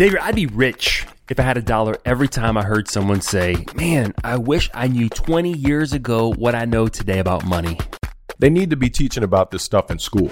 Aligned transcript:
Xavier, 0.00 0.18
I'd 0.22 0.34
be 0.34 0.46
rich 0.46 1.06
if 1.28 1.38
I 1.38 1.42
had 1.42 1.58
a 1.58 1.60
dollar 1.60 1.94
every 2.06 2.26
time 2.26 2.56
I 2.56 2.62
heard 2.62 2.88
someone 2.88 3.20
say, 3.20 3.66
Man, 3.74 4.14
I 4.24 4.38
wish 4.38 4.70
I 4.72 4.88
knew 4.88 5.10
20 5.10 5.52
years 5.52 5.92
ago 5.92 6.32
what 6.32 6.54
I 6.54 6.64
know 6.64 6.88
today 6.88 7.18
about 7.18 7.44
money. 7.44 7.78
They 8.38 8.48
need 8.48 8.70
to 8.70 8.76
be 8.76 8.88
teaching 8.88 9.22
about 9.22 9.50
this 9.50 9.62
stuff 9.62 9.90
in 9.90 9.98
school. 9.98 10.30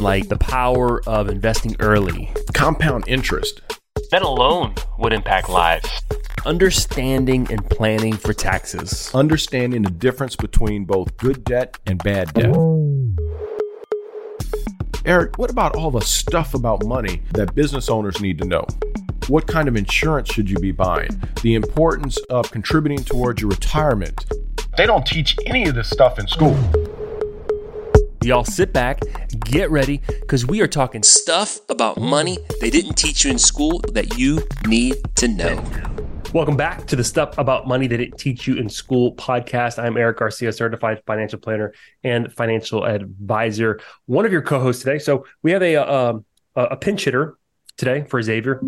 Like 0.00 0.30
the 0.30 0.38
power 0.40 1.06
of 1.06 1.28
investing 1.28 1.76
early. 1.78 2.32
Compound 2.54 3.04
interest. 3.08 3.60
That 4.12 4.22
alone 4.22 4.76
would 4.96 5.12
impact 5.12 5.50
lives. 5.50 5.90
Understanding 6.46 7.48
and 7.50 7.68
planning 7.68 8.14
for 8.14 8.32
taxes. 8.32 9.14
Understanding 9.14 9.82
the 9.82 9.90
difference 9.90 10.36
between 10.36 10.86
both 10.86 11.18
good 11.18 11.44
debt 11.44 11.76
and 11.84 12.02
bad 12.02 12.32
debt. 12.32 12.54
Erik, 15.04 15.36
what 15.36 15.50
about 15.50 15.74
all 15.74 15.90
the 15.90 16.00
stuff 16.00 16.54
about 16.54 16.84
money 16.84 17.22
that 17.32 17.56
business 17.56 17.90
owners 17.90 18.20
need 18.20 18.38
to 18.38 18.44
know? 18.44 18.64
What 19.26 19.48
kind 19.48 19.66
of 19.66 19.74
insurance 19.74 20.32
should 20.32 20.48
you 20.48 20.56
be 20.58 20.70
buying? 20.70 21.20
The 21.42 21.56
importance 21.56 22.18
of 22.30 22.52
contributing 22.52 23.04
towards 23.04 23.42
your 23.42 23.50
retirement. 23.50 24.24
They 24.76 24.86
don't 24.86 25.04
teach 25.04 25.36
any 25.44 25.66
of 25.66 25.74
this 25.74 25.90
stuff 25.90 26.20
in 26.20 26.28
school. 26.28 26.56
Y'all 28.22 28.44
sit 28.44 28.72
back, 28.72 29.00
get 29.40 29.72
ready, 29.72 30.00
because 30.20 30.46
we 30.46 30.60
are 30.60 30.68
talking 30.68 31.02
stuff 31.02 31.58
about 31.68 31.98
money 31.98 32.38
they 32.60 32.70
didn't 32.70 32.94
teach 32.94 33.24
you 33.24 33.32
in 33.32 33.38
school 33.38 33.80
that 33.94 34.16
you 34.16 34.46
need 34.68 34.94
to 35.16 35.26
know. 35.26 35.64
Welcome 36.32 36.56
back 36.56 36.86
to 36.86 36.96
the 36.96 37.04
Stuff 37.04 37.36
About 37.36 37.68
Money 37.68 37.86
That 37.86 37.98
Didn't 37.98 38.16
Teach 38.16 38.46
You 38.46 38.56
in 38.56 38.66
School 38.70 39.14
podcast. 39.16 39.78
I'm 39.78 39.98
Erik 39.98 40.16
Garcia, 40.16 40.50
certified 40.50 41.02
financial 41.06 41.38
planner 41.38 41.74
and 42.04 42.32
financial 42.32 42.86
advisor, 42.86 43.80
one 44.06 44.24
of 44.24 44.32
your 44.32 44.40
co 44.40 44.58
hosts 44.58 44.82
today. 44.82 44.98
So 44.98 45.26
we 45.42 45.50
have 45.50 45.62
a, 45.62 45.74
a, 45.74 46.22
a 46.56 46.76
pinch 46.78 47.04
hitter 47.04 47.36
today 47.76 48.06
for 48.08 48.22
Xavier. 48.22 48.62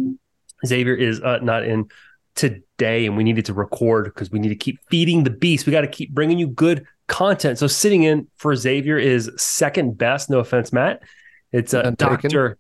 Xavier 0.67 0.95
is 0.95 1.23
uh, 1.23 1.39
not 1.39 1.65
in 1.65 1.89
today, 2.35 3.07
and 3.07 3.17
we 3.17 3.25
needed 3.25 3.47
to 3.47 3.55
record 3.55 4.05
because 4.05 4.31
we 4.31 4.41
need 4.41 4.51
to 4.51 4.57
keep 4.57 4.79
feeding 4.91 5.25
the 5.25 5.31
beast. 5.31 5.65
We 5.65 5.73
got 5.73 5.81
to 5.81 5.89
keep 5.89 6.13
bringing 6.13 6.39
you 6.39 6.49
good 6.49 6.85
content. 7.07 7.59
So 7.59 7.67
sitting 7.67 8.03
in 8.03 8.29
for 8.37 8.55
Xavier 8.55 8.99
is 8.99 9.31
second 9.39 9.97
best. 9.97 10.29
No 10.29 10.39
offense, 10.41 10.71
Matt. 10.71 11.03
It's 11.51 11.73
a 11.73 11.87
uh, 11.87 11.91
doctor. 11.93 12.59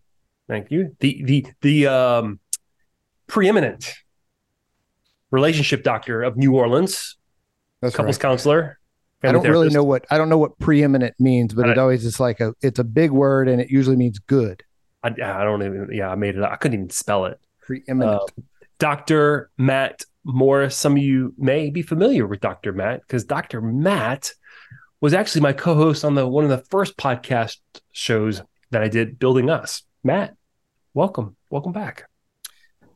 Thank 0.48 0.70
you. 0.70 0.96
The 1.00 1.22
the 1.24 1.46
the 1.60 1.86
um, 1.88 2.40
preeminent 3.26 3.92
relationship 5.34 5.82
doctor 5.82 6.22
of 6.22 6.36
New 6.36 6.54
Orleans, 6.54 7.16
That's 7.82 7.94
couples 7.94 8.16
right. 8.16 8.22
counselor. 8.22 8.78
I 9.22 9.32
don't 9.32 9.48
really 9.48 9.70
know 9.70 9.84
what 9.84 10.04
I 10.10 10.18
don't 10.18 10.28
know 10.28 10.38
what 10.38 10.58
preeminent 10.58 11.14
means, 11.18 11.54
but 11.54 11.68
it 11.68 11.78
always 11.78 12.04
is 12.04 12.20
like 12.20 12.40
a 12.40 12.54
it's 12.60 12.78
a 12.78 12.84
big 12.84 13.10
word 13.10 13.48
and 13.48 13.60
it 13.60 13.70
usually 13.70 13.96
means 13.96 14.18
good. 14.18 14.62
I, 15.02 15.08
I 15.08 15.44
don't 15.44 15.62
even 15.62 15.88
yeah 15.92 16.10
I 16.10 16.14
made 16.14 16.36
it 16.36 16.42
I 16.42 16.56
couldn't 16.56 16.78
even 16.78 16.90
spell 16.90 17.24
it. 17.26 17.40
Preeminent. 17.62 18.20
Uh, 18.20 18.42
Dr. 18.78 19.50
Matt 19.56 20.04
Morris. 20.24 20.76
Some 20.76 20.92
of 20.92 20.98
you 20.98 21.34
may 21.38 21.70
be 21.70 21.80
familiar 21.80 22.26
with 22.26 22.40
Dr. 22.40 22.72
Matt 22.72 23.00
because 23.00 23.24
Dr. 23.24 23.62
Matt 23.62 24.32
was 25.00 25.14
actually 25.14 25.40
my 25.40 25.52
co-host 25.52 26.04
on 26.04 26.14
the 26.14 26.26
one 26.28 26.44
of 26.44 26.50
the 26.50 26.64
first 26.70 26.96
podcast 26.96 27.58
shows 27.92 28.42
that 28.70 28.82
I 28.82 28.88
did, 28.88 29.18
Building 29.18 29.48
Us. 29.48 29.82
Matt, 30.02 30.36
welcome, 30.92 31.36
welcome 31.50 31.72
back. 31.72 32.08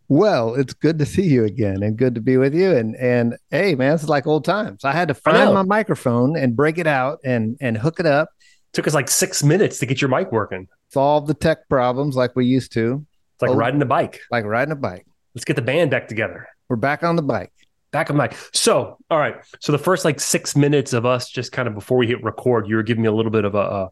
Well, 0.08 0.54
it's 0.54 0.72
good 0.72 0.98
to 1.00 1.06
see 1.06 1.24
you 1.24 1.44
again 1.44 1.82
and 1.82 1.96
good 1.96 2.14
to 2.14 2.20
be 2.20 2.38
with 2.38 2.54
you. 2.54 2.74
And 2.74 2.96
and 2.96 3.36
hey, 3.50 3.74
man, 3.74 3.94
it's 3.94 4.08
like 4.08 4.26
old 4.26 4.44
times. 4.44 4.84
I 4.84 4.92
had 4.92 5.08
to 5.08 5.14
find 5.14 5.52
my 5.52 5.62
microphone 5.62 6.36
and 6.36 6.56
break 6.56 6.78
it 6.78 6.86
out 6.86 7.18
and 7.24 7.56
and 7.60 7.76
hook 7.76 8.00
it 8.00 8.06
up. 8.06 8.30
Took 8.72 8.86
us 8.86 8.94
like 8.94 9.08
six 9.08 9.42
minutes 9.42 9.78
to 9.80 9.86
get 9.86 10.00
your 10.00 10.10
mic 10.10 10.32
working. 10.32 10.68
Solve 10.90 11.26
the 11.26 11.34
tech 11.34 11.68
problems 11.68 12.16
like 12.16 12.34
we 12.34 12.46
used 12.46 12.72
to. 12.72 13.06
It's 13.34 13.42
like 13.42 13.50
oh, 13.50 13.54
riding 13.54 13.82
a 13.82 13.86
bike. 13.86 14.20
Like 14.30 14.44
riding 14.44 14.72
a 14.72 14.76
bike. 14.76 15.06
Let's 15.34 15.44
get 15.44 15.56
the 15.56 15.62
band 15.62 15.90
back 15.90 16.08
together. 16.08 16.48
We're 16.68 16.76
back 16.76 17.02
on 17.02 17.16
the 17.16 17.22
bike. 17.22 17.52
Back 17.90 18.10
on 18.10 18.16
the 18.16 18.22
bike. 18.22 18.36
So, 18.52 18.98
all 19.10 19.18
right. 19.18 19.36
So 19.60 19.72
the 19.72 19.78
first 19.78 20.04
like 20.04 20.20
six 20.20 20.56
minutes 20.56 20.92
of 20.92 21.06
us 21.06 21.30
just 21.30 21.52
kind 21.52 21.68
of 21.68 21.74
before 21.74 21.98
we 21.98 22.06
hit 22.06 22.22
record, 22.22 22.66
you 22.66 22.76
were 22.76 22.82
giving 22.82 23.02
me 23.02 23.08
a 23.08 23.12
little 23.12 23.30
bit 23.30 23.44
of 23.44 23.54
a, 23.54 23.58
a 23.58 23.90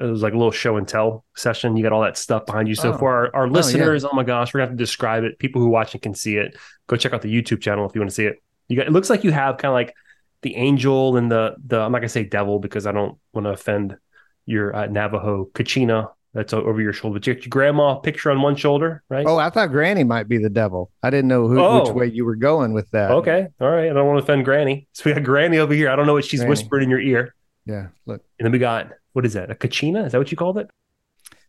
it 0.00 0.04
was 0.04 0.22
like 0.22 0.34
a 0.34 0.36
little 0.36 0.52
show 0.52 0.76
and 0.76 0.86
tell 0.86 1.24
session. 1.36 1.76
You 1.76 1.82
got 1.82 1.92
all 1.92 2.02
that 2.02 2.16
stuff 2.16 2.46
behind 2.46 2.68
you. 2.68 2.74
So 2.74 2.92
oh. 2.92 2.98
for 2.98 3.12
our, 3.12 3.36
our 3.42 3.48
listeners, 3.48 4.04
oh, 4.04 4.08
yeah. 4.08 4.10
oh, 4.12 4.16
my 4.16 4.24
gosh, 4.24 4.52
we're 4.52 4.58
gonna 4.58 4.70
have 4.70 4.78
to 4.78 4.82
describe 4.82 5.24
it. 5.24 5.38
People 5.38 5.62
who 5.62 5.68
watch 5.68 5.94
it 5.94 6.02
can 6.02 6.14
see 6.14 6.36
it. 6.36 6.56
Go 6.86 6.96
check 6.96 7.12
out 7.12 7.22
the 7.22 7.32
YouTube 7.32 7.60
channel 7.60 7.88
if 7.88 7.94
you 7.94 8.00
want 8.00 8.10
to 8.10 8.14
see 8.14 8.26
it. 8.26 8.42
You 8.68 8.76
got 8.76 8.86
it 8.86 8.92
looks 8.92 9.10
like 9.10 9.24
you 9.24 9.32
have 9.32 9.58
kind 9.58 9.70
of 9.70 9.74
like 9.74 9.94
the 10.42 10.56
angel 10.56 11.16
and 11.16 11.30
the 11.30 11.56
the 11.64 11.80
I'm 11.80 11.92
not 11.92 11.98
gonna 11.98 12.08
say 12.08 12.24
devil 12.24 12.58
because 12.58 12.86
I 12.86 12.92
don't 12.92 13.18
want 13.32 13.46
to 13.46 13.50
offend 13.50 13.96
your 14.44 14.74
uh, 14.74 14.86
Navajo 14.86 15.48
Kachina 15.52 16.10
that's 16.36 16.52
over 16.52 16.80
your 16.82 16.92
shoulder. 16.92 17.18
But 17.18 17.26
you 17.26 17.34
got 17.34 17.44
your 17.44 17.50
grandma 17.50 17.94
picture 17.94 18.30
on 18.30 18.42
one 18.42 18.56
shoulder, 18.56 19.02
right? 19.08 19.26
Oh, 19.26 19.38
I 19.38 19.48
thought 19.48 19.68
Granny 19.68 20.04
might 20.04 20.28
be 20.28 20.36
the 20.36 20.50
devil. 20.50 20.90
I 21.02 21.08
didn't 21.08 21.28
know 21.28 21.48
who, 21.48 21.58
oh. 21.58 21.84
which 21.84 21.94
way 21.94 22.06
you 22.08 22.26
were 22.26 22.36
going 22.36 22.74
with 22.74 22.90
that. 22.90 23.10
Okay, 23.10 23.48
all 23.58 23.70
right. 23.70 23.90
I 23.90 23.94
don't 23.94 24.06
want 24.06 24.18
to 24.18 24.22
offend 24.22 24.44
Granny. 24.44 24.86
So 24.92 25.04
we 25.06 25.14
got 25.14 25.22
Granny 25.22 25.56
over 25.58 25.72
here. 25.72 25.88
I 25.88 25.96
don't 25.96 26.06
know 26.06 26.12
what 26.12 26.26
she's 26.26 26.40
Granny. 26.40 26.50
whispered 26.50 26.82
in 26.82 26.90
your 26.90 27.00
ear. 27.00 27.34
Yeah, 27.64 27.88
look. 28.04 28.22
And 28.38 28.44
then 28.44 28.52
we 28.52 28.58
got 28.58 28.92
what 29.16 29.24
is 29.24 29.32
that? 29.32 29.50
A 29.50 29.54
Kachina? 29.54 30.04
Is 30.04 30.12
that 30.12 30.18
what 30.18 30.30
you 30.30 30.36
called 30.36 30.58
it? 30.58 30.68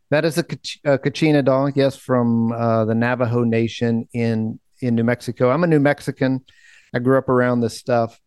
That 0.09 0.23
is 0.23 0.37
a, 0.37 0.45
a 0.85 0.97
Kachina 0.97 1.43
doll, 1.43 1.69
yes, 1.69 1.97
from 1.97 2.53
uh, 2.53 2.85
the 2.85 2.95
Navajo 2.95 3.43
Nation 3.43 4.07
in 4.13 4.57
in 4.79 4.95
New 4.95 5.03
Mexico. 5.03 5.51
I'm 5.51 5.65
a 5.65 5.67
New 5.67 5.81
Mexican. 5.81 6.45
I 6.93 6.99
grew 6.99 7.17
up 7.17 7.27
around 7.27 7.59
this 7.59 7.77
stuff. 7.77 8.17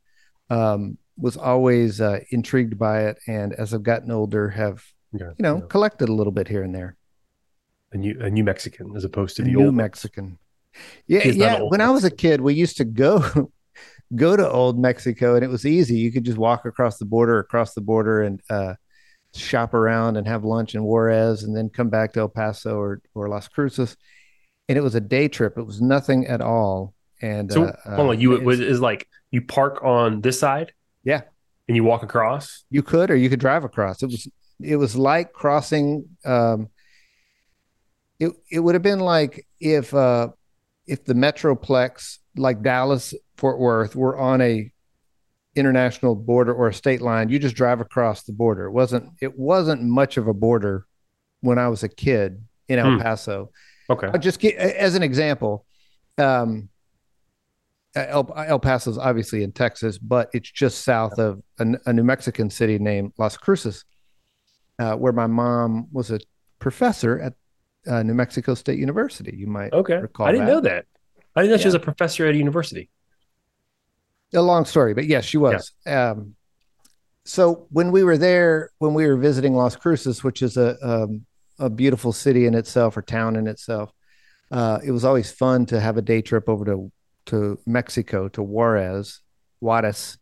Um, 0.50 0.98
was 1.16 1.38
always 1.38 2.02
uh, 2.02 2.20
intrigued 2.30 2.78
by 2.78 3.06
it, 3.06 3.18
and 3.26 3.54
as 3.54 3.72
I've 3.72 3.82
gotten 3.82 4.10
older, 4.10 4.50
have 4.50 4.84
yeah, 5.10 5.30
you 5.38 5.42
know 5.42 5.56
yeah. 5.56 5.66
collected 5.70 6.10
a 6.10 6.12
little 6.12 6.32
bit 6.32 6.46
here 6.46 6.62
and 6.62 6.74
there. 6.74 6.98
A 7.92 7.96
new 7.96 8.20
a 8.20 8.28
New 8.28 8.44
Mexican 8.44 8.94
as 8.94 9.04
opposed 9.04 9.36
to 9.36 9.42
the 9.42 9.52
New 9.52 9.64
old 9.64 9.74
Mexican. 9.74 10.38
Yeah, 11.06 11.26
yeah. 11.28 11.52
When 11.62 11.78
Mexican. 11.78 11.80
I 11.80 11.88
was 11.88 12.04
a 12.04 12.10
kid, 12.10 12.42
we 12.42 12.52
used 12.52 12.76
to 12.76 12.84
go 12.84 13.50
go 14.14 14.36
to 14.36 14.46
Old 14.46 14.78
Mexico, 14.78 15.34
and 15.34 15.42
it 15.42 15.48
was 15.48 15.64
easy. 15.64 15.96
You 15.96 16.12
could 16.12 16.24
just 16.24 16.36
walk 16.36 16.66
across 16.66 16.98
the 16.98 17.06
border, 17.06 17.38
across 17.38 17.72
the 17.72 17.80
border, 17.80 18.20
and 18.20 18.42
uh, 18.50 18.74
shop 19.34 19.74
around 19.74 20.16
and 20.16 20.26
have 20.26 20.44
lunch 20.44 20.74
in 20.74 20.82
Juarez 20.82 21.42
and 21.42 21.56
then 21.56 21.68
come 21.68 21.88
back 21.88 22.12
to 22.12 22.20
El 22.20 22.28
Paso 22.28 22.76
or, 22.76 23.00
or 23.14 23.28
Las 23.28 23.48
Cruces. 23.48 23.96
And 24.68 24.78
it 24.78 24.82
was 24.82 24.94
a 24.94 25.00
day 25.00 25.28
trip. 25.28 25.58
It 25.58 25.64
was 25.64 25.80
nothing 25.80 26.26
at 26.26 26.40
all. 26.40 26.94
And 27.22 27.52
so, 27.52 27.64
uh, 27.64 27.96
hold 27.96 28.10
on, 28.10 28.20
you 28.20 28.34
it 28.34 28.42
was 28.42 28.60
is 28.60 28.80
like 28.80 29.06
you 29.30 29.42
park 29.42 29.84
on 29.84 30.22
this 30.22 30.40
side, 30.40 30.72
yeah, 31.04 31.22
and 31.68 31.76
you 31.76 31.84
walk 31.84 32.02
across. 32.02 32.64
You 32.70 32.82
could, 32.82 33.10
or 33.10 33.16
you 33.16 33.28
could 33.28 33.40
drive 33.40 33.62
across. 33.62 34.02
It 34.02 34.06
was 34.06 34.28
it 34.62 34.76
was 34.76 34.96
like 34.96 35.32
crossing. 35.32 36.08
Um, 36.24 36.68
it 38.18 38.32
it 38.50 38.60
would 38.60 38.74
have 38.74 38.82
been 38.82 39.00
like 39.00 39.46
if 39.60 39.92
uh, 39.92 40.28
if 40.86 41.04
the 41.04 41.14
Metroplex, 41.14 42.18
like 42.36 42.62
Dallas 42.62 43.12
Fort 43.36 43.58
Worth, 43.58 43.94
were 43.94 44.18
on 44.18 44.40
a 44.40 44.72
international 45.54 46.14
border 46.14 46.54
or 46.54 46.68
a 46.68 46.74
state 46.74 47.00
line. 47.00 47.28
You 47.28 47.38
just 47.38 47.56
drive 47.56 47.80
across 47.80 48.22
the 48.22 48.32
border. 48.32 48.66
It 48.66 48.72
wasn't 48.72 49.10
it 49.20 49.38
wasn't 49.38 49.82
much 49.82 50.16
of 50.16 50.28
a 50.28 50.34
border 50.34 50.86
when 51.40 51.58
I 51.58 51.68
was 51.68 51.82
a 51.82 51.88
kid 51.88 52.42
in 52.68 52.78
El 52.78 52.94
hmm. 52.94 53.00
Paso. 53.00 53.50
Okay. 53.88 54.06
I'll 54.06 54.20
just 54.20 54.38
get 54.38 54.56
as 54.56 54.94
an 54.94 55.02
example. 55.02 55.66
Um, 56.18 56.68
El, 57.96 58.32
El 58.36 58.60
Paso 58.60 58.90
is 58.90 58.98
obviously 58.98 59.42
in 59.42 59.50
Texas, 59.50 59.98
but 59.98 60.30
it's 60.32 60.50
just 60.50 60.84
south 60.84 61.18
of 61.18 61.42
a, 61.58 61.66
a 61.86 61.92
New 61.92 62.04
Mexican 62.04 62.48
city 62.48 62.78
named 62.78 63.12
Las 63.18 63.36
Cruces, 63.36 63.84
uh, 64.78 64.94
where 64.94 65.12
my 65.12 65.26
mom 65.26 65.88
was 65.90 66.12
a 66.12 66.20
professor 66.60 67.18
at 67.18 67.34
uh, 67.92 68.04
New 68.04 68.14
Mexico 68.14 68.54
State 68.54 68.78
University. 68.78 69.34
You 69.36 69.48
might 69.48 69.72
okay. 69.72 69.96
recall. 69.96 70.26
I 70.26 70.32
didn't 70.32 70.46
that. 70.46 70.52
know 70.52 70.60
that. 70.60 70.86
I 71.34 71.40
didn't 71.40 71.50
know 71.50 71.56
yeah. 71.56 71.62
she 71.62 71.68
was 71.68 71.74
a 71.74 71.80
professor 71.80 72.26
at 72.26 72.34
a 72.36 72.38
university 72.38 72.90
a 74.34 74.42
long 74.42 74.64
story, 74.64 74.94
but 74.94 75.06
yes, 75.06 75.24
she 75.24 75.38
was. 75.38 75.72
Yeah. 75.86 76.10
Um, 76.10 76.34
so 77.24 77.66
when 77.70 77.92
we 77.92 78.02
were 78.02 78.18
there, 78.18 78.70
when 78.78 78.94
we 78.94 79.06
were 79.06 79.16
visiting 79.16 79.54
Las 79.54 79.76
Cruces, 79.76 80.24
which 80.24 80.42
is 80.42 80.56
a 80.56 80.76
um, 80.86 81.26
a 81.58 81.68
beautiful 81.68 82.12
city 82.12 82.46
in 82.46 82.54
itself 82.54 82.96
or 82.96 83.02
town 83.02 83.36
in 83.36 83.46
itself, 83.46 83.92
uh, 84.50 84.78
it 84.84 84.90
was 84.90 85.04
always 85.04 85.30
fun 85.30 85.66
to 85.66 85.80
have 85.80 85.96
a 85.96 86.02
day 86.02 86.22
trip 86.22 86.48
over 86.48 86.64
to 86.64 86.90
to 87.26 87.58
Mexico 87.66 88.28
to 88.28 88.42
Juarez, 88.42 89.20
Juarez, 89.60 90.18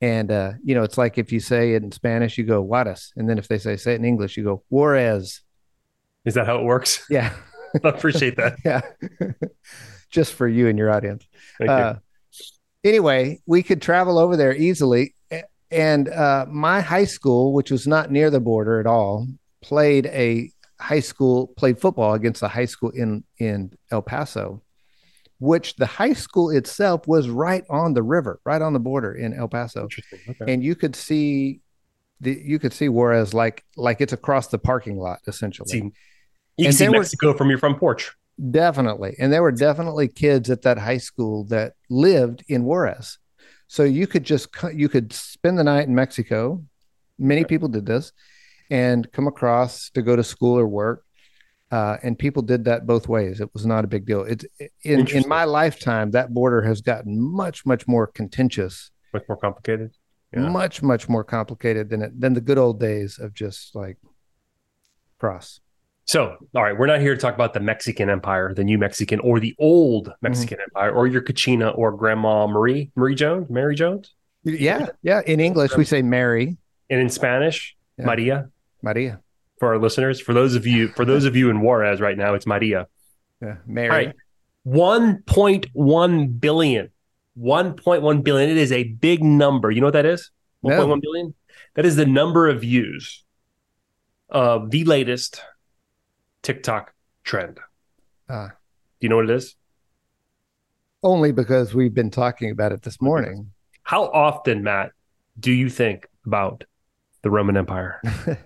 and 0.00 0.30
uh, 0.30 0.52
you 0.64 0.74
know 0.74 0.82
it's 0.82 0.98
like 0.98 1.16
if 1.16 1.32
you 1.32 1.40
say 1.40 1.74
it 1.74 1.82
in 1.82 1.92
Spanish, 1.92 2.36
you 2.36 2.44
go 2.44 2.60
Juarez, 2.60 3.12
and 3.16 3.28
then 3.28 3.38
if 3.38 3.48
they 3.48 3.58
say 3.58 3.76
say 3.76 3.92
it 3.92 4.00
in 4.00 4.04
English, 4.04 4.36
you 4.36 4.44
go 4.44 4.62
Juarez. 4.68 5.40
Is 6.24 6.34
that 6.34 6.46
how 6.46 6.58
it 6.58 6.64
works? 6.64 7.06
Yeah, 7.08 7.32
I 7.84 7.88
appreciate 7.88 8.36
that. 8.36 8.58
yeah, 8.64 8.82
just 10.10 10.34
for 10.34 10.48
you 10.48 10.68
and 10.68 10.78
your 10.78 10.90
audience. 10.90 11.26
Thank 11.58 11.70
uh, 11.70 11.94
you 11.94 12.02
anyway, 12.84 13.40
we 13.46 13.62
could 13.62 13.82
travel 13.82 14.18
over 14.18 14.36
there 14.36 14.54
easily. 14.54 15.14
And 15.70 16.08
uh, 16.08 16.46
my 16.48 16.80
high 16.80 17.04
school, 17.04 17.52
which 17.52 17.70
was 17.70 17.86
not 17.86 18.10
near 18.10 18.28
the 18.28 18.40
border 18.40 18.80
at 18.80 18.86
all, 18.86 19.28
played 19.62 20.06
a 20.06 20.50
high 20.80 21.00
school 21.00 21.48
played 21.56 21.78
football 21.78 22.14
against 22.14 22.42
a 22.42 22.48
high 22.48 22.64
school 22.64 22.90
in 22.90 23.22
in 23.38 23.72
El 23.90 24.02
Paso, 24.02 24.62
which 25.38 25.76
the 25.76 25.86
high 25.86 26.14
school 26.14 26.50
itself 26.50 27.06
was 27.06 27.28
right 27.28 27.64
on 27.70 27.94
the 27.94 28.02
river, 28.02 28.40
right 28.44 28.62
on 28.62 28.72
the 28.72 28.80
border 28.80 29.12
in 29.12 29.32
El 29.32 29.48
Paso, 29.48 29.88
okay. 30.28 30.52
and 30.52 30.64
you 30.64 30.74
could 30.74 30.96
see 30.96 31.60
the, 32.20 32.32
you 32.44 32.58
could 32.58 32.72
see 32.72 32.88
Juarez 32.88 33.32
like 33.32 33.64
like 33.76 34.00
it's 34.00 34.12
across 34.12 34.48
the 34.48 34.58
parking 34.58 34.98
lot 34.98 35.20
essentially. 35.26 35.68
See, 35.68 35.90
you 36.56 36.64
can 36.66 36.72
see 36.72 36.88
Mexico 36.88 37.28
were, 37.28 37.38
from 37.38 37.50
your 37.50 37.58
front 37.58 37.78
porch. 37.78 38.12
Definitely, 38.50 39.16
and 39.18 39.32
there 39.32 39.42
were 39.42 39.52
definitely 39.52 40.08
kids 40.08 40.48
at 40.48 40.62
that 40.62 40.78
high 40.78 40.98
school 40.98 41.44
that 41.46 41.74
lived 41.90 42.44
in 42.48 42.64
Juarez, 42.64 43.18
so 43.66 43.82
you 43.82 44.06
could 44.06 44.24
just 44.24 44.48
you 44.72 44.88
could 44.88 45.12
spend 45.12 45.58
the 45.58 45.64
night 45.64 45.88
in 45.88 45.94
Mexico. 45.94 46.64
Many 47.18 47.44
people 47.44 47.68
did 47.68 47.84
this, 47.84 48.12
and 48.70 49.10
come 49.12 49.26
across 49.26 49.90
to 49.90 50.02
go 50.02 50.16
to 50.16 50.24
school 50.24 50.58
or 50.58 50.66
work. 50.66 51.04
Uh, 51.70 51.98
and 52.02 52.18
people 52.18 52.42
did 52.42 52.64
that 52.64 52.84
both 52.84 53.06
ways. 53.06 53.40
It 53.40 53.50
was 53.52 53.64
not 53.64 53.84
a 53.84 53.88
big 53.88 54.04
deal. 54.04 54.22
It's 54.22 54.44
in 54.82 55.06
in 55.08 55.28
my 55.28 55.44
lifetime 55.44 56.12
that 56.12 56.34
border 56.34 56.62
has 56.62 56.80
gotten 56.80 57.20
much 57.20 57.64
much 57.66 57.86
more 57.86 58.06
contentious, 58.06 58.90
much 59.12 59.24
more 59.28 59.36
complicated 59.36 59.92
yeah. 60.32 60.48
much 60.48 60.82
much 60.82 61.08
more 61.08 61.24
complicated 61.24 61.90
than 61.90 62.02
it 62.02 62.20
than 62.20 62.34
the 62.34 62.40
good 62.40 62.58
old 62.58 62.80
days 62.80 63.18
of 63.18 63.34
just 63.34 63.74
like 63.74 63.98
cross. 65.18 65.60
So, 66.10 66.36
all 66.56 66.64
right, 66.64 66.76
we're 66.76 66.88
not 66.88 66.98
here 66.98 67.14
to 67.14 67.20
talk 67.20 67.36
about 67.36 67.54
the 67.54 67.60
Mexican 67.60 68.10
Empire, 68.10 68.52
the 68.52 68.64
new 68.64 68.78
Mexican, 68.78 69.20
or 69.20 69.38
the 69.38 69.54
old 69.60 70.08
mm-hmm. 70.08 70.14
Mexican 70.22 70.56
mm-hmm. 70.56 70.76
Empire, 70.76 70.90
or 70.90 71.06
your 71.06 71.22
Kachina 71.22 71.72
or 71.78 71.92
Grandma 71.92 72.48
Marie, 72.48 72.90
Marie 72.96 73.14
Jones, 73.14 73.48
Mary 73.48 73.76
Jones. 73.76 74.12
Yeah, 74.42 74.88
yeah. 75.02 75.20
In 75.24 75.38
English, 75.38 75.76
we 75.76 75.84
say 75.84 76.02
Mary, 76.02 76.56
and 76.90 77.00
in 77.00 77.10
Spanish, 77.10 77.76
yeah. 77.96 78.06
Maria. 78.06 78.50
Maria. 78.82 79.20
For 79.60 79.68
our 79.68 79.78
listeners, 79.78 80.20
for 80.20 80.34
those 80.34 80.56
of 80.56 80.66
you, 80.66 80.88
for 80.88 81.04
those 81.04 81.26
of 81.26 81.36
you 81.36 81.48
in 81.48 81.60
Juarez 81.60 82.00
right 82.00 82.18
now, 82.18 82.34
it's 82.34 82.44
Maria. 82.44 82.88
Yeah, 83.40 83.58
Mary. 83.64 83.88
All 83.88 83.94
right, 83.94 84.14
one 84.64 85.22
point 85.22 85.68
one 85.74 86.26
billion 86.26 86.90
1.1 87.38 88.24
billion. 88.24 88.50
It 88.50 88.56
is 88.56 88.72
a 88.72 88.82
big 88.82 89.22
number. 89.22 89.70
You 89.70 89.80
know 89.80 89.86
what 89.86 89.92
that 89.92 90.06
is? 90.06 90.32
1.1 90.64 90.88
no. 90.88 91.00
billion. 91.00 91.34
That 91.76 91.86
is 91.86 91.94
the 91.94 92.04
number 92.04 92.48
of 92.48 92.62
views 92.62 93.22
of 94.28 94.72
the 94.72 94.82
latest 94.82 95.40
TikTok 96.42 96.92
trend. 97.24 97.58
Uh, 98.28 98.48
Do 98.48 98.52
you 99.00 99.08
know 99.08 99.16
what 99.16 99.30
it 99.30 99.36
is? 99.36 99.56
Only 101.02 101.32
because 101.32 101.74
we've 101.74 101.94
been 101.94 102.10
talking 102.10 102.50
about 102.50 102.72
it 102.72 102.82
this 102.82 103.00
morning. 103.00 103.50
How 103.82 104.04
often, 104.04 104.62
Matt, 104.62 104.92
do 105.38 105.52
you 105.52 105.70
think 105.70 106.06
about 106.26 106.64
the 107.22 107.30
Roman 107.30 107.56
Empire? 107.56 108.00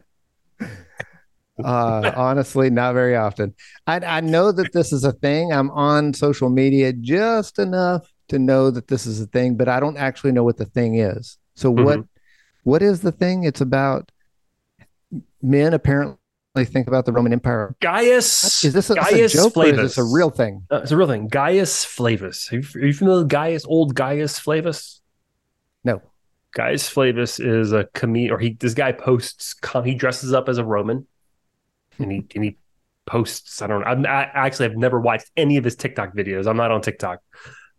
uh, 1.63 2.13
honestly, 2.17 2.71
not 2.71 2.95
very 2.95 3.17
often. 3.17 3.55
I, 3.87 3.99
I 3.99 4.21
know 4.21 4.53
that 4.53 4.73
this 4.73 4.93
is 4.93 5.05
a 5.05 5.13
thing. 5.13 5.53
I'm 5.53 5.71
on 5.71 6.15
social 6.15 6.49
media 6.49 6.93
just 6.93 7.59
enough 7.59 8.11
to 8.29 8.39
know 8.39 8.71
that 8.71 8.89
this 8.89 9.07
is 9.07 9.21
a 9.21 9.27
thing, 9.27 9.57
but 9.57 9.69
I 9.69 9.81
don't 9.81 9.97
actually 9.97 10.33
know 10.33 10.45
what 10.45 10.57
the 10.57 10.65
thing 10.65 10.97
is. 10.97 11.39
So 11.55 11.73
mm-hmm. 11.73 11.85
what 11.85 12.01
what 12.63 12.83
is 12.83 13.01
the 13.01 13.13
thing? 13.13 13.45
It's 13.45 13.61
about 13.61 14.11
men 15.43 15.75
apparently 15.75 16.17
think 16.63 16.87
about 16.87 17.05
the 17.05 17.13
Roman 17.13 17.33
Empire. 17.33 17.75
Gaius 17.81 18.63
is 18.63 18.73
this 18.73 18.89
a, 18.91 18.95
Gaius 18.95 19.35
a 19.35 19.39
joke 19.39 19.55
Flavus. 19.55 19.79
or 19.79 19.81
is 19.81 19.97
this 19.97 19.99
a 19.99 20.05
real 20.05 20.31
thing? 20.31 20.65
Uh, 20.71 20.77
it's 20.77 20.93
a 20.93 20.97
real 20.97 21.09
thing. 21.09 21.27
Gaius 21.27 21.85
Flavus. 21.85 22.53
Are 22.53 22.57
you, 22.57 22.65
are 22.81 22.87
you 22.87 22.93
familiar 22.93 23.23
with 23.23 23.31
Gaius? 23.31 23.65
Old 23.67 23.97
Gaius 23.97 24.39
Flavus? 24.39 25.01
No. 25.83 26.01
Gaius 26.55 26.89
Flavus 26.89 27.45
is 27.45 27.73
a 27.73 27.89
comedian, 27.95 28.33
or 28.33 28.39
he 28.39 28.53
this 28.53 28.75
guy 28.75 28.93
posts. 28.93 29.57
He 29.85 29.97
dresses 29.97 30.33
up 30.33 30.49
as 30.49 30.59
a 30.59 30.65
Roman, 30.65 31.09
and 31.99 32.13
he 32.13 32.25
and 32.37 32.45
he 32.45 32.59
posts. 33.05 33.61
I 33.61 33.67
don't 33.67 33.81
know. 33.81 33.87
I'm, 33.87 34.07
I 34.07 34.31
actually 34.33 34.69
have 34.69 34.77
never 34.77 35.01
watched 35.01 35.33
any 35.37 35.57
of 35.57 35.65
his 35.65 35.75
TikTok 35.75 36.15
videos. 36.15 36.47
I'm 36.47 36.57
not 36.57 36.71
on 36.71 36.81
TikTok, 36.81 37.19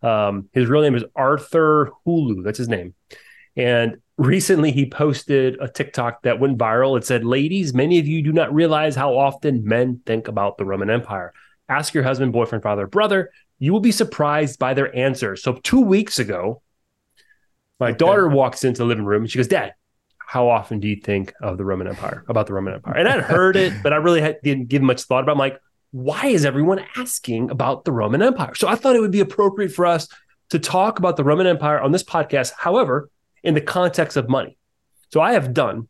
um, 0.05 0.49
his 0.53 0.67
real 0.67 0.81
name 0.81 0.95
is 0.95 1.03
Arthur 1.15 1.91
Hulu. 2.05 2.43
That's 2.43 2.57
his 2.57 2.69
name. 2.69 2.93
And 3.55 3.97
recently 4.17 4.71
he 4.71 4.89
posted 4.89 5.57
a 5.59 5.67
TikTok 5.67 6.23
that 6.23 6.39
went 6.39 6.57
viral. 6.57 6.97
It 6.97 7.05
said, 7.05 7.25
Ladies, 7.25 7.73
many 7.73 7.99
of 7.99 8.07
you 8.07 8.21
do 8.21 8.31
not 8.31 8.53
realize 8.53 8.95
how 8.95 9.17
often 9.17 9.65
men 9.65 10.01
think 10.05 10.27
about 10.27 10.57
the 10.57 10.65
Roman 10.65 10.89
Empire. 10.89 11.33
Ask 11.67 11.93
your 11.93 12.03
husband, 12.03 12.31
boyfriend, 12.33 12.63
father, 12.63 12.87
brother. 12.87 13.31
You 13.59 13.73
will 13.73 13.79
be 13.79 13.91
surprised 13.91 14.59
by 14.59 14.73
their 14.73 14.95
answer. 14.95 15.35
So, 15.35 15.53
two 15.53 15.81
weeks 15.81 16.19
ago, 16.19 16.61
my 17.79 17.89
okay. 17.89 17.97
daughter 17.97 18.27
walks 18.27 18.63
into 18.63 18.79
the 18.79 18.85
living 18.85 19.05
room 19.05 19.23
and 19.23 19.31
she 19.31 19.37
goes, 19.37 19.47
Dad, 19.47 19.73
how 20.17 20.49
often 20.49 20.79
do 20.79 20.87
you 20.87 20.95
think 20.95 21.33
of 21.41 21.57
the 21.57 21.65
Roman 21.65 21.87
Empire, 21.87 22.25
about 22.27 22.47
the 22.47 22.53
Roman 22.53 22.73
Empire? 22.73 22.97
And 22.97 23.07
I'd 23.07 23.21
heard 23.21 23.55
it, 23.55 23.73
but 23.83 23.93
I 23.93 23.97
really 23.97 24.21
had, 24.21 24.37
didn't 24.43 24.67
give 24.67 24.81
much 24.81 25.03
thought 25.03 25.23
about 25.23 25.33
it. 25.33 25.35
I'm 25.35 25.39
like, 25.39 25.59
why 25.91 26.25
is 26.27 26.45
everyone 26.45 26.83
asking 26.97 27.51
about 27.51 27.85
the 27.85 27.91
Roman 27.91 28.21
Empire? 28.21 28.55
So 28.55 28.67
I 28.67 28.75
thought 28.75 28.95
it 28.95 29.01
would 29.01 29.11
be 29.11 29.21
appropriate 29.21 29.71
for 29.71 29.85
us 29.85 30.07
to 30.49 30.59
talk 30.59 30.99
about 30.99 31.15
the 31.15 31.23
Roman 31.23 31.47
Empire 31.47 31.79
on 31.79 31.91
this 31.91 32.03
podcast, 32.03 32.51
however, 32.57 33.09
in 33.45 33.53
the 33.53 33.61
context 33.61 34.17
of 34.17 34.27
money. 34.27 34.57
So 35.13 35.21
I 35.21 35.33
have 35.33 35.53
done, 35.53 35.87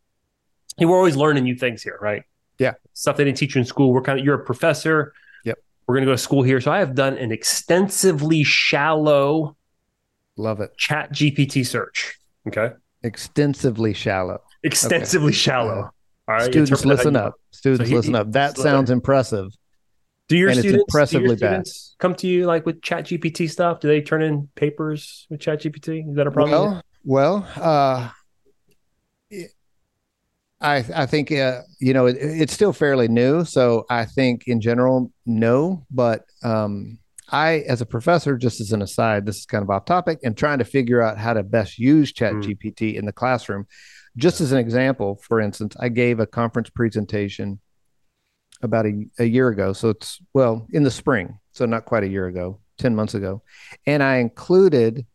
and 0.77 0.89
we're 0.89 0.97
always 0.97 1.15
learning 1.15 1.45
new 1.45 1.55
things 1.55 1.81
here, 1.81 1.97
right? 2.01 2.23
Yeah. 2.59 2.73
Stuff 2.93 3.17
they 3.17 3.23
didn't 3.23 3.37
teach 3.37 3.55
you 3.55 3.59
in 3.59 3.65
school. 3.65 3.91
We're 3.91 4.01
kind 4.01 4.19
of, 4.19 4.25
you're 4.25 4.35
a 4.35 4.43
professor. 4.43 5.13
Yep. 5.45 5.57
We're 5.87 5.95
going 5.95 6.03
to 6.03 6.11
go 6.11 6.13
to 6.13 6.17
school 6.17 6.43
here. 6.43 6.61
So 6.61 6.71
I 6.71 6.79
have 6.79 6.93
done 6.93 7.17
an 7.17 7.31
extensively 7.31 8.43
shallow, 8.43 9.55
love 10.35 10.59
it, 10.59 10.77
chat 10.77 11.11
GPT 11.11 11.65
search. 11.65 12.19
Okay. 12.47 12.71
Extensively 13.03 13.93
shallow. 13.93 14.41
Extensively 14.63 15.29
okay. 15.29 15.35
shallow. 15.35 15.91
All 16.27 16.35
right. 16.35 16.43
Students, 16.43 16.85
listen 16.85 17.15
up. 17.15 17.35
Students, 17.51 17.85
so 17.85 17.89
he, 17.89 17.95
listen 17.95 18.15
up. 18.15 18.31
That 18.33 18.57
sounds 18.57 18.89
impressive. 18.89 19.51
Do 20.27 20.37
your 20.37 20.49
and 20.49 20.57
students, 20.57 20.83
impressively 20.89 21.35
do 21.35 21.45
your 21.45 21.63
students 21.63 21.95
come 21.99 22.15
to 22.15 22.27
you 22.27 22.47
like 22.47 22.65
with 22.65 22.81
Chat 22.81 23.05
GPT 23.05 23.49
stuff? 23.49 23.79
Do 23.79 23.87
they 23.87 24.01
turn 24.01 24.23
in 24.23 24.49
papers 24.55 25.27
with 25.29 25.39
Chat 25.39 25.61
GPT? 25.61 26.09
Is 26.09 26.15
that 26.15 26.25
a 26.25 26.31
problem? 26.31 26.51
Well, 26.51 26.81
well, 27.05 27.47
uh, 27.55 28.09
I 30.61 30.85
I 30.93 31.05
think 31.05 31.31
uh, 31.31 31.61
you 31.79 31.93
know 31.93 32.07
it, 32.07 32.17
it's 32.19 32.53
still 32.53 32.73
fairly 32.73 33.07
new, 33.07 33.45
so 33.45 33.85
I 33.89 34.05
think 34.05 34.43
in 34.47 34.59
general 34.59 35.11
no. 35.25 35.85
But 35.91 36.25
um, 36.43 36.99
I, 37.29 37.63
as 37.67 37.81
a 37.81 37.85
professor, 37.85 38.37
just 38.37 38.59
as 38.61 38.71
an 38.71 38.81
aside, 38.81 39.25
this 39.25 39.37
is 39.37 39.45
kind 39.45 39.63
of 39.63 39.69
off 39.69 39.85
topic, 39.85 40.19
and 40.23 40.35
trying 40.35 40.59
to 40.59 40.65
figure 40.65 41.01
out 41.01 41.17
how 41.17 41.33
to 41.33 41.43
best 41.43 41.77
use 41.77 42.11
Chat 42.11 42.33
mm. 42.33 42.43
GPT 42.43 42.95
in 42.95 43.05
the 43.05 43.13
classroom. 43.13 43.67
Just 44.17 44.41
as 44.41 44.51
an 44.51 44.59
example, 44.59 45.19
for 45.21 45.41
instance, 45.41 45.75
I 45.79 45.89
gave 45.89 46.19
a 46.19 46.27
conference 46.27 46.69
presentation 46.69 47.59
about 48.61 48.85
a, 48.85 49.05
a 49.19 49.25
year 49.25 49.49
ago. 49.49 49.73
So 49.73 49.89
it's, 49.89 50.21
well, 50.33 50.67
in 50.71 50.83
the 50.83 50.91
spring. 50.91 51.39
So 51.51 51.65
not 51.65 51.85
quite 51.85 52.03
a 52.03 52.07
year 52.07 52.27
ago, 52.27 52.59
10 52.77 52.95
months 52.95 53.13
ago. 53.13 53.41
And 53.85 54.01
I 54.01 54.17
included 54.17 55.05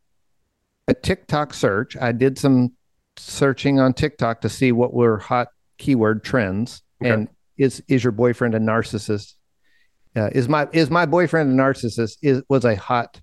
a 0.90 0.94
TikTok 0.94 1.54
search. 1.54 1.96
I 1.96 2.12
did 2.12 2.38
some 2.38 2.72
searching 3.16 3.81
on 3.81 3.94
TikTok 3.94 4.40
to 4.42 4.48
see 4.48 4.73
what 4.73 4.92
were 4.92 5.18
hot 5.18 5.49
keyword 5.78 6.25
trends. 6.25 6.82
Okay. 7.02 7.12
And 7.12 7.28
is, 7.56 7.82
is 7.88 8.04
your 8.04 8.12
boyfriend 8.12 8.54
a 8.54 8.59
narcissist? 8.59 9.35
Uh, 10.16 10.28
is 10.32 10.49
my 10.49 10.68
is 10.73 10.90
my 10.90 11.06
boyfriend 11.06 11.59
a 11.59 11.62
narcissist? 11.62 12.16
Is 12.20 12.42
was 12.49 12.64
a 12.64 12.75
hot 12.75 13.20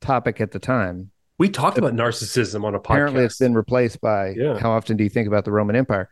topic 0.00 0.40
at 0.40 0.50
the 0.50 0.58
time. 0.58 1.12
We 1.38 1.48
talked 1.48 1.78
about 1.78 1.94
narcissism 1.94 2.64
on 2.64 2.74
a 2.74 2.80
podcast. 2.80 2.94
Apparently, 2.94 3.24
it's 3.24 3.38
been 3.38 3.54
replaced 3.54 4.00
by 4.00 4.34
yeah. 4.36 4.58
how 4.58 4.72
often 4.72 4.96
do 4.96 5.04
you 5.04 5.10
think 5.10 5.28
about 5.28 5.44
the 5.44 5.52
Roman 5.52 5.76
Empire? 5.76 6.08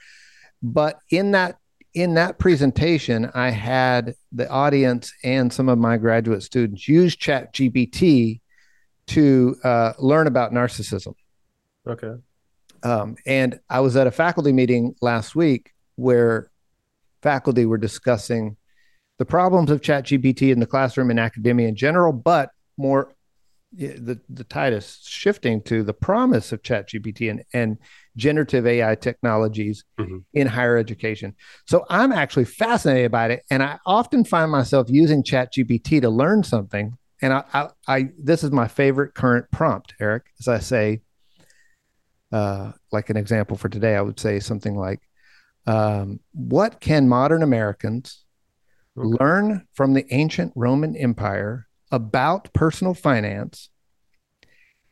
But 0.62 1.00
in 1.10 1.32
that 1.32 1.56
in 1.92 2.14
that 2.14 2.38
presentation, 2.38 3.30
I 3.34 3.50
had 3.50 4.14
the 4.30 4.48
audience 4.48 5.12
and 5.24 5.52
some 5.52 5.68
of 5.68 5.78
my 5.78 5.96
graduate 5.96 6.44
students 6.44 6.86
use 6.86 7.16
Chat 7.16 7.52
GPT 7.52 8.41
to 9.12 9.56
uh, 9.64 9.92
learn 9.98 10.26
about 10.26 10.52
narcissism. 10.52 11.14
Okay. 11.86 12.14
Um, 12.82 13.16
and 13.26 13.60
I 13.70 13.80
was 13.80 13.96
at 13.96 14.06
a 14.06 14.10
faculty 14.10 14.52
meeting 14.52 14.94
last 15.00 15.36
week 15.36 15.72
where 15.96 16.50
faculty 17.22 17.66
were 17.66 17.78
discussing 17.78 18.56
the 19.18 19.24
problems 19.24 19.70
of 19.70 19.82
Chat 19.82 20.06
GPT 20.06 20.50
in 20.50 20.58
the 20.58 20.66
classroom 20.66 21.10
and 21.10 21.20
academia 21.20 21.68
in 21.68 21.76
general, 21.76 22.12
but 22.12 22.50
more 22.76 23.14
the 23.72 24.20
the 24.28 24.44
tide 24.44 24.72
is 24.72 24.98
shifting 25.02 25.62
to 25.62 25.82
the 25.82 25.94
promise 25.94 26.52
of 26.52 26.62
Chat 26.62 26.88
GPT 26.88 27.30
and, 27.30 27.42
and 27.54 27.78
generative 28.16 28.66
AI 28.66 28.94
technologies 28.94 29.84
mm-hmm. 29.98 30.18
in 30.34 30.46
higher 30.46 30.76
education. 30.76 31.34
So 31.66 31.86
I'm 31.88 32.12
actually 32.12 32.44
fascinated 32.44 33.12
by 33.12 33.28
it, 33.28 33.44
and 33.50 33.62
I 33.62 33.78
often 33.86 34.24
find 34.24 34.50
myself 34.50 34.88
using 34.90 35.22
Chat 35.22 35.54
GPT 35.54 36.00
to 36.02 36.10
learn 36.10 36.42
something. 36.42 36.96
And 37.22 37.32
I, 37.32 37.44
I, 37.52 37.68
I 37.86 38.08
this 38.18 38.44
is 38.44 38.50
my 38.50 38.68
favorite 38.68 39.14
current 39.14 39.50
prompt, 39.50 39.94
Erik. 40.00 40.24
As 40.40 40.48
I 40.48 40.58
say, 40.58 41.00
uh, 42.32 42.72
like 42.90 43.10
an 43.10 43.16
example 43.16 43.56
for 43.56 43.68
today, 43.68 43.96
I 43.96 44.02
would 44.02 44.20
say 44.20 44.40
something 44.40 44.76
like, 44.76 45.00
um, 45.66 46.20
"What 46.32 46.80
can 46.80 47.08
modern 47.08 47.42
Americans 47.42 48.24
okay. 48.98 49.16
learn 49.20 49.66
from 49.72 49.94
the 49.94 50.06
ancient 50.12 50.52
Roman 50.56 50.96
Empire 50.96 51.68
about 51.90 52.52
personal 52.52 52.94
finance 52.94 53.70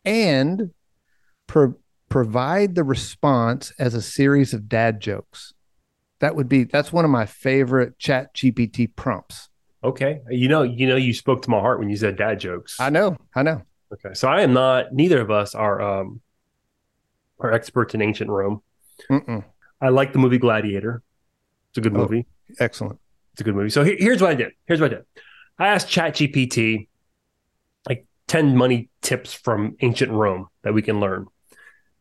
and 0.04 0.70
pro- 1.46 1.74
provide 2.08 2.74
the 2.74 2.84
response 2.84 3.72
as 3.78 3.94
a 3.94 4.02
series 4.02 4.52
of 4.52 4.68
dad 4.68 5.00
jokes. 5.00 5.54
That 6.20 6.36
would 6.36 6.48
be 6.48 6.64
that's 6.64 6.92
one 6.92 7.04
of 7.04 7.10
my 7.10 7.26
favorite 7.26 7.98
chat 7.98 8.34
GPT 8.34 8.94
prompts. 8.94 9.48
Okay. 9.82 10.20
You 10.28 10.48
know, 10.48 10.62
you 10.62 10.86
know 10.86 10.96
you 10.96 11.14
spoke 11.14 11.42
to 11.42 11.50
my 11.50 11.58
heart 11.58 11.78
when 11.78 11.88
you 11.88 11.96
said 11.96 12.16
dad 12.16 12.40
jokes. 12.40 12.78
I 12.78 12.90
know. 12.90 13.16
I 13.34 13.42
know. 13.42 13.62
Okay. 13.92 14.14
So 14.14 14.28
I 14.28 14.42
am 14.42 14.52
not 14.52 14.92
neither 14.92 15.20
of 15.20 15.30
us 15.30 15.54
are 15.54 15.80
um 15.80 16.20
are 17.38 17.52
experts 17.52 17.94
in 17.94 18.02
ancient 18.02 18.30
Rome. 18.30 18.62
Mm-mm. 19.10 19.44
I 19.80 19.88
like 19.88 20.12
the 20.12 20.18
movie 20.18 20.38
Gladiator. 20.38 21.02
It's 21.70 21.78
a 21.78 21.80
good 21.80 21.94
oh, 21.94 21.98
movie. 21.98 22.26
Excellent. 22.58 22.98
It's 23.32 23.40
a 23.40 23.44
good 23.44 23.54
movie. 23.54 23.70
So 23.70 23.82
he, 23.82 23.96
here's 23.98 24.20
what 24.20 24.30
I 24.30 24.34
did. 24.34 24.52
Here's 24.66 24.80
what 24.80 24.92
I 24.92 24.96
did. 24.96 25.04
I 25.58 25.68
asked 25.68 25.88
ChatGPT 25.88 26.88
like 27.88 28.06
10 28.28 28.56
money 28.56 28.90
tips 29.00 29.32
from 29.32 29.76
ancient 29.80 30.12
Rome 30.12 30.48
that 30.62 30.74
we 30.74 30.82
can 30.82 31.00
learn. 31.00 31.26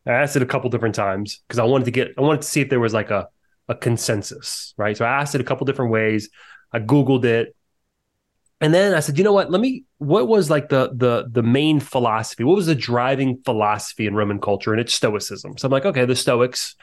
I 0.06 0.12
asked 0.12 0.36
it 0.36 0.42
a 0.42 0.46
couple 0.46 0.70
different 0.70 0.94
times 0.94 1.40
because 1.46 1.58
I 1.58 1.64
wanted 1.64 1.84
to 1.84 1.90
get 1.90 2.14
I 2.18 2.22
wanted 2.22 2.42
to 2.42 2.48
see 2.48 2.60
if 2.60 2.68
there 2.68 2.80
was 2.80 2.94
like 2.94 3.10
a 3.10 3.28
a 3.68 3.74
consensus, 3.74 4.74
right? 4.76 4.96
So 4.96 5.04
I 5.04 5.20
asked 5.20 5.34
it 5.34 5.40
a 5.40 5.44
couple 5.44 5.64
different 5.64 5.92
ways. 5.92 6.28
I 6.72 6.80
googled 6.80 7.24
it. 7.24 7.54
And 8.60 8.74
then 8.74 8.94
I 8.94 9.00
said, 9.00 9.16
you 9.16 9.24
know 9.24 9.32
what? 9.32 9.50
Let 9.50 9.60
me. 9.60 9.84
What 9.98 10.28
was 10.28 10.50
like 10.50 10.68
the 10.68 10.90
the 10.94 11.26
the 11.30 11.42
main 11.42 11.80
philosophy? 11.80 12.44
What 12.44 12.56
was 12.56 12.66
the 12.66 12.74
driving 12.74 13.40
philosophy 13.44 14.06
in 14.06 14.14
Roman 14.14 14.40
culture? 14.40 14.72
And 14.72 14.80
it's 14.80 14.92
Stoicism. 14.92 15.56
So 15.56 15.66
I'm 15.66 15.72
like, 15.72 15.86
okay, 15.86 16.04
the 16.04 16.16
Stoics. 16.16 16.76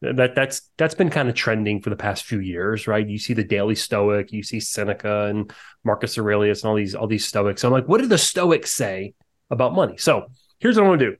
That 0.00 0.36
that's 0.36 0.70
that's 0.76 0.94
been 0.94 1.10
kind 1.10 1.28
of 1.28 1.34
trending 1.34 1.82
for 1.82 1.90
the 1.90 1.96
past 1.96 2.24
few 2.24 2.38
years, 2.38 2.86
right? 2.86 3.04
You 3.04 3.18
see 3.18 3.34
the 3.34 3.42
Daily 3.42 3.74
Stoic, 3.74 4.30
you 4.30 4.44
see 4.44 4.60
Seneca 4.60 5.24
and 5.24 5.52
Marcus 5.82 6.16
Aurelius 6.16 6.62
and 6.62 6.70
all 6.70 6.76
these 6.76 6.94
all 6.94 7.08
these 7.08 7.26
Stoics. 7.26 7.62
So 7.62 7.68
I'm 7.68 7.72
like, 7.72 7.88
what 7.88 8.00
did 8.00 8.08
the 8.08 8.16
Stoics 8.18 8.72
say 8.72 9.14
about 9.50 9.74
money? 9.74 9.96
So 9.96 10.30
here's 10.60 10.76
what 10.76 10.84
I 10.84 10.88
want 10.88 11.00
to 11.00 11.10
do. 11.10 11.16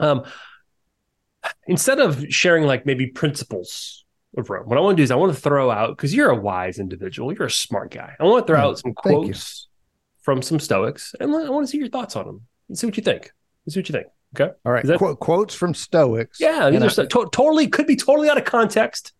Um, 0.00 0.24
instead 1.66 2.00
of 2.00 2.24
sharing 2.30 2.64
like 2.64 2.86
maybe 2.86 3.08
principles 3.08 4.01
of 4.36 4.48
Rome. 4.48 4.68
What 4.68 4.78
I 4.78 4.80
want 4.80 4.96
to 4.96 5.00
do 5.00 5.04
is 5.04 5.10
I 5.10 5.16
want 5.16 5.34
to 5.34 5.40
throw 5.40 5.70
out 5.70 5.96
because 5.96 6.14
you're 6.14 6.30
a 6.30 6.36
wise 6.36 6.78
individual, 6.78 7.32
you're 7.32 7.46
a 7.46 7.50
smart 7.50 7.90
guy. 7.90 8.14
I 8.18 8.24
want 8.24 8.46
to 8.46 8.52
throw 8.52 8.60
mm, 8.60 8.64
out 8.64 8.78
some 8.78 8.94
quotes 8.94 9.68
from 10.22 10.42
some 10.42 10.58
Stoics, 10.58 11.14
and 11.20 11.34
I 11.34 11.50
want 11.50 11.66
to 11.66 11.70
see 11.70 11.78
your 11.78 11.88
thoughts 11.88 12.16
on 12.16 12.26
them 12.26 12.42
and 12.68 12.78
see 12.78 12.86
what 12.86 12.96
you 12.96 13.02
think. 13.02 13.32
see 13.68 13.80
what 13.80 13.88
you 13.88 13.92
think. 13.92 14.06
Okay. 14.34 14.52
All 14.64 14.72
right. 14.72 14.84
That, 14.84 14.98
Qu- 14.98 15.16
quotes 15.16 15.54
from 15.54 15.74
Stoics. 15.74 16.40
Yeah, 16.40 16.70
these 16.70 16.98
are 16.98 17.02
I, 17.02 17.06
to- 17.06 17.28
totally 17.32 17.68
could 17.68 17.86
be 17.86 17.96
totally 17.96 18.30
out 18.30 18.38
of 18.38 18.44
context. 18.44 19.12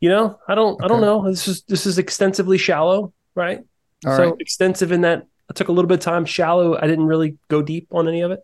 You 0.00 0.10
know, 0.10 0.38
I 0.46 0.54
don't. 0.54 0.74
Okay. 0.74 0.84
I 0.84 0.88
don't 0.88 1.00
know. 1.00 1.30
This 1.30 1.48
is 1.48 1.62
this 1.62 1.86
is 1.86 1.98
extensively 1.98 2.58
shallow, 2.58 3.14
right? 3.34 3.60
All 4.04 4.16
so 4.16 4.30
right. 4.30 4.40
extensive 4.40 4.92
in 4.92 5.00
that 5.02 5.26
I 5.48 5.54
took 5.54 5.68
a 5.68 5.72
little 5.72 5.88
bit 5.88 5.94
of 5.94 6.00
time. 6.00 6.26
Shallow. 6.26 6.76
I 6.76 6.86
didn't 6.86 7.06
really 7.06 7.38
go 7.48 7.62
deep 7.62 7.88
on 7.90 8.06
any 8.06 8.20
of 8.20 8.30
it. 8.30 8.40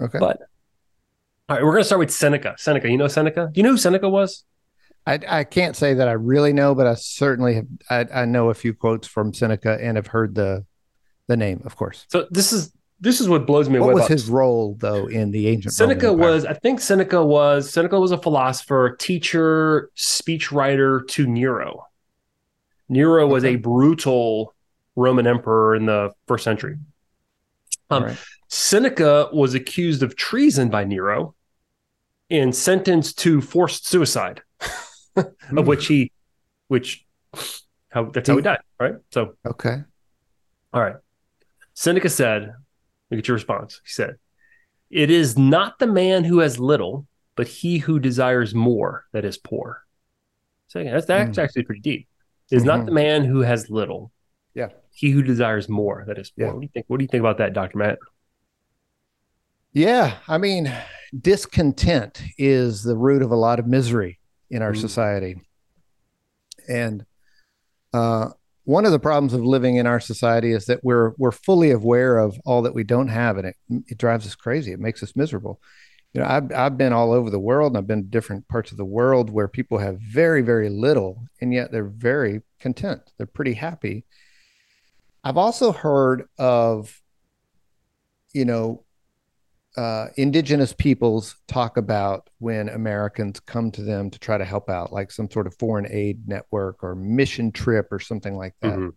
Okay. 0.00 0.18
But 0.18 0.40
all 1.48 1.56
right, 1.56 1.64
we're 1.64 1.72
gonna 1.72 1.84
start 1.84 2.00
with 2.00 2.10
Seneca. 2.10 2.56
Seneca, 2.58 2.90
you 2.90 2.98
know 2.98 3.08
Seneca? 3.08 3.48
Do 3.50 3.58
you 3.58 3.62
know 3.62 3.70
who 3.70 3.78
Seneca 3.78 4.08
was? 4.08 4.44
I, 5.08 5.18
I 5.26 5.44
can't 5.44 5.74
say 5.74 5.94
that 5.94 6.06
I 6.06 6.12
really 6.12 6.52
know, 6.52 6.74
but 6.74 6.86
I 6.86 6.94
certainly 6.94 7.54
have. 7.54 7.66
I, 7.88 8.20
I 8.22 8.24
know 8.26 8.50
a 8.50 8.54
few 8.54 8.74
quotes 8.74 9.08
from 9.08 9.32
Seneca 9.32 9.78
and 9.80 9.96
have 9.96 10.08
heard 10.08 10.34
the 10.34 10.66
the 11.28 11.36
name, 11.36 11.62
of 11.64 11.76
course. 11.76 12.04
So 12.08 12.26
this 12.30 12.52
is 12.52 12.74
this 13.00 13.18
is 13.18 13.28
what 13.28 13.46
blows 13.46 13.70
me 13.70 13.78
what 13.78 13.86
away. 13.86 13.94
What 13.94 14.00
was 14.02 14.08
his 14.08 14.28
role 14.28 14.76
though 14.78 15.06
in 15.06 15.30
the 15.30 15.48
ancient? 15.48 15.72
Seneca 15.72 16.12
was, 16.12 16.44
I 16.44 16.52
think 16.52 16.80
Seneca 16.80 17.24
was 17.24 17.70
Seneca 17.70 17.98
was 17.98 18.12
a 18.12 18.18
philosopher, 18.18 18.96
teacher, 19.00 19.90
speechwriter 19.96 21.08
to 21.08 21.26
Nero. 21.26 21.86
Nero 22.90 23.24
okay. 23.24 23.32
was 23.32 23.44
a 23.44 23.56
brutal 23.56 24.54
Roman 24.94 25.26
emperor 25.26 25.74
in 25.74 25.86
the 25.86 26.12
first 26.26 26.44
century. 26.44 26.76
Um, 27.88 28.04
right. 28.04 28.18
Seneca 28.48 29.30
was 29.32 29.54
accused 29.54 30.02
of 30.02 30.16
treason 30.16 30.68
by 30.68 30.84
Nero 30.84 31.34
and 32.28 32.54
sentenced 32.54 33.18
to 33.20 33.40
forced 33.40 33.86
suicide. 33.86 34.42
of 35.56 35.66
which 35.66 35.86
he, 35.86 36.12
which 36.68 37.06
how 37.90 38.04
that's 38.06 38.28
how 38.28 38.36
he 38.36 38.42
died, 38.42 38.60
right? 38.78 38.94
So 39.10 39.34
okay, 39.46 39.76
all 40.72 40.82
right. 40.82 40.96
Seneca 41.74 42.08
said, 42.08 42.54
"Look 43.10 43.18
at 43.18 43.28
your 43.28 43.36
response." 43.36 43.80
He 43.84 43.90
said, 43.90 44.16
"It 44.90 45.10
is 45.10 45.38
not 45.38 45.78
the 45.78 45.86
man 45.86 46.24
who 46.24 46.38
has 46.38 46.58
little, 46.58 47.06
but 47.36 47.48
he 47.48 47.78
who 47.78 47.98
desires 47.98 48.54
more 48.54 49.04
that 49.12 49.24
is 49.24 49.38
poor." 49.38 49.84
So 50.68 50.82
that's 50.82 51.06
that's 51.06 51.38
mm. 51.38 51.42
actually 51.42 51.64
pretty 51.64 51.80
deep. 51.80 52.08
It 52.50 52.56
is 52.56 52.62
mm-hmm. 52.62 52.68
not 52.68 52.86
the 52.86 52.92
man 52.92 53.24
who 53.24 53.40
has 53.40 53.70
little, 53.70 54.10
yeah, 54.54 54.68
he 54.92 55.10
who 55.10 55.22
desires 55.22 55.68
more 55.68 56.04
that 56.06 56.18
is 56.18 56.30
poor. 56.30 56.46
Yeah. 56.46 56.52
What 56.52 56.60
do 56.60 56.66
you 56.66 56.70
think? 56.72 56.86
What 56.88 56.98
do 56.98 57.04
you 57.04 57.08
think 57.08 57.20
about 57.20 57.38
that, 57.38 57.52
Doctor 57.52 57.78
Matt? 57.78 57.98
Yeah, 59.72 60.16
I 60.26 60.38
mean, 60.38 60.72
discontent 61.18 62.22
is 62.36 62.82
the 62.82 62.96
root 62.96 63.22
of 63.22 63.30
a 63.30 63.36
lot 63.36 63.58
of 63.58 63.66
misery 63.66 64.18
in 64.50 64.62
our 64.62 64.72
mm. 64.72 64.80
society. 64.80 65.40
And 66.68 67.04
uh, 67.92 68.30
one 68.64 68.84
of 68.84 68.92
the 68.92 68.98
problems 68.98 69.32
of 69.32 69.42
living 69.42 69.76
in 69.76 69.86
our 69.86 70.00
society 70.00 70.52
is 70.52 70.66
that 70.66 70.84
we're 70.84 71.12
we're 71.16 71.32
fully 71.32 71.70
aware 71.70 72.18
of 72.18 72.38
all 72.44 72.62
that 72.62 72.74
we 72.74 72.84
don't 72.84 73.08
have, 73.08 73.38
and 73.38 73.46
it 73.46 73.56
it 73.86 73.98
drives 73.98 74.26
us 74.26 74.34
crazy. 74.34 74.72
It 74.72 74.80
makes 74.80 75.02
us 75.02 75.16
miserable. 75.16 75.60
You 76.12 76.20
know, 76.20 76.26
I've 76.26 76.52
I've 76.52 76.76
been 76.76 76.92
all 76.92 77.12
over 77.12 77.30
the 77.30 77.38
world, 77.38 77.72
and 77.72 77.78
I've 77.78 77.86
been 77.86 78.02
to 78.02 78.08
different 78.08 78.46
parts 78.48 78.70
of 78.70 78.76
the 78.76 78.84
world 78.84 79.30
where 79.30 79.48
people 79.48 79.78
have 79.78 79.98
very 80.00 80.42
very 80.42 80.68
little, 80.68 81.22
and 81.40 81.52
yet 81.52 81.72
they're 81.72 81.84
very 81.84 82.42
content. 82.60 83.00
They're 83.16 83.26
pretty 83.26 83.54
happy. 83.54 84.04
I've 85.24 85.36
also 85.36 85.72
heard 85.72 86.28
of, 86.38 87.00
you 88.32 88.44
know, 88.44 88.84
uh, 89.78 90.08
indigenous 90.16 90.72
peoples 90.72 91.36
talk 91.46 91.76
about 91.76 92.28
when 92.40 92.68
Americans 92.68 93.38
come 93.38 93.70
to 93.70 93.82
them 93.82 94.10
to 94.10 94.18
try 94.18 94.36
to 94.36 94.44
help 94.44 94.68
out, 94.68 94.92
like 94.92 95.12
some 95.12 95.30
sort 95.30 95.46
of 95.46 95.54
foreign 95.56 95.86
aid 95.88 96.26
network 96.26 96.82
or 96.82 96.96
mission 96.96 97.52
trip 97.52 97.86
or 97.92 98.00
something 98.00 98.36
like 98.36 98.56
that. 98.60 98.72
Mm-hmm. 98.72 98.88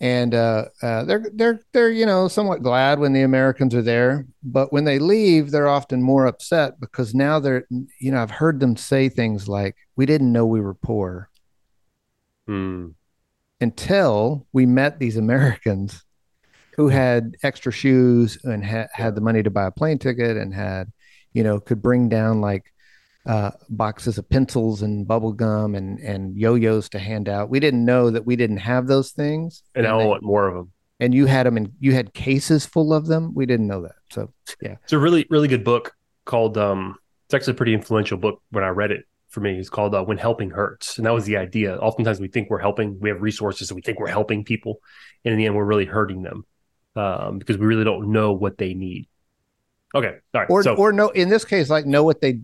And 0.00 0.32
uh, 0.32 0.66
uh, 0.80 1.02
they're 1.02 1.26
they're 1.34 1.60
they're 1.72 1.90
you 1.90 2.06
know 2.06 2.28
somewhat 2.28 2.62
glad 2.62 3.00
when 3.00 3.12
the 3.12 3.22
Americans 3.22 3.74
are 3.74 3.82
there, 3.82 4.28
but 4.44 4.72
when 4.72 4.84
they 4.84 5.00
leave, 5.00 5.50
they're 5.50 5.66
often 5.66 6.00
more 6.00 6.26
upset 6.26 6.78
because 6.78 7.12
now 7.12 7.40
they're 7.40 7.66
you 8.00 8.12
know 8.12 8.22
I've 8.22 8.30
heard 8.30 8.60
them 8.60 8.76
say 8.76 9.08
things 9.08 9.48
like, 9.48 9.74
"We 9.96 10.06
didn't 10.06 10.32
know 10.32 10.46
we 10.46 10.60
were 10.60 10.74
poor." 10.74 11.30
Mm. 12.48 12.94
Until 13.60 14.46
we 14.52 14.66
met 14.66 15.00
these 15.00 15.16
Americans 15.16 16.04
who 16.78 16.88
had 16.88 17.36
extra 17.42 17.72
shoes 17.72 18.38
and 18.44 18.64
ha- 18.64 18.86
had 18.92 19.16
the 19.16 19.20
money 19.20 19.42
to 19.42 19.50
buy 19.50 19.66
a 19.66 19.70
plane 19.70 19.98
ticket 19.98 20.36
and 20.36 20.54
had, 20.54 20.90
you 21.32 21.42
know, 21.42 21.58
could 21.58 21.82
bring 21.82 22.08
down 22.08 22.40
like 22.40 22.72
uh, 23.26 23.50
boxes 23.68 24.16
of 24.16 24.30
pencils 24.30 24.80
and 24.80 25.06
bubble 25.06 25.32
gum 25.32 25.74
and 25.74 25.98
and 25.98 26.36
yo-yos 26.36 26.88
to 26.88 26.98
hand 27.00 27.28
out. 27.28 27.50
We 27.50 27.58
didn't 27.58 27.84
know 27.84 28.10
that 28.10 28.24
we 28.24 28.36
didn't 28.36 28.58
have 28.58 28.86
those 28.86 29.10
things, 29.10 29.64
and, 29.74 29.84
and 29.84 29.94
I 29.94 30.06
want 30.06 30.22
more 30.22 30.46
of 30.46 30.54
them. 30.54 30.72
And 31.00 31.12
you 31.12 31.26
had 31.26 31.46
them, 31.46 31.56
and 31.56 31.72
you 31.80 31.92
had 31.92 32.14
cases 32.14 32.64
full 32.64 32.94
of 32.94 33.06
them. 33.06 33.34
We 33.34 33.44
didn't 33.44 33.66
know 33.66 33.82
that. 33.82 33.96
So 34.10 34.32
yeah, 34.62 34.76
it's 34.84 34.92
a 34.92 34.98
really 34.98 35.26
really 35.28 35.48
good 35.48 35.64
book 35.64 35.94
called. 36.24 36.56
um 36.56 36.96
It's 37.26 37.34
actually 37.34 37.54
a 37.54 37.56
pretty 37.56 37.74
influential 37.74 38.18
book 38.18 38.40
when 38.50 38.62
I 38.62 38.68
read 38.68 38.92
it 38.92 39.04
for 39.30 39.40
me. 39.40 39.58
It's 39.58 39.68
called 39.68 39.96
uh, 39.96 40.04
"When 40.04 40.16
Helping 40.16 40.50
Hurts," 40.50 40.96
and 40.96 41.04
that 41.06 41.12
was 41.12 41.24
the 41.24 41.38
idea. 41.38 41.76
Oftentimes 41.76 42.20
we 42.20 42.28
think 42.28 42.50
we're 42.50 42.60
helping, 42.60 43.00
we 43.00 43.08
have 43.08 43.20
resources, 43.20 43.70
and 43.70 43.74
we 43.76 43.82
think 43.82 43.98
we're 43.98 44.06
helping 44.06 44.44
people, 44.44 44.80
and 45.24 45.32
in 45.32 45.38
the 45.38 45.46
end, 45.46 45.56
we're 45.56 45.64
really 45.64 45.86
hurting 45.86 46.22
them 46.22 46.46
um, 46.96 47.38
because 47.38 47.58
we 47.58 47.66
really 47.66 47.84
don't 47.84 48.12
know 48.12 48.32
what 48.32 48.58
they 48.58 48.74
need. 48.74 49.08
Okay, 49.94 50.16
all 50.34 50.40
right. 50.40 50.50
Or 50.50 50.62
so, 50.62 50.74
or 50.74 50.92
no, 50.92 51.08
in 51.10 51.28
this 51.28 51.44
case, 51.44 51.70
like 51.70 51.86
know 51.86 52.04
what 52.04 52.20
they 52.20 52.40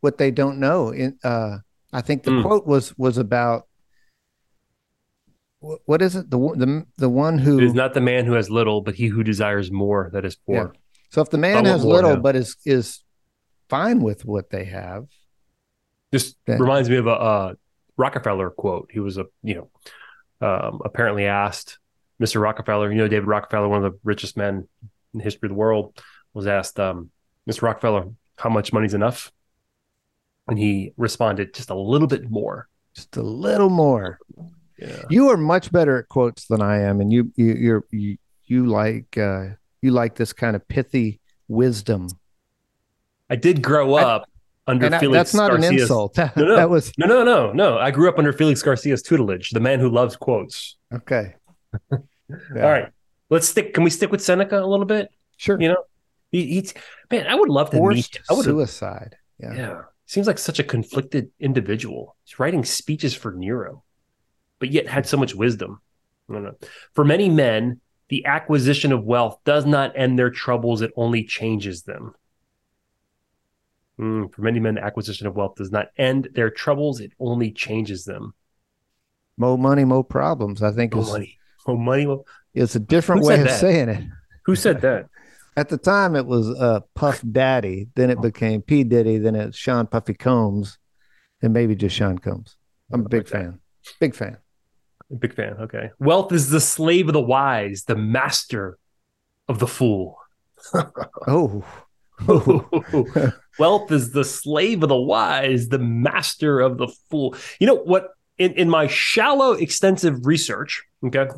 what 0.00 0.18
they 0.18 0.30
don't 0.30 0.58
know. 0.58 0.90
In 0.90 1.18
uh, 1.22 1.58
I 1.92 2.00
think 2.00 2.22
the 2.22 2.30
mm. 2.30 2.42
quote 2.42 2.66
was 2.66 2.96
was 2.96 3.18
about 3.18 3.66
what, 5.60 5.80
what 5.84 6.02
is 6.02 6.16
it 6.16 6.30
the 6.30 6.38
the 6.38 6.86
the 6.96 7.08
one 7.08 7.38
who 7.38 7.58
it 7.58 7.64
is 7.64 7.74
not 7.74 7.94
the 7.94 8.00
man 8.00 8.24
who 8.24 8.32
has 8.32 8.50
little, 8.50 8.80
but 8.80 8.94
he 8.94 9.08
who 9.08 9.22
desires 9.22 9.70
more 9.70 10.10
that 10.12 10.24
is 10.24 10.36
poor. 10.36 10.72
Yeah. 10.72 10.80
So 11.10 11.22
if 11.22 11.30
the 11.30 11.38
man 11.38 11.64
has 11.64 11.84
little, 11.84 12.16
but 12.16 12.36
is 12.36 12.56
is 12.64 13.02
fine 13.68 14.00
with 14.00 14.24
what 14.24 14.50
they 14.50 14.64
have, 14.64 15.06
just 16.12 16.36
then, 16.46 16.60
reminds 16.60 16.88
me 16.88 16.96
of 16.96 17.06
a, 17.06 17.10
a 17.10 17.56
Rockefeller 17.96 18.50
quote. 18.50 18.90
He 18.92 19.00
was 19.00 19.18
a 19.18 19.26
you 19.42 19.54
know 19.54 20.46
um, 20.46 20.80
apparently 20.84 21.26
asked 21.26 21.78
Mr. 22.20 22.40
Rockefeller, 22.40 22.90
you 22.90 22.98
know, 22.98 23.08
David 23.08 23.26
Rockefeller, 23.26 23.68
one 23.68 23.84
of 23.84 23.92
the 23.92 23.98
richest 24.04 24.36
men 24.36 24.68
in 25.12 25.18
the 25.18 25.24
history 25.24 25.48
of 25.48 25.50
the 25.50 25.56
world, 25.56 26.00
was 26.34 26.46
asked, 26.46 26.80
um, 26.80 27.10
Mr. 27.48 27.62
Rockefeller, 27.62 28.06
how 28.36 28.50
much 28.50 28.72
money's 28.72 28.94
enough? 28.94 29.32
And 30.48 30.58
he 30.58 30.92
responded, 30.96 31.54
just 31.54 31.70
a 31.70 31.74
little 31.74 32.06
bit 32.06 32.30
more. 32.30 32.68
Just 32.94 33.16
a 33.16 33.22
little 33.22 33.68
more. 33.68 34.18
Yeah. 34.78 35.02
You 35.10 35.28
are 35.30 35.36
much 35.36 35.72
better 35.72 35.98
at 35.98 36.08
quotes 36.08 36.46
than 36.46 36.62
I 36.62 36.80
am, 36.80 37.00
and 37.00 37.12
you 37.12 37.32
you 37.36 37.54
you're, 37.54 37.84
you 37.90 38.16
you 38.44 38.66
like 38.66 39.16
uh, 39.16 39.48
you 39.82 39.90
like 39.90 40.16
this 40.16 40.32
kind 40.32 40.54
of 40.54 40.66
pithy 40.68 41.20
wisdom. 41.48 42.08
I 43.28 43.36
did 43.36 43.62
grow 43.62 43.94
up 43.94 44.28
I, 44.66 44.72
under 44.72 44.90
Felix. 44.98 45.04
I, 45.04 45.18
that's 45.18 45.34
not 45.34 45.50
Garcia's, 45.50 45.70
an 45.70 45.78
insult. 45.78 46.14
That, 46.14 46.36
no, 46.36 46.44
no, 46.44 46.56
that 46.56 46.70
was 46.70 46.92
no, 46.98 47.06
no, 47.06 47.24
no, 47.24 47.52
no. 47.52 47.78
I 47.78 47.90
grew 47.90 48.08
up 48.08 48.18
under 48.18 48.32
Felix 48.32 48.62
Garcia's 48.62 49.02
tutelage, 49.02 49.50
the 49.50 49.60
man 49.60 49.80
who 49.80 49.88
loves 49.88 50.16
quotes. 50.16 50.76
Okay. 50.94 51.34
Yeah. 51.90 51.98
All 52.54 52.70
right. 52.70 52.88
Let's 53.30 53.48
stick. 53.48 53.74
Can 53.74 53.84
we 53.84 53.90
stick 53.90 54.10
with 54.10 54.22
Seneca 54.22 54.62
a 54.62 54.66
little 54.66 54.86
bit? 54.86 55.10
Sure. 55.36 55.60
You 55.60 55.68
know, 55.68 55.84
he, 56.30 56.46
he's 56.46 56.74
man. 57.10 57.26
I 57.26 57.34
would 57.34 57.48
love 57.48 57.70
to 57.70 57.76
Forced 57.76 58.14
meet. 58.14 58.20
I 58.30 58.34
would 58.34 58.44
suicide. 58.44 59.16
Yeah. 59.38 59.54
Yeah. 59.54 59.82
Seems 60.06 60.28
like 60.28 60.38
such 60.38 60.60
a 60.60 60.64
conflicted 60.64 61.30
individual. 61.40 62.16
He's 62.24 62.38
writing 62.38 62.64
speeches 62.64 63.14
for 63.14 63.32
Nero, 63.32 63.82
but 64.60 64.70
yet 64.70 64.86
had 64.86 65.06
so 65.06 65.16
much 65.16 65.34
wisdom. 65.34 65.80
I 66.30 66.34
don't 66.34 66.44
know. 66.44 66.56
For 66.94 67.04
many 67.04 67.28
men, 67.28 67.80
the 68.08 68.24
acquisition 68.26 68.92
of 68.92 69.04
wealth 69.04 69.40
does 69.44 69.66
not 69.66 69.92
end 69.96 70.18
their 70.18 70.30
troubles; 70.30 70.80
it 70.80 70.92
only 70.96 71.24
changes 71.24 71.82
them. 71.82 72.14
Mm, 73.98 74.32
for 74.32 74.42
many 74.42 74.60
men, 74.60 74.76
the 74.76 74.84
acquisition 74.84 75.26
of 75.26 75.34
wealth 75.34 75.56
does 75.56 75.72
not 75.72 75.88
end 75.96 76.28
their 76.34 76.50
troubles; 76.50 77.00
it 77.00 77.12
only 77.18 77.50
changes 77.50 78.04
them. 78.04 78.34
More 79.36 79.58
money, 79.58 79.84
more 79.84 80.04
problems. 80.04 80.62
I 80.62 80.70
think 80.70 80.94
more 80.94 81.04
money, 81.04 81.38
more 81.74 81.78
money. 81.78 82.06
It's 82.54 82.74
a 82.74 82.80
different 82.80 83.22
way 83.22 83.40
of 83.40 83.46
that? 83.46 83.60
saying 83.60 83.88
it. 83.88 84.04
Who 84.44 84.56
said 84.56 84.80
that? 84.82 85.08
At 85.58 85.70
the 85.70 85.78
time, 85.78 86.16
it 86.16 86.26
was 86.26 86.48
uh, 86.48 86.80
Puff 86.94 87.22
Daddy. 87.30 87.88
Then 87.94 88.10
it 88.10 88.20
became 88.20 88.60
P 88.60 88.84
Diddy. 88.84 89.18
Then 89.18 89.34
it's 89.34 89.56
Sean 89.56 89.86
Puffy 89.86 90.12
Combs, 90.12 90.78
and 91.40 91.52
maybe 91.52 91.74
just 91.74 91.96
Sean 91.96 92.18
Combs. 92.18 92.56
I'm 92.92 93.06
a 93.06 93.08
big 93.08 93.22
like 93.22 93.28
fan. 93.28 93.60
Big 93.98 94.14
fan. 94.14 94.36
Big 95.18 95.34
fan. 95.34 95.56
Okay. 95.60 95.90
Wealth 95.98 96.32
is 96.32 96.50
the 96.50 96.60
slave 96.60 97.08
of 97.08 97.14
the 97.14 97.20
wise, 97.20 97.84
the 97.84 97.96
master 97.96 98.78
of 99.48 99.58
the 99.58 99.66
fool. 99.66 100.18
oh. 101.26 101.64
Wealth 103.58 103.92
is 103.92 104.12
the 104.12 104.24
slave 104.24 104.82
of 104.82 104.88
the 104.88 104.96
wise, 104.96 105.68
the 105.68 105.78
master 105.78 106.60
of 106.60 106.78
the 106.78 106.88
fool. 107.10 107.34
You 107.60 107.66
know 107.66 107.76
what? 107.76 108.10
In, 108.38 108.52
in 108.52 108.68
my 108.68 108.86
shallow, 108.86 109.52
extensive 109.52 110.26
research, 110.26 110.84
okay, 111.06 111.28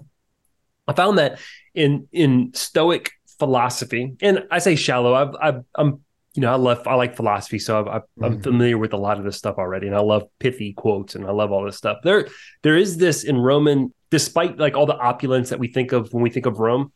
I 0.88 0.94
found 0.94 1.18
that 1.18 1.38
in 1.74 2.08
in 2.10 2.52
Stoic 2.54 3.12
philosophy, 3.38 4.16
and 4.20 4.44
I 4.50 4.58
say 4.58 4.74
shallow. 4.74 5.14
I've, 5.14 5.36
I've 5.40 5.64
I'm 5.76 6.00
you 6.34 6.40
know 6.42 6.52
I 6.52 6.56
love 6.56 6.86
I 6.86 6.94
like 6.94 7.14
philosophy, 7.14 7.58
so 7.58 7.86
i 7.86 7.96
am 7.96 8.02
mm-hmm. 8.18 8.40
familiar 8.40 8.78
with 8.78 8.94
a 8.94 8.96
lot 8.96 9.18
of 9.18 9.24
this 9.24 9.36
stuff 9.36 9.56
already, 9.58 9.86
and 9.86 9.94
I 9.94 10.00
love 10.00 10.24
pithy 10.38 10.72
quotes, 10.72 11.14
and 11.14 11.26
I 11.26 11.30
love 11.30 11.52
all 11.52 11.64
this 11.64 11.76
stuff. 11.76 11.98
There 12.02 12.26
there 12.62 12.76
is 12.76 12.96
this 12.96 13.22
in 13.22 13.38
Roman, 13.38 13.92
despite 14.10 14.58
like 14.58 14.76
all 14.76 14.86
the 14.86 14.96
opulence 14.96 15.50
that 15.50 15.58
we 15.58 15.68
think 15.68 15.92
of 15.92 16.12
when 16.12 16.22
we 16.22 16.30
think 16.30 16.46
of 16.46 16.58
Rome, 16.58 16.92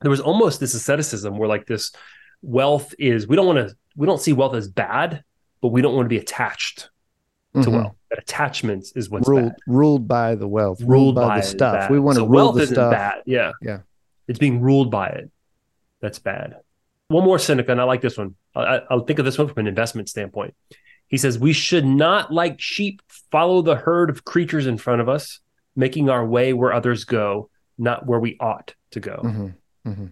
there 0.00 0.10
was 0.10 0.20
almost 0.20 0.60
this 0.60 0.74
asceticism 0.74 1.36
where 1.36 1.48
like 1.48 1.66
this 1.66 1.92
wealth 2.42 2.94
is 2.98 3.26
we 3.26 3.34
don't 3.34 3.46
want 3.46 3.68
to 3.68 3.74
we 3.96 4.06
don't 4.06 4.20
see 4.20 4.32
wealth 4.32 4.54
as 4.54 4.68
bad, 4.68 5.24
but 5.60 5.68
we 5.68 5.82
don't 5.82 5.94
want 5.94 6.06
to 6.06 6.10
be 6.10 6.18
attached 6.18 6.90
to 7.54 7.60
mm-hmm. 7.60 7.72
wealth. 7.72 7.96
That 8.16 8.22
attachment 8.22 8.92
is 8.94 9.10
what's 9.10 9.28
ruled 9.28 9.50
bad. 9.50 9.56
ruled 9.66 10.08
by 10.08 10.34
the 10.36 10.48
wealth, 10.48 10.80
ruled, 10.80 10.90
ruled 10.90 11.14
by, 11.16 11.28
by, 11.28 11.40
the 11.40 11.46
stuff. 11.46 11.90
We 11.90 11.98
want 11.98 12.16
so 12.16 12.24
to 12.24 12.30
rule 12.30 12.52
the 12.52 12.66
stuff. 12.66 12.92
Bad. 12.92 13.22
Yeah, 13.26 13.52
yeah. 13.60 13.80
It's 14.26 14.38
being 14.38 14.60
ruled 14.60 14.90
by 14.90 15.08
it. 15.08 15.30
That's 16.00 16.18
bad. 16.18 16.56
One 17.08 17.24
more 17.24 17.38
Seneca, 17.38 17.72
and 17.72 17.80
I 17.80 17.84
like 17.84 18.00
this 18.00 18.16
one. 18.16 18.34
I, 18.54 18.80
I'll 18.90 19.04
think 19.04 19.18
of 19.18 19.24
this 19.24 19.38
one 19.38 19.48
from 19.48 19.58
an 19.58 19.66
investment 19.66 20.08
standpoint. 20.08 20.54
He 21.08 21.18
says, 21.18 21.38
We 21.38 21.52
should 21.52 21.84
not, 21.84 22.32
like 22.32 22.60
sheep, 22.60 23.02
follow 23.30 23.62
the 23.62 23.76
herd 23.76 24.10
of 24.10 24.24
creatures 24.24 24.66
in 24.66 24.78
front 24.78 25.00
of 25.00 25.08
us, 25.08 25.40
making 25.76 26.10
our 26.10 26.26
way 26.26 26.52
where 26.52 26.72
others 26.72 27.04
go, 27.04 27.50
not 27.78 28.06
where 28.06 28.18
we 28.18 28.36
ought 28.40 28.74
to 28.92 29.00
go. 29.00 29.20
Mm-hmm. 29.22 29.90
Mm-hmm. 29.90 30.06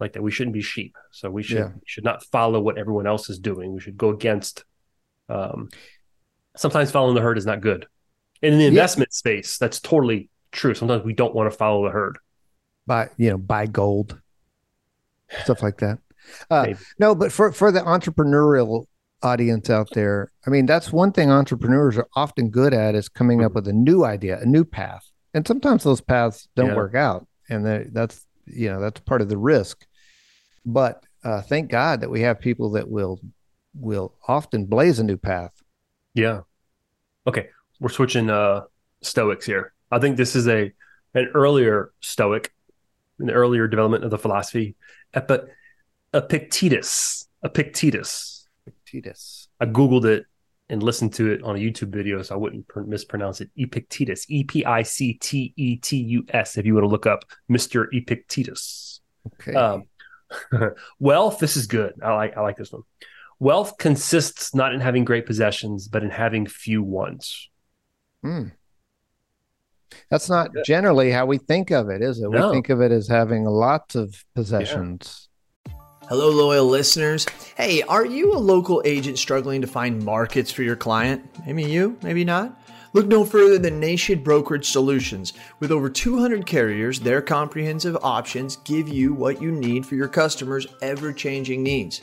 Like 0.00 0.14
that, 0.14 0.22
we 0.22 0.32
shouldn't 0.32 0.54
be 0.54 0.62
sheep. 0.62 0.96
So 1.12 1.30
we 1.30 1.42
should 1.42 1.58
yeah. 1.58 1.70
should 1.86 2.04
not 2.04 2.24
follow 2.24 2.60
what 2.60 2.78
everyone 2.78 3.06
else 3.06 3.30
is 3.30 3.38
doing. 3.38 3.72
We 3.72 3.80
should 3.80 3.96
go 3.96 4.08
against. 4.10 4.64
Um, 5.28 5.68
sometimes 6.56 6.90
following 6.90 7.14
the 7.14 7.20
herd 7.20 7.38
is 7.38 7.46
not 7.46 7.60
good. 7.60 7.86
And 8.42 8.54
in 8.54 8.58
the 8.58 8.66
investment 8.66 9.10
yeah. 9.12 9.16
space, 9.16 9.58
that's 9.58 9.80
totally 9.80 10.28
true. 10.50 10.74
Sometimes 10.74 11.04
we 11.04 11.12
don't 11.12 11.34
want 11.34 11.50
to 11.50 11.56
follow 11.56 11.84
the 11.84 11.90
herd. 11.90 12.18
Buy, 12.86 13.08
you 13.16 13.30
know, 13.30 13.38
buy 13.38 13.66
gold, 13.66 14.20
stuff 15.44 15.62
like 15.62 15.78
that. 15.78 15.98
Uh, 16.50 16.74
no, 16.98 17.14
but 17.14 17.32
for 17.32 17.52
for 17.52 17.72
the 17.72 17.80
entrepreneurial 17.80 18.86
audience 19.22 19.70
out 19.70 19.88
there, 19.92 20.30
I 20.46 20.50
mean, 20.50 20.66
that's 20.66 20.92
one 20.92 21.12
thing 21.12 21.30
entrepreneurs 21.30 21.96
are 21.96 22.08
often 22.14 22.50
good 22.50 22.74
at 22.74 22.94
is 22.94 23.08
coming 23.08 23.44
up 23.44 23.52
with 23.54 23.68
a 23.68 23.72
new 23.72 24.04
idea, 24.04 24.40
a 24.40 24.46
new 24.46 24.64
path, 24.64 25.04
and 25.34 25.46
sometimes 25.46 25.84
those 25.84 26.00
paths 26.00 26.48
don't 26.54 26.68
yeah. 26.68 26.76
work 26.76 26.94
out, 26.94 27.26
and 27.48 27.92
that's 27.92 28.26
you 28.46 28.68
know 28.68 28.80
that's 28.80 29.00
part 29.00 29.20
of 29.20 29.28
the 29.28 29.38
risk. 29.38 29.86
But 30.64 31.04
uh, 31.24 31.42
thank 31.42 31.70
God 31.70 32.00
that 32.00 32.10
we 32.10 32.20
have 32.22 32.40
people 32.40 32.70
that 32.72 32.88
will 32.88 33.20
will 33.74 34.14
often 34.28 34.66
blaze 34.66 34.98
a 34.98 35.04
new 35.04 35.16
path. 35.16 35.52
Yeah. 36.14 36.40
Okay, 37.26 37.48
we're 37.80 37.88
switching 37.88 38.30
uh 38.30 38.62
Stoics 39.02 39.46
here. 39.46 39.72
I 39.90 39.98
think 39.98 40.16
this 40.16 40.36
is 40.36 40.48
a 40.48 40.72
an 41.14 41.30
earlier 41.34 41.92
Stoic, 42.00 42.52
an 43.18 43.30
earlier 43.30 43.66
development 43.68 44.04
of 44.04 44.10
the 44.10 44.18
philosophy. 44.18 44.76
But 45.12 45.48
Epictetus. 46.14 47.28
Epictetus. 47.44 48.48
Epictetus. 48.66 49.48
I 49.60 49.66
googled 49.66 50.04
it 50.04 50.26
and 50.68 50.82
listened 50.82 51.12
to 51.14 51.30
it 51.30 51.42
on 51.42 51.56
a 51.56 51.58
YouTube 51.58 51.88
video, 51.88 52.22
so 52.22 52.34
I 52.34 52.38
wouldn't 52.38 52.68
pr- 52.68 52.80
mispronounce 52.82 53.40
it. 53.40 53.50
Epictetus. 53.56 54.26
E 54.28 54.44
P 54.44 54.64
I 54.64 54.82
C 54.82 55.14
T 55.14 55.52
E 55.56 55.76
T 55.76 55.96
U 55.96 56.24
S. 56.28 56.56
If 56.56 56.66
you 56.66 56.74
want 56.74 56.84
to 56.84 56.88
look 56.88 57.06
up 57.06 57.24
Mister 57.48 57.88
Epictetus. 57.92 59.00
Okay. 59.34 59.54
Um, 59.54 59.84
wealth. 60.98 61.38
This 61.38 61.56
is 61.56 61.66
good. 61.66 61.94
I 62.02 62.14
like. 62.14 62.36
I 62.36 62.40
like 62.40 62.56
this 62.56 62.72
one. 62.72 62.82
Wealth 63.42 63.76
consists 63.76 64.54
not 64.54 64.72
in 64.72 64.78
having 64.78 65.04
great 65.04 65.26
possessions, 65.26 65.88
but 65.88 66.04
in 66.04 66.10
having 66.10 66.46
few 66.46 66.80
ones. 66.80 67.50
Hmm. 68.22 68.50
That's 70.10 70.30
not 70.30 70.50
generally 70.64 71.10
how 71.10 71.26
we 71.26 71.38
think 71.38 71.72
of 71.72 71.88
it, 71.88 72.02
is 72.02 72.20
it? 72.20 72.30
No. 72.30 72.50
We 72.50 72.54
think 72.54 72.68
of 72.68 72.80
it 72.80 72.92
as 72.92 73.08
having 73.08 73.44
lots 73.44 73.96
of 73.96 74.24
possessions. 74.36 75.28
Yeah. 75.66 75.72
Hello, 76.08 76.30
loyal 76.30 76.66
listeners. 76.66 77.26
Hey, 77.56 77.82
are 77.82 78.06
you 78.06 78.32
a 78.32 78.38
local 78.38 78.80
agent 78.84 79.18
struggling 79.18 79.60
to 79.60 79.66
find 79.66 80.04
markets 80.04 80.52
for 80.52 80.62
your 80.62 80.76
client? 80.76 81.28
Maybe 81.44 81.64
you, 81.64 81.98
maybe 82.00 82.22
not. 82.24 82.56
Look 82.92 83.08
no 83.08 83.24
further 83.24 83.58
than 83.58 83.80
Nation 83.80 84.22
Brokerage 84.22 84.68
Solutions. 84.68 85.32
With 85.58 85.72
over 85.72 85.88
200 85.88 86.46
carriers, 86.46 87.00
their 87.00 87.22
comprehensive 87.22 87.96
options 88.02 88.56
give 88.56 88.88
you 88.88 89.14
what 89.14 89.42
you 89.42 89.50
need 89.50 89.84
for 89.84 89.96
your 89.96 90.08
customers' 90.08 90.68
ever 90.80 91.12
changing 91.12 91.64
needs. 91.64 92.02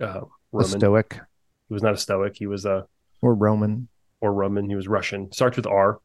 uh, 0.00 0.22
Roman. 0.52 0.66
A 0.66 0.78
Stoic. 0.78 1.20
He 1.68 1.74
was 1.74 1.82
not 1.82 1.94
a 1.94 1.98
Stoic. 1.98 2.36
He 2.36 2.46
was 2.46 2.64
a 2.64 2.86
or 3.22 3.34
Roman 3.34 3.88
or 4.20 4.32
Roman. 4.32 4.68
He 4.68 4.76
was 4.76 4.88
Russian. 4.88 5.32
Starts 5.32 5.56
with 5.56 5.66
R. 5.66 6.00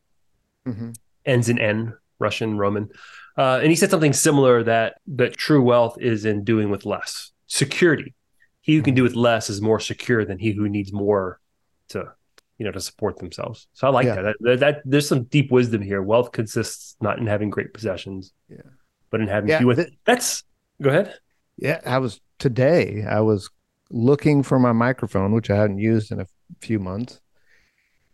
Mm-hmm. 0.67 0.91
Ends 1.25 1.49
in 1.49 1.59
N. 1.59 1.93
Russian 2.19 2.57
Roman. 2.57 2.89
Uh, 3.37 3.59
and 3.61 3.69
he 3.69 3.75
said 3.75 3.89
something 3.89 4.13
similar 4.13 4.63
that 4.63 4.95
that 5.07 5.35
true 5.35 5.61
wealth 5.61 5.97
is 5.99 6.25
in 6.25 6.43
doing 6.43 6.69
with 6.69 6.85
less. 6.85 7.31
Security. 7.47 8.13
He 8.61 8.75
who 8.75 8.83
can 8.83 8.93
do 8.93 9.03
with 9.03 9.15
less 9.15 9.49
is 9.49 9.61
more 9.61 9.79
secure 9.79 10.23
than 10.23 10.37
he 10.37 10.51
who 10.51 10.69
needs 10.69 10.93
more 10.93 11.39
to 11.89 12.13
you 12.57 12.65
know 12.65 12.71
to 12.71 12.79
support 12.79 13.17
themselves. 13.17 13.67
So 13.73 13.87
I 13.87 13.89
like 13.89 14.05
yeah. 14.05 14.21
that. 14.21 14.35
that. 14.41 14.59
that. 14.59 14.81
There's 14.85 15.07
some 15.07 15.23
deep 15.23 15.51
wisdom 15.51 15.81
here. 15.81 16.01
Wealth 16.01 16.31
consists 16.31 16.95
not 17.01 17.17
in 17.17 17.27
having 17.27 17.49
great 17.49 17.73
possessions, 17.73 18.33
yeah, 18.49 18.57
but 19.09 19.21
in 19.21 19.27
having 19.27 19.49
yeah, 19.49 19.59
few. 19.59 19.73
Th- 19.73 19.93
that's 20.05 20.43
go 20.81 20.89
ahead. 20.89 21.17
Yeah, 21.57 21.79
I 21.85 21.97
was 21.97 22.21
today. 22.37 23.03
I 23.03 23.21
was 23.21 23.49
looking 23.91 24.43
for 24.43 24.59
my 24.59 24.71
microphone, 24.71 25.33
which 25.33 25.49
I 25.49 25.55
hadn't 25.55 25.79
used 25.79 26.11
in 26.11 26.19
a 26.19 26.27
few 26.59 26.79
months, 26.79 27.19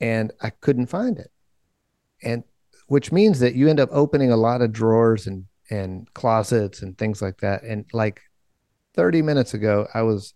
and 0.02 0.32
I 0.42 0.50
couldn't 0.50 0.88
find 0.88 1.18
it. 1.18 1.32
And 2.24 2.44
which 2.88 3.12
means 3.12 3.40
that 3.40 3.56
you 3.56 3.70
end 3.70 3.80
up 3.80 3.90
opening 3.92 4.32
a 4.32 4.38
lot 4.38 4.62
of 4.62 4.72
drawers 4.72 5.28
and 5.28 5.46
and 5.70 6.12
closets 6.14 6.82
and 6.82 6.98
things 6.98 7.22
like 7.22 7.38
that. 7.42 7.64
And 7.64 7.86
like 7.94 8.22
30 8.96 9.22
minutes 9.22 9.54
ago, 9.54 9.88
I 9.94 10.02
was 10.04 10.34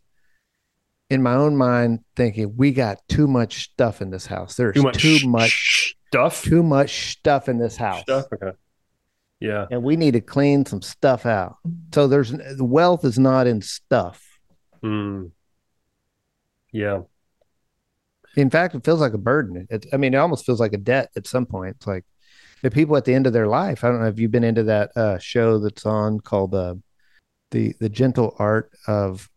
in 1.09 1.21
my 1.21 1.33
own 1.33 1.57
mind 1.57 1.99
thinking, 2.15 2.55
we 2.55 2.71
got 2.71 2.99
too 3.07 3.27
much 3.27 3.63
stuff 3.71 4.01
in 4.01 4.09
this 4.09 4.25
house. 4.25 4.55
There's 4.55 4.75
too 4.75 4.83
much, 4.83 5.01
too 5.01 5.27
much 5.27 5.95
stuff. 6.07 6.43
Too 6.43 6.63
much 6.63 7.11
stuff 7.11 7.49
in 7.49 7.57
this 7.57 7.77
house. 7.77 8.01
Stuff. 8.01 8.25
Okay. 8.33 8.51
Yeah. 9.39 9.65
And 9.71 9.83
we 9.83 9.95
need 9.95 10.11
to 10.11 10.21
clean 10.21 10.65
some 10.65 10.81
stuff 10.81 11.25
out. 11.25 11.57
So 11.93 12.07
there's 12.07 12.33
wealth 12.59 13.05
is 13.05 13.17
not 13.17 13.47
in 13.47 13.61
stuff. 13.61 14.23
Mm. 14.83 15.31
Yeah. 16.71 17.01
In 18.35 18.49
fact, 18.49 18.75
it 18.75 18.85
feels 18.85 19.01
like 19.01 19.13
a 19.13 19.17
burden. 19.17 19.67
It, 19.69 19.85
I 19.91 19.97
mean, 19.97 20.13
it 20.13 20.17
almost 20.17 20.45
feels 20.45 20.59
like 20.59 20.73
a 20.73 20.77
debt 20.77 21.11
at 21.15 21.27
some 21.27 21.45
point. 21.45 21.75
It's 21.77 21.87
like 21.87 22.05
the 22.61 22.71
people 22.71 22.95
at 22.95 23.05
the 23.05 23.13
end 23.13 23.27
of 23.27 23.33
their 23.33 23.47
life. 23.47 23.83
I 23.83 23.89
don't 23.89 24.01
know 24.01 24.07
if 24.07 24.19
you've 24.19 24.31
been 24.31 24.43
into 24.43 24.63
that 24.63 24.91
uh, 24.95 25.17
show 25.19 25.59
that's 25.59 25.85
on 25.85 26.19
called 26.19 26.55
uh, 26.55 26.75
the 27.51 27.75
the 27.79 27.89
gentle 27.89 28.35
art 28.39 28.71
of 28.87 29.29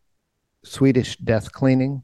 Swedish 0.63 1.17
death 1.17 1.53
cleaning. 1.53 2.03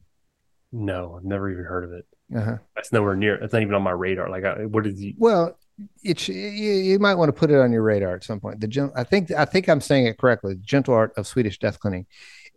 No, 0.73 1.17
I've 1.17 1.25
never 1.25 1.51
even 1.51 1.65
heard 1.65 1.85
of 1.85 1.93
it. 1.93 2.07
Uh-huh. 2.37 2.59
That's 2.75 2.93
nowhere 2.93 3.17
near. 3.17 3.39
That's 3.39 3.53
not 3.53 3.63
even 3.63 3.75
on 3.75 3.83
my 3.83 3.91
radar. 3.91 4.29
Like, 4.31 4.45
I, 4.45 4.67
what 4.67 4.87
is 4.87 4.99
he? 4.99 5.17
Well, 5.19 5.59
it's 6.05 6.29
you, 6.29 6.35
you, 6.35 6.99
might 6.99 7.15
want 7.15 7.29
to 7.29 7.33
put 7.33 7.51
it 7.51 7.59
on 7.59 7.73
your 7.73 7.83
radar 7.83 8.15
at 8.15 8.25
some 8.25 8.39
point. 8.41 8.61
The 8.61 8.93
I 8.95 9.05
think 9.05 9.31
I 9.31 9.45
think 9.45 9.69
I'm 9.69 9.81
saying 9.81 10.07
it 10.07 10.19
correctly. 10.19 10.55
The 10.55 10.61
gentle 10.61 10.95
art 10.95 11.13
of 11.17 11.27
Swedish 11.27 11.59
death 11.59 11.81
cleaning. 11.81 12.07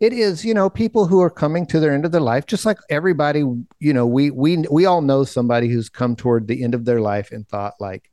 It 0.00 0.12
is, 0.12 0.44
you 0.44 0.54
know, 0.54 0.68
people 0.68 1.06
who 1.06 1.20
are 1.20 1.30
coming 1.30 1.66
to 1.66 1.80
their 1.80 1.92
end 1.92 2.04
of 2.04 2.12
their 2.12 2.20
life, 2.20 2.46
just 2.46 2.66
like 2.66 2.78
everybody, 2.90 3.40
you 3.78 3.92
know, 3.92 4.06
we 4.06 4.30
we 4.30 4.64
we 4.70 4.86
all 4.86 5.00
know 5.00 5.24
somebody 5.24 5.68
who's 5.68 5.88
come 5.88 6.16
toward 6.16 6.48
the 6.48 6.62
end 6.62 6.74
of 6.74 6.84
their 6.84 7.00
life 7.00 7.30
and 7.30 7.48
thought 7.48 7.74
like, 7.80 8.10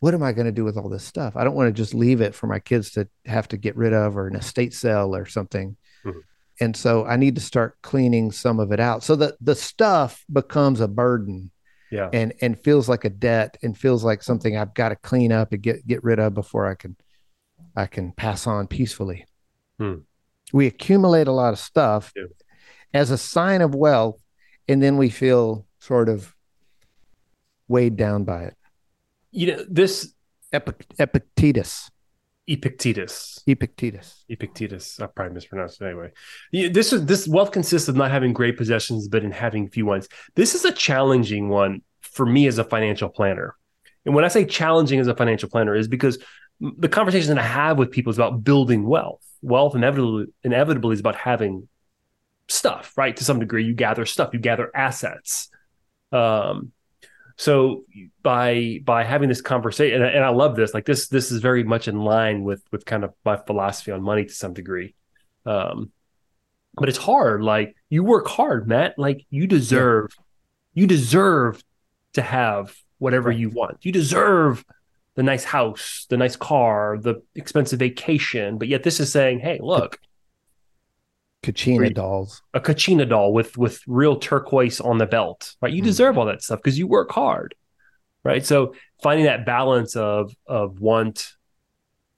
what 0.00 0.14
am 0.14 0.22
I 0.22 0.32
going 0.32 0.46
to 0.46 0.52
do 0.52 0.64
with 0.64 0.76
all 0.76 0.88
this 0.88 1.04
stuff? 1.04 1.36
I 1.36 1.44
don't 1.44 1.54
want 1.54 1.68
to 1.68 1.80
just 1.80 1.94
leave 1.94 2.20
it 2.20 2.34
for 2.34 2.46
my 2.46 2.58
kids 2.58 2.92
to 2.92 3.08
have 3.26 3.48
to 3.48 3.56
get 3.56 3.76
rid 3.76 3.92
of 3.92 4.16
or 4.16 4.26
an 4.26 4.36
estate 4.36 4.72
sale 4.72 5.14
or 5.14 5.26
something. 5.26 5.76
Mm-hmm. 6.04 6.18
And 6.60 6.76
so 6.76 7.04
I 7.04 7.16
need 7.16 7.34
to 7.36 7.40
start 7.40 7.76
cleaning 7.82 8.32
some 8.32 8.58
of 8.58 8.72
it 8.72 8.80
out 8.80 9.04
so 9.04 9.14
that 9.16 9.34
the 9.40 9.54
stuff 9.54 10.24
becomes 10.32 10.80
a 10.80 10.88
burden. 10.88 11.50
Yeah. 11.90 12.10
And 12.12 12.34
and 12.42 12.58
feels 12.58 12.86
like 12.86 13.06
a 13.06 13.10
debt 13.10 13.56
and 13.62 13.76
feels 13.76 14.04
like 14.04 14.22
something 14.22 14.56
I've 14.56 14.74
got 14.74 14.90
to 14.90 14.96
clean 14.96 15.32
up 15.32 15.52
and 15.52 15.62
get 15.62 15.86
get 15.86 16.04
rid 16.04 16.18
of 16.18 16.34
before 16.34 16.66
I 16.66 16.74
can 16.74 16.96
I 17.74 17.86
can 17.86 18.12
pass 18.12 18.46
on 18.46 18.66
peacefully. 18.66 19.24
Hmm. 19.78 20.00
We 20.52 20.66
accumulate 20.66 21.28
a 21.28 21.32
lot 21.32 21.52
of 21.52 21.58
stuff 21.58 22.12
yeah. 22.16 22.24
as 22.94 23.10
a 23.10 23.18
sign 23.18 23.60
of 23.60 23.74
wealth, 23.74 24.20
and 24.66 24.82
then 24.82 24.96
we 24.96 25.10
feel 25.10 25.66
sort 25.78 26.08
of 26.08 26.34
weighed 27.68 27.96
down 27.96 28.24
by 28.24 28.44
it. 28.44 28.56
You 29.30 29.48
know, 29.48 29.64
this 29.68 30.12
Epic, 30.52 30.86
Epictetus. 30.98 31.90
Epictetus. 32.46 33.40
Epictetus. 33.46 34.24
Epictetus. 34.30 35.00
I 35.00 35.06
probably 35.06 35.34
mispronounced 35.34 35.82
it 35.82 35.84
anyway. 35.84 36.12
This 36.50 36.94
is 36.94 37.04
this 37.04 37.28
wealth 37.28 37.52
consists 37.52 37.88
of 37.88 37.96
not 37.96 38.10
having 38.10 38.32
great 38.32 38.56
possessions, 38.56 39.06
but 39.06 39.22
in 39.22 39.30
having 39.30 39.68
few 39.68 39.84
ones. 39.84 40.08
This 40.34 40.54
is 40.54 40.64
a 40.64 40.72
challenging 40.72 41.50
one 41.50 41.82
for 42.00 42.24
me 42.24 42.46
as 42.46 42.56
a 42.56 42.64
financial 42.64 43.10
planner. 43.10 43.54
And 44.06 44.14
when 44.14 44.24
I 44.24 44.28
say 44.28 44.46
challenging 44.46 44.98
as 44.98 45.08
a 45.08 45.14
financial 45.14 45.50
planner, 45.50 45.74
is 45.74 45.88
because 45.88 46.18
the 46.58 46.88
conversation 46.88 47.34
that 47.34 47.44
I 47.44 47.46
have 47.46 47.76
with 47.76 47.90
people 47.90 48.10
is 48.10 48.16
about 48.16 48.42
building 48.42 48.86
wealth. 48.86 49.22
Wealth 49.42 49.74
inevitably 49.74 50.26
inevitably 50.42 50.94
is 50.94 51.00
about 51.00 51.16
having 51.16 51.68
stuff, 52.48 52.92
right? 52.96 53.16
To 53.16 53.24
some 53.24 53.38
degree, 53.38 53.64
you 53.64 53.74
gather 53.74 54.06
stuff, 54.06 54.30
you 54.32 54.38
gather 54.38 54.70
assets. 54.74 55.48
Um, 56.12 56.72
so 57.36 57.84
by 58.22 58.80
by 58.84 59.04
having 59.04 59.28
this 59.28 59.40
conversation, 59.40 60.02
and, 60.02 60.16
and 60.16 60.24
I 60.24 60.30
love 60.30 60.56
this, 60.56 60.74
like 60.74 60.84
this 60.84 61.08
this 61.08 61.30
is 61.30 61.40
very 61.40 61.62
much 61.62 61.86
in 61.86 62.00
line 62.00 62.42
with 62.42 62.62
with 62.72 62.84
kind 62.84 63.04
of 63.04 63.14
my 63.24 63.36
philosophy 63.36 63.92
on 63.92 64.02
money 64.02 64.24
to 64.24 64.32
some 64.32 64.54
degree. 64.54 64.94
Um, 65.46 65.92
but 66.74 66.88
it's 66.88 66.98
hard. 66.98 67.42
Like 67.42 67.76
you 67.90 68.02
work 68.02 68.26
hard, 68.28 68.66
Matt. 68.66 68.98
Like 68.98 69.24
you 69.30 69.46
deserve, 69.46 70.10
yeah. 70.16 70.82
you 70.82 70.86
deserve 70.86 71.62
to 72.14 72.22
have 72.22 72.74
whatever 72.98 73.30
you 73.30 73.50
want. 73.50 73.84
You 73.84 73.92
deserve 73.92 74.64
the 75.18 75.24
nice 75.24 75.42
house, 75.42 76.06
the 76.10 76.16
nice 76.16 76.36
car, 76.36 76.96
the 76.96 77.20
expensive 77.34 77.80
vacation. 77.80 78.56
But 78.56 78.68
yet 78.68 78.84
this 78.84 79.00
is 79.00 79.10
saying, 79.10 79.40
hey, 79.40 79.58
look. 79.60 79.98
Kachina 81.42 81.92
dolls. 81.92 82.40
A 82.54 82.60
Kachina 82.60 83.08
doll 83.08 83.32
with 83.32 83.58
with 83.58 83.80
real 83.88 84.14
turquoise 84.14 84.80
on 84.80 84.98
the 84.98 85.06
belt. 85.06 85.56
Right. 85.60 85.72
You 85.72 85.82
mm. 85.82 85.86
deserve 85.86 86.18
all 86.18 86.26
that 86.26 86.42
stuff 86.42 86.60
because 86.60 86.78
you 86.78 86.86
work 86.86 87.10
hard. 87.10 87.56
Right. 88.22 88.46
So 88.46 88.74
finding 89.02 89.26
that 89.26 89.44
balance 89.44 89.96
of 89.96 90.32
of 90.46 90.78
want 90.78 91.32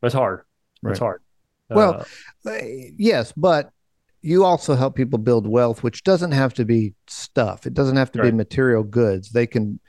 that's 0.02 0.12
hard. 0.14 0.42
Right. 0.82 0.98
Hard. 0.98 1.22
Well, 1.70 2.04
uh, 2.44 2.52
yes, 2.98 3.32
but 3.32 3.70
you 4.20 4.44
also 4.44 4.74
help 4.74 4.94
people 4.94 5.18
build 5.18 5.46
wealth, 5.46 5.82
which 5.82 6.04
doesn't 6.04 6.32
have 6.32 6.52
to 6.54 6.66
be 6.66 6.92
stuff. 7.06 7.66
It 7.66 7.72
doesn't 7.72 7.96
have 7.96 8.12
to 8.12 8.18
right. 8.18 8.30
be 8.30 8.36
material 8.36 8.82
goods. 8.82 9.30
They 9.30 9.46
can 9.46 9.80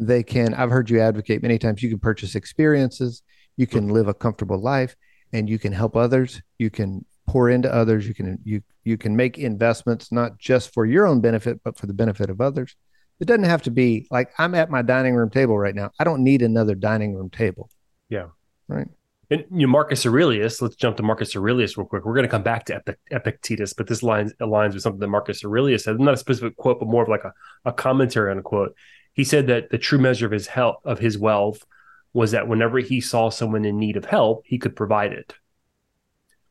they 0.00 0.22
can, 0.22 0.54
I've 0.54 0.70
heard 0.70 0.90
you 0.90 1.00
advocate 1.00 1.42
many 1.42 1.58
times, 1.58 1.82
you 1.82 1.90
can 1.90 1.98
purchase 1.98 2.34
experiences, 2.34 3.22
you 3.56 3.66
can 3.66 3.88
live 3.88 4.08
a 4.08 4.14
comfortable 4.14 4.60
life, 4.60 4.96
and 5.32 5.48
you 5.48 5.58
can 5.58 5.72
help 5.72 5.96
others. 5.96 6.40
You 6.58 6.70
can 6.70 7.04
pour 7.28 7.48
into 7.48 7.72
others. 7.72 8.08
You 8.08 8.14
can 8.14 8.38
you 8.44 8.62
you 8.82 8.96
can 8.96 9.14
make 9.14 9.38
investments 9.38 10.10
not 10.10 10.38
just 10.38 10.74
for 10.74 10.84
your 10.84 11.06
own 11.06 11.20
benefit, 11.20 11.60
but 11.62 11.78
for 11.78 11.86
the 11.86 11.94
benefit 11.94 12.30
of 12.30 12.40
others. 12.40 12.74
It 13.20 13.26
doesn't 13.26 13.44
have 13.44 13.62
to 13.62 13.70
be 13.70 14.08
like 14.10 14.32
I'm 14.38 14.54
at 14.54 14.70
my 14.70 14.82
dining 14.82 15.14
room 15.14 15.30
table 15.30 15.58
right 15.58 15.74
now. 15.74 15.90
I 16.00 16.04
don't 16.04 16.24
need 16.24 16.42
another 16.42 16.74
dining 16.74 17.14
room 17.14 17.30
table. 17.30 17.70
Yeah. 18.08 18.28
Right. 18.66 18.88
And 19.30 19.44
you 19.52 19.66
know, 19.66 19.72
Marcus 19.72 20.04
Aurelius, 20.04 20.60
let's 20.60 20.74
jump 20.74 20.96
to 20.96 21.04
Marcus 21.04 21.36
Aurelius 21.36 21.78
real 21.78 21.86
quick. 21.86 22.04
We're 22.04 22.14
going 22.14 22.24
to 22.24 22.30
come 22.30 22.42
back 22.42 22.64
to 22.66 22.76
Epic, 22.76 22.98
Epictetus, 23.12 23.74
but 23.74 23.86
this 23.86 24.02
line 24.02 24.32
aligns 24.40 24.74
with 24.74 24.82
something 24.82 24.98
that 24.98 25.08
Marcus 25.08 25.44
Aurelius 25.44 25.84
said. 25.84 26.00
Not 26.00 26.14
a 26.14 26.16
specific 26.16 26.56
quote, 26.56 26.80
but 26.80 26.88
more 26.88 27.04
of 27.04 27.08
like 27.08 27.22
a, 27.22 27.32
a 27.64 27.72
commentary 27.72 28.32
on 28.32 28.38
a 28.38 28.42
quote. 28.42 28.74
He 29.20 29.24
said 29.24 29.48
that 29.48 29.68
the 29.68 29.76
true 29.76 29.98
measure 29.98 30.24
of 30.24 30.32
his 30.32 30.46
help 30.46 30.76
of 30.82 30.98
his 30.98 31.18
wealth 31.18 31.66
was 32.14 32.30
that 32.30 32.48
whenever 32.48 32.78
he 32.78 33.02
saw 33.02 33.28
someone 33.28 33.66
in 33.66 33.78
need 33.78 33.98
of 33.98 34.06
help, 34.06 34.44
he 34.46 34.56
could 34.56 34.74
provide 34.74 35.12
it. 35.12 35.34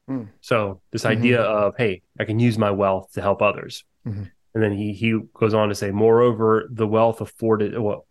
Mm. 0.08 0.28
So 0.42 0.80
this 0.92 1.02
mm-hmm. 1.02 1.18
idea 1.18 1.42
of 1.42 1.74
hey, 1.80 2.04
I 2.20 2.26
can 2.26 2.38
use 2.38 2.60
my 2.60 2.70
wealth 2.70 3.14
to 3.14 3.24
help 3.24 3.42
others. 3.42 3.86
Mm-hmm. 4.06 4.26
And 4.54 4.64
then 4.64 4.72
he 4.72 4.94
he 4.94 5.20
goes 5.34 5.56
on 5.56 5.70
to 5.70 5.74
say, 5.74 5.90
moreover, 5.90 6.70
the 6.72 6.86
wealth 6.86 7.22
afforded 7.22 7.76
well, 7.76 8.06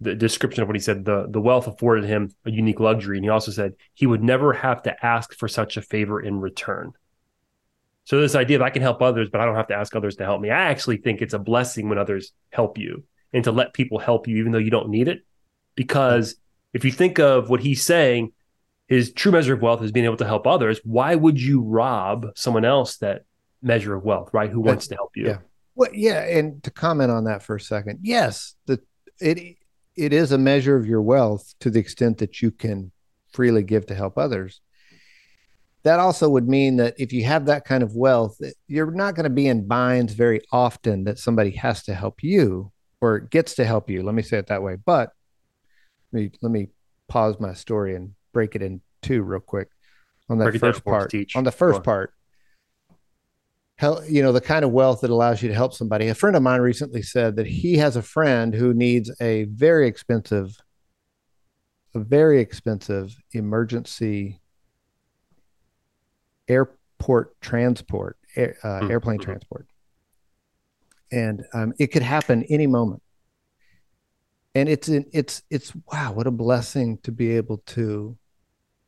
the 0.00 0.14
description 0.14 0.62
of 0.62 0.68
what 0.68 0.76
he 0.76 0.80
said, 0.80 1.04
the 1.04 1.26
the 1.28 1.40
wealth 1.40 1.66
afforded 1.66 2.04
him 2.04 2.30
a 2.44 2.52
unique 2.52 2.78
luxury. 2.78 3.16
And 3.16 3.24
he 3.24 3.30
also 3.30 3.50
said 3.50 3.72
he 3.94 4.06
would 4.06 4.22
never 4.22 4.52
have 4.52 4.80
to 4.84 4.94
ask 5.04 5.34
for 5.34 5.48
such 5.48 5.76
a 5.76 5.82
favor 5.82 6.20
in 6.20 6.38
return. 6.38 6.92
So 8.04 8.20
this 8.20 8.36
idea 8.36 8.58
of 8.58 8.62
I 8.62 8.70
can 8.70 8.82
help 8.82 9.02
others, 9.02 9.28
but 9.28 9.40
I 9.40 9.44
don't 9.44 9.56
have 9.56 9.72
to 9.74 9.74
ask 9.74 9.96
others 9.96 10.14
to 10.18 10.24
help 10.24 10.40
me. 10.40 10.50
I 10.50 10.70
actually 10.70 10.98
think 10.98 11.20
it's 11.20 11.34
a 11.34 11.38
blessing 11.40 11.88
when 11.88 11.98
others 11.98 12.30
help 12.52 12.78
you 12.78 13.02
and 13.34 13.44
to 13.44 13.52
let 13.52 13.74
people 13.74 13.98
help 13.98 14.26
you 14.26 14.38
even 14.38 14.52
though 14.52 14.58
you 14.58 14.70
don't 14.70 14.88
need 14.88 15.08
it. 15.08 15.22
Because 15.74 16.36
if 16.72 16.84
you 16.84 16.92
think 16.92 17.18
of 17.18 17.50
what 17.50 17.60
he's 17.60 17.82
saying, 17.82 18.32
his 18.86 19.12
true 19.12 19.32
measure 19.32 19.54
of 19.54 19.60
wealth 19.60 19.82
is 19.82 19.92
being 19.92 20.06
able 20.06 20.16
to 20.18 20.26
help 20.26 20.46
others. 20.46 20.80
Why 20.84 21.14
would 21.14 21.40
you 21.40 21.60
rob 21.60 22.28
someone 22.36 22.64
else 22.64 22.98
that 22.98 23.24
measure 23.60 23.94
of 23.94 24.04
wealth, 24.04 24.30
right? 24.32 24.50
Who 24.50 24.60
wants 24.60 24.86
to 24.88 24.94
help 24.94 25.10
you? 25.16 25.26
Yeah. 25.26 25.38
Well, 25.74 25.90
yeah, 25.92 26.20
and 26.20 26.62
to 26.62 26.70
comment 26.70 27.10
on 27.10 27.24
that 27.24 27.42
for 27.42 27.56
a 27.56 27.60
second, 27.60 27.98
yes, 28.02 28.54
the 28.66 28.80
it 29.20 29.56
it 29.96 30.12
is 30.12 30.30
a 30.30 30.38
measure 30.38 30.76
of 30.76 30.86
your 30.86 31.02
wealth 31.02 31.54
to 31.60 31.70
the 31.70 31.80
extent 31.80 32.18
that 32.18 32.40
you 32.40 32.52
can 32.52 32.92
freely 33.32 33.64
give 33.64 33.86
to 33.86 33.94
help 33.94 34.16
others. 34.16 34.60
That 35.82 35.98
also 35.98 36.28
would 36.28 36.48
mean 36.48 36.76
that 36.76 36.94
if 36.98 37.12
you 37.12 37.24
have 37.24 37.46
that 37.46 37.64
kind 37.64 37.82
of 37.82 37.96
wealth, 37.96 38.40
you're 38.68 38.92
not 38.92 39.16
going 39.16 39.24
to 39.24 39.30
be 39.30 39.48
in 39.48 39.66
binds 39.66 40.14
very 40.14 40.40
often 40.52 41.04
that 41.04 41.18
somebody 41.18 41.50
has 41.52 41.82
to 41.84 41.94
help 41.94 42.22
you 42.22 42.72
or 43.04 43.18
gets 43.20 43.54
to 43.56 43.64
help 43.66 43.90
you. 43.90 44.02
Let 44.02 44.14
me 44.14 44.22
say 44.22 44.38
it 44.38 44.46
that 44.46 44.62
way. 44.62 44.76
But 44.76 45.12
let 46.12 46.20
me, 46.22 46.30
let 46.40 46.50
me 46.50 46.68
pause 47.06 47.38
my 47.38 47.52
story 47.52 47.94
and 47.94 48.14
break 48.32 48.56
it 48.56 48.62
in 48.62 48.80
two 49.02 49.22
real 49.22 49.40
quick 49.40 49.68
on 50.30 50.38
that 50.38 50.44
break 50.46 50.60
first 50.60 50.84
part. 50.84 51.12
On 51.34 51.44
the 51.44 51.52
first 51.52 51.82
part, 51.82 52.14
help, 53.76 54.08
you 54.08 54.22
know, 54.22 54.32
the 54.32 54.40
kind 54.40 54.64
of 54.64 54.70
wealth 54.70 55.02
that 55.02 55.10
allows 55.10 55.42
you 55.42 55.48
to 55.48 55.54
help 55.54 55.74
somebody. 55.74 56.08
A 56.08 56.14
friend 56.14 56.34
of 56.34 56.42
mine 56.42 56.62
recently 56.62 57.02
said 57.02 57.36
that 57.36 57.46
he 57.46 57.76
has 57.76 57.96
a 57.96 58.02
friend 58.02 58.54
who 58.54 58.72
needs 58.72 59.14
a 59.20 59.44
very 59.44 59.86
expensive, 59.86 60.56
a 61.94 61.98
very 61.98 62.40
expensive 62.40 63.14
emergency 63.32 64.40
airport 66.48 67.38
transport, 67.42 68.16
air, 68.34 68.56
uh, 68.62 68.66
mm-hmm. 68.66 68.90
airplane 68.90 69.18
transport 69.18 69.66
and 71.14 71.44
um, 71.52 71.72
it 71.78 71.88
could 71.88 72.02
happen 72.02 72.44
any 72.50 72.66
moment. 72.66 73.02
And 74.54 74.68
it's 74.68 74.88
it's 74.88 75.42
it's 75.50 75.72
wow 75.90 76.12
what 76.12 76.26
a 76.26 76.30
blessing 76.30 76.98
to 77.02 77.12
be 77.12 77.36
able 77.36 77.58
to 77.66 78.16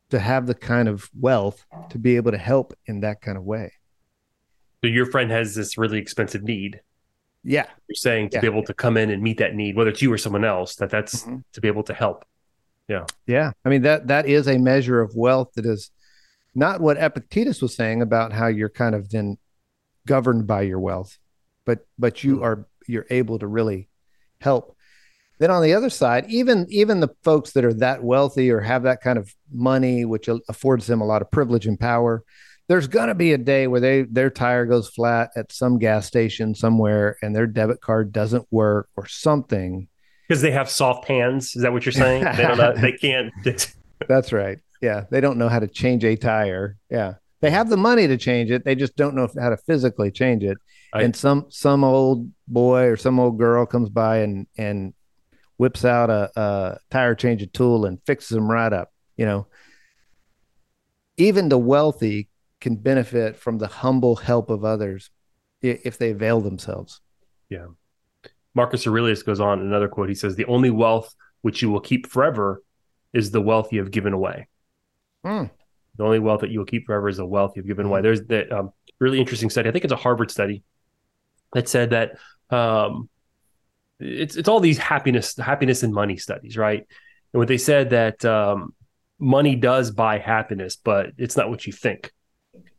to 0.09 0.19
have 0.19 0.47
the 0.47 0.55
kind 0.55 0.87
of 0.87 1.09
wealth 1.19 1.65
to 1.89 1.97
be 1.97 2.15
able 2.15 2.31
to 2.31 2.37
help 2.37 2.73
in 2.85 3.01
that 3.01 3.21
kind 3.21 3.37
of 3.37 3.43
way. 3.43 3.73
So 4.81 4.87
your 4.87 5.07
friend 5.07 5.29
has 5.31 5.55
this 5.55 5.77
really 5.77 5.97
expensive 5.97 6.43
need. 6.43 6.79
Yeah. 7.43 7.65
You're 7.89 7.95
saying 7.95 8.29
to 8.29 8.37
yeah. 8.37 8.41
be 8.41 8.47
able 8.47 8.63
to 8.63 8.73
come 8.73 8.95
in 8.95 9.09
and 9.09 9.21
meet 9.21 9.39
that 9.39 9.55
need 9.55 9.75
whether 9.75 9.89
it's 9.89 10.01
you 10.01 10.11
or 10.11 10.17
someone 10.17 10.45
else 10.45 10.75
that 10.75 10.89
that's 10.89 11.23
mm-hmm. 11.23 11.37
to 11.53 11.61
be 11.61 11.67
able 11.67 11.83
to 11.83 11.93
help. 11.93 12.23
Yeah. 12.87 13.05
Yeah. 13.25 13.51
I 13.65 13.69
mean 13.69 13.81
that 13.81 14.07
that 14.07 14.25
is 14.25 14.47
a 14.47 14.57
measure 14.57 15.01
of 15.01 15.15
wealth 15.15 15.51
that 15.55 15.65
is 15.65 15.91
not 16.55 16.79
what 16.79 16.97
epictetus 16.97 17.61
was 17.61 17.75
saying 17.75 18.01
about 18.01 18.31
how 18.31 18.47
you're 18.47 18.69
kind 18.69 18.95
of 18.95 19.09
then 19.09 19.37
governed 20.05 20.47
by 20.47 20.61
your 20.61 20.79
wealth 20.79 21.17
but 21.67 21.85
but 21.99 22.23
you 22.23 22.37
hmm. 22.37 22.43
are 22.43 22.67
you're 22.87 23.05
able 23.11 23.37
to 23.37 23.45
really 23.45 23.89
help. 24.41 24.75
Then 25.39 25.51
on 25.51 25.61
the 25.61 25.75
other 25.75 25.91
side 25.91 26.25
even 26.29 26.65
even 26.69 26.99
the 26.99 27.13
folks 27.23 27.51
that 27.51 27.63
are 27.63 27.73
that 27.75 28.03
wealthy 28.03 28.49
or 28.49 28.59
have 28.61 28.83
that 28.83 29.01
kind 29.01 29.19
of 29.19 29.31
money 29.53 30.03
which 30.03 30.27
affords 30.49 30.87
them 30.87 30.99
a 30.99 31.05
lot 31.05 31.21
of 31.21 31.29
privilege 31.29 31.67
and 31.67 31.79
power 31.79 32.23
there's 32.67 32.87
going 32.87 33.07
to 33.07 33.15
be 33.15 33.33
a 33.33 33.37
day 33.37 33.67
where 33.67 33.79
they 33.79 34.01
their 34.03 34.29
tire 34.29 34.65
goes 34.65 34.89
flat 34.89 35.31
at 35.35 35.51
some 35.51 35.79
gas 35.79 36.05
station 36.05 36.53
somewhere 36.53 37.17
and 37.21 37.35
their 37.35 37.47
debit 37.47 37.81
card 37.81 38.11
doesn't 38.11 38.45
work 38.51 38.89
or 38.95 39.07
something. 39.07 39.87
Because 40.27 40.41
they 40.41 40.51
have 40.51 40.69
soft 40.69 41.07
hands. 41.07 41.55
Is 41.55 41.61
that 41.61 41.71
what 41.71 41.85
you're 41.85 41.93
saying? 41.93 42.25
They 42.35 42.43
don't 42.43 42.57
know, 42.57 42.73
they 42.73 42.91
can't. 43.01 43.31
That's 44.07 44.33
right. 44.33 44.59
Yeah. 44.81 45.05
They 45.09 45.21
don't 45.21 45.37
know 45.37 45.47
how 45.49 45.59
to 45.59 45.67
change 45.67 46.03
a 46.03 46.17
tire. 46.17 46.77
Yeah. 46.89 47.15
They 47.39 47.51
have 47.51 47.69
the 47.69 47.77
money 47.77 48.07
to 48.07 48.17
change 48.17 48.51
it. 48.51 48.65
They 48.65 48.75
just 48.75 48.95
don't 48.97 49.15
know 49.15 49.29
how 49.39 49.49
to 49.49 49.57
physically 49.57 50.11
change 50.11 50.43
it 50.43 50.57
I, 50.93 51.03
and 51.03 51.15
some 51.15 51.47
some 51.49 51.83
old 51.83 52.31
boy 52.47 52.83
or 52.85 52.95
some 52.95 53.19
old 53.19 53.37
girl 53.37 53.65
comes 53.65 53.89
by 53.89 54.19
and 54.19 54.47
and 54.57 54.93
whips 55.57 55.83
out 55.83 56.09
a, 56.09 56.31
a 56.39 56.79
tire 56.89 57.15
changing 57.15 57.49
tool 57.49 57.85
and 57.85 57.99
fixes 58.05 58.29
them 58.29 58.49
right 58.49 58.71
up. 58.71 58.91
You 59.15 59.25
know, 59.25 59.47
even 61.17 61.49
the 61.49 61.57
wealthy 61.57 62.29
can 62.61 62.75
benefit 62.75 63.35
from 63.35 63.57
the 63.57 63.67
humble 63.67 64.15
help 64.15 64.49
of 64.49 64.63
others 64.63 65.09
if 65.61 65.97
they 65.97 66.11
avail 66.11 66.41
themselves. 66.41 67.01
Yeah. 67.49 67.67
Marcus 68.53 68.87
Aurelius 68.87 69.23
goes 69.23 69.39
on 69.39 69.59
another 69.59 69.87
quote. 69.87 70.09
He 70.09 70.15
says, 70.15 70.35
The 70.35 70.45
only 70.45 70.69
wealth 70.69 71.13
which 71.41 71.61
you 71.61 71.69
will 71.69 71.79
keep 71.79 72.07
forever 72.07 72.63
is 73.13 73.31
the 73.31 73.41
wealth 73.41 73.71
you 73.71 73.79
have 73.79 73.91
given 73.91 74.13
away. 74.13 74.47
Mm. 75.25 75.49
The 75.97 76.03
only 76.03 76.19
wealth 76.19 76.41
that 76.41 76.49
you 76.49 76.59
will 76.59 76.65
keep 76.65 76.85
forever 76.85 77.09
is 77.09 77.17
the 77.17 77.25
wealth 77.25 77.53
you've 77.55 77.67
given 77.67 77.85
mm. 77.85 77.89
away. 77.89 78.01
There's 78.01 78.23
that 78.27 78.51
um, 78.51 78.71
really 78.99 79.19
interesting 79.19 79.49
study. 79.49 79.69
I 79.69 79.71
think 79.71 79.83
it's 79.83 79.93
a 79.93 79.97
Harvard 79.97 80.31
study 80.31 80.63
that 81.53 81.69
said 81.69 81.91
that 81.91 82.17
um, 82.49 83.09
it's 83.99 84.35
it's 84.35 84.47
all 84.47 84.59
these 84.59 84.77
happiness 84.77 85.35
happiness 85.37 85.83
and 85.83 85.93
money 85.93 86.17
studies, 86.17 86.57
right? 86.57 86.85
And 87.33 87.39
what 87.39 87.47
they 87.47 87.57
said 87.57 87.89
that 87.91 88.23
um, 88.25 88.73
money 89.19 89.55
does 89.55 89.91
buy 89.91 90.19
happiness, 90.19 90.75
but 90.75 91.11
it's 91.17 91.37
not 91.37 91.49
what 91.49 91.65
you 91.65 91.73
think. 91.73 92.11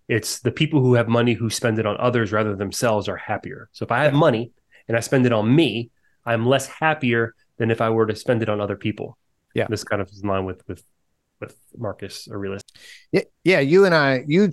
It's 0.09 0.41
the 0.41 0.53
people 0.53 0.81
who 0.81 0.95
have 0.95 1.09
money 1.09 1.35
who 1.35 1.51
spend 1.51 1.79
it 1.79 1.87
on 1.87 1.97
others 1.99 2.33
rather 2.33 2.51
than 2.51 2.59
themselves 2.59 3.09
are 3.09 3.17
happier. 3.17 3.69
So 3.73 3.85
if 3.85 3.93
I 3.93 4.05
have 4.05 4.15
money 4.15 4.53
and 4.87 4.97
I 4.97 5.01
spend 5.01 5.27
it 5.27 5.33
on 5.33 5.55
me, 5.55 5.91
I'm 6.25 6.47
less 6.47 6.67
happier 6.67 7.35
than 7.59 7.71
if 7.71 7.81
I 7.81 7.91
were 7.91 8.07
to 8.07 8.17
spend 8.17 8.43
it 8.43 8.49
on 8.49 8.61
other 8.61 8.77
people. 8.77 9.19
Yeah, 9.55 9.67
this 9.69 9.85
kind 9.85 10.01
of 10.01 10.09
is 10.09 10.23
in 10.23 10.29
line 10.29 10.45
with 10.45 10.63
with 10.69 10.83
with 11.41 11.57
Marcus 11.77 12.29
Aurelius. 12.31 12.63
Yeah, 13.13 13.23
yeah. 13.45 13.61
You 13.61 13.85
and 13.85 13.95
I, 13.95 14.25
you 14.27 14.51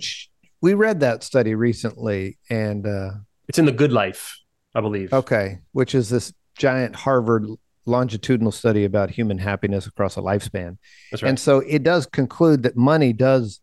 we 0.60 0.74
read 0.74 1.00
that 1.00 1.22
study 1.22 1.54
recently, 1.54 2.38
and 2.50 2.86
uh, 2.86 3.10
it's 3.48 3.58
in 3.58 3.64
the 3.64 3.72
Good 3.72 3.92
Life, 3.92 4.38
I 4.74 4.80
believe. 4.80 5.12
Okay, 5.12 5.58
which 5.72 5.94
is 5.94 6.08
this 6.08 6.32
giant 6.56 6.96
Harvard 6.96 7.46
longitudinal 7.86 8.52
study 8.52 8.84
about 8.84 9.10
human 9.10 9.38
happiness 9.38 9.86
across 9.86 10.16
a 10.16 10.20
lifespan. 10.20 10.76
That's 11.10 11.22
right. 11.22 11.30
And 11.30 11.38
so 11.38 11.60
it 11.60 11.82
does 11.82 12.06
conclude 12.06 12.64
that 12.64 12.76
money 12.76 13.12
does 13.12 13.60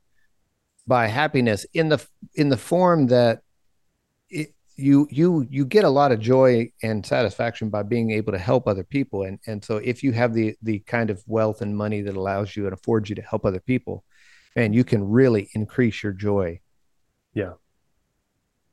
buy 0.87 1.07
happiness 1.07 1.65
in 1.73 1.89
the 1.89 2.05
in 2.35 2.49
the 2.49 2.57
form 2.57 3.07
that 3.07 3.41
it, 4.29 4.53
you 4.75 5.07
you 5.11 5.47
you 5.49 5.65
get 5.65 5.83
a 5.83 5.89
lot 5.89 6.11
of 6.11 6.19
joy 6.19 6.69
and 6.81 7.05
satisfaction 7.05 7.69
by 7.69 7.83
being 7.83 8.11
able 8.11 8.31
to 8.33 8.39
help 8.39 8.67
other 8.67 8.83
people 8.83 9.23
and 9.23 9.39
and 9.47 9.63
so 9.63 9.77
if 9.77 10.03
you 10.03 10.11
have 10.11 10.33
the 10.33 10.55
the 10.61 10.79
kind 10.79 11.09
of 11.09 11.23
wealth 11.25 11.61
and 11.61 11.77
money 11.77 12.01
that 12.01 12.17
allows 12.17 12.55
you 12.55 12.65
and 12.65 12.73
affords 12.73 13.09
you 13.09 13.15
to 13.15 13.21
help 13.21 13.45
other 13.45 13.61
people 13.61 14.03
and 14.55 14.75
you 14.75 14.83
can 14.83 15.07
really 15.07 15.49
increase 15.53 16.03
your 16.03 16.11
joy 16.11 16.59
yeah 17.33 17.53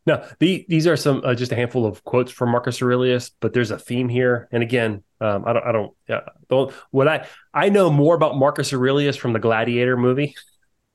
now, 0.06 0.24
the, 0.38 0.64
these 0.68 0.86
are 0.86 0.96
some 0.96 1.22
uh, 1.24 1.34
just 1.34 1.52
a 1.52 1.56
handful 1.56 1.84
of 1.84 2.02
quotes 2.04 2.32
from 2.32 2.50
Marcus 2.50 2.80
Aurelius, 2.80 3.30
but 3.40 3.52
there's 3.52 3.70
a 3.70 3.78
theme 3.78 4.08
here. 4.08 4.48
And 4.50 4.62
again, 4.62 5.02
um, 5.20 5.44
I 5.46 5.52
don't, 5.52 5.66
I 5.66 5.72
don't, 5.72 5.92
uh, 6.08 6.20
don't. 6.48 6.72
What 6.90 7.06
I 7.06 7.26
I 7.52 7.68
know 7.68 7.90
more 7.90 8.14
about 8.14 8.36
Marcus 8.36 8.72
Aurelius 8.72 9.16
from 9.16 9.32
the 9.34 9.38
Gladiator 9.38 9.96
movie 9.96 10.34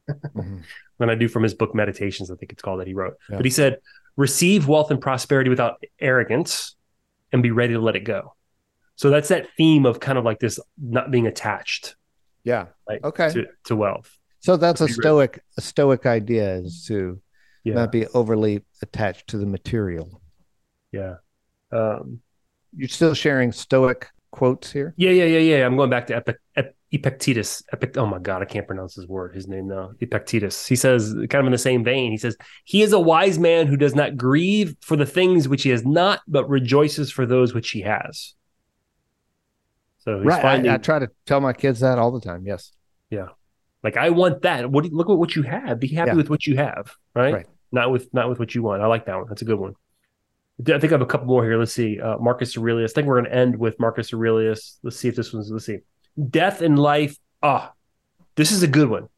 mm-hmm. 0.10 0.58
than 0.98 1.10
I 1.10 1.16
do 1.16 1.28
from 1.28 1.44
his 1.44 1.54
book 1.54 1.76
Meditations. 1.76 2.32
I 2.32 2.36
think 2.36 2.52
it's 2.52 2.62
called 2.62 2.80
that 2.80 2.88
he 2.88 2.94
wrote. 2.94 3.16
Yeah. 3.30 3.38
But 3.38 3.46
he 3.46 3.52
said, 3.52 3.78
"Receive 4.16 4.68
wealth 4.68 4.90
and 4.90 5.00
prosperity 5.00 5.50
without 5.50 5.84
arrogance, 6.00 6.76
and 7.32 7.44
be 7.44 7.52
ready 7.52 7.74
to 7.74 7.80
let 7.80 7.96
it 7.96 8.06
go." 8.06 8.34
So 8.96 9.10
that's 9.10 9.28
that 9.28 9.48
theme 9.56 9.86
of 9.86 10.00
kind 10.00 10.18
of 10.18 10.24
like 10.24 10.40
this 10.40 10.60
not 10.82 11.12
being 11.12 11.28
attached. 11.28 11.96
Yeah. 12.44 12.68
Like, 12.88 13.04
okay. 13.04 13.30
To, 13.32 13.46
to 13.66 13.76
wealth. 13.76 14.18
So 14.40 14.58
that's 14.58 14.80
a 14.80 14.88
stoic, 14.88 15.32
ready. 15.32 15.42
a 15.58 15.62
stoic 15.62 16.06
idea 16.06 16.56
is 16.58 16.86
to 16.88 17.20
yeah. 17.66 17.74
not 17.74 17.92
be 17.92 18.08
overly 18.08 18.64
attached 18.82 19.28
to 19.28 19.38
the 19.38 19.46
material. 19.46 20.22
Yeah. 20.92 21.16
Um, 21.72 22.22
You're 22.78 22.88
still 22.88 23.14
sharing 23.14 23.52
Stoic 23.52 24.08
quotes 24.32 24.72
here? 24.72 24.94
Yeah, 24.98 25.10
yeah, 25.10 25.26
yeah, 25.26 25.40
yeah. 25.40 25.66
I'm 25.66 25.76
going 25.76 25.90
back 25.90 26.08
to 26.08 26.16
Epic, 26.16 26.38
Epictetus. 26.92 27.64
Epic, 27.74 27.98
oh 27.98 28.06
my 28.06 28.20
God, 28.20 28.42
I 28.42 28.46
can't 28.46 28.68
pronounce 28.68 28.94
his 28.96 29.08
word, 29.08 29.34
his 29.34 29.48
name 29.48 29.68
now. 29.68 29.92
Epictetus. 30.00 30.68
He 30.68 30.76
says, 30.76 31.14
kind 31.14 31.36
of 31.36 31.48
in 31.48 31.52
the 31.52 31.58
same 31.58 31.84
vein, 31.84 32.12
he 32.12 32.18
says, 32.18 32.38
He 32.66 32.84
is 32.84 32.94
a 32.94 33.00
wise 33.00 33.40
man 33.40 33.66
who 33.66 33.78
does 33.78 33.96
not 33.96 34.16
grieve 34.16 34.76
for 34.82 34.96
the 34.96 35.06
things 35.06 35.48
which 35.48 35.64
he 35.64 35.72
has 35.72 35.86
not, 35.86 36.22
but 36.28 36.48
rejoices 36.48 37.12
for 37.12 37.26
those 37.26 37.54
which 37.54 37.72
he 37.72 37.82
has. 37.82 38.36
So 40.00 40.20
right. 40.20 40.42
Finding, 40.42 40.72
I, 40.72 40.76
I, 40.76 40.78
try 40.78 41.00
to 41.00 41.10
tell 41.26 41.42
my 41.42 41.54
kids 41.54 41.80
that 41.80 41.98
all 41.98 42.12
the 42.12 42.22
time. 42.22 42.46
Yes. 42.46 42.72
Yeah. 43.10 43.30
Like 43.84 43.98
I 43.98 44.12
want 44.12 44.44
that. 44.44 44.70
What 44.70 44.86
look 44.86 45.10
at 45.10 45.18
what 45.18 45.36
you 45.36 45.42
have. 45.42 45.80
Be 45.80 45.88
happy 45.88 46.12
yeah. 46.12 46.16
with 46.16 46.30
what 46.30 46.46
you 46.46 46.58
have. 46.58 46.96
Right? 47.16 47.34
right 47.34 47.48
not 47.72 47.92
with 47.92 48.14
not 48.14 48.30
with 48.30 48.40
what 48.40 48.56
you 48.56 48.64
want. 48.64 48.82
I 48.82 48.88
like 48.88 49.06
that 49.06 49.16
one. 49.18 49.28
That's 49.28 49.42
a 49.42 49.46
good 49.46 49.60
one. 49.60 49.76
I 50.62 50.80
think 50.80 50.86
I 50.86 50.90
have 50.90 51.02
a 51.02 51.06
couple 51.06 51.28
more 51.28 51.44
here. 51.44 51.58
Let's 51.58 51.74
see. 51.74 52.00
Uh, 52.00 52.18
Marcus 52.18 52.58
Aurelius. 52.58 52.92
I 52.92 52.96
think 52.96 53.08
we're 53.08 53.20
going 53.22 53.32
to 53.32 53.38
end 53.38 53.58
with 53.58 53.78
Marcus 53.80 54.14
Aurelius. 54.14 54.80
Let's 54.84 54.98
see 54.98 55.10
if 55.10 55.16
this 55.16 55.34
one's. 55.34 55.52
Let's 55.52 55.66
see. 55.66 55.80
Death 56.30 56.62
and 56.62 56.80
life. 56.80 57.18
Ah, 57.44 57.74
this 58.36 58.52
is 58.52 58.64
a 58.64 58.68
good 58.68 58.90
one. 58.90 59.10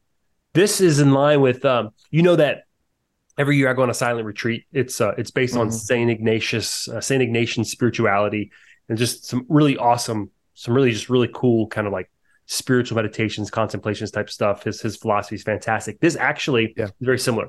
This 0.54 0.80
is 0.80 0.98
in 0.98 1.12
line 1.12 1.40
with 1.40 1.64
um, 1.64 1.90
you 2.10 2.22
know 2.22 2.36
that 2.36 2.64
every 3.38 3.56
year 3.56 3.70
I 3.70 3.72
go 3.72 3.82
on 3.82 3.90
a 3.90 3.94
silent 3.94 4.26
retreat. 4.26 4.64
It's 4.72 5.00
uh, 5.00 5.12
it's 5.16 5.30
based 5.30 5.54
mm-hmm. 5.54 5.62
on 5.62 5.70
Saint 5.70 6.10
Ignatius, 6.10 6.88
uh, 6.88 7.00
Saint 7.00 7.22
Ignatian 7.22 7.64
spirituality, 7.64 8.50
and 8.88 8.98
just 8.98 9.24
some 9.26 9.46
really 9.48 9.76
awesome, 9.76 10.30
some 10.54 10.74
really 10.74 10.90
just 10.90 11.08
really 11.08 11.30
cool 11.32 11.68
kind 11.68 11.86
of 11.86 11.92
like 11.92 12.10
spiritual 12.46 12.96
meditations, 12.96 13.50
contemplations 13.50 14.10
type 14.10 14.28
stuff. 14.28 14.64
His 14.64 14.80
his 14.80 14.96
philosophy 14.96 15.36
is 15.36 15.42
fantastic. 15.42 16.00
This 16.00 16.16
actually 16.16 16.74
yeah. 16.76 16.84
is 16.84 16.92
very 17.00 17.18
similar. 17.18 17.48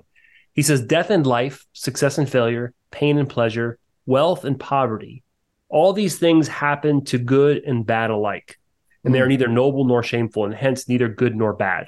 He 0.54 0.62
says, 0.62 0.82
Death 0.82 1.10
and 1.10 1.26
life, 1.26 1.66
success 1.74 2.18
and 2.18 2.30
failure, 2.30 2.74
pain 2.92 3.18
and 3.18 3.30
pleasure, 3.30 3.80
wealth 4.06 4.44
and 4.44 4.60
poverty, 4.60 5.24
all 5.70 5.94
these 5.94 6.18
things 6.18 6.48
happen 6.48 7.06
to 7.06 7.18
good 7.18 7.64
and 7.64 7.86
bad 7.86 8.10
alike. 8.10 8.60
And 9.04 9.14
they 9.14 9.22
are 9.22 9.26
hmm. 9.26 9.30
neither 9.30 9.48
noble 9.48 9.86
nor 9.86 10.04
shameful, 10.04 10.46
and 10.46 10.54
hence 10.54 10.90
neither 10.90 11.08
good 11.08 11.36
nor 11.36 11.54
bad. 11.54 11.88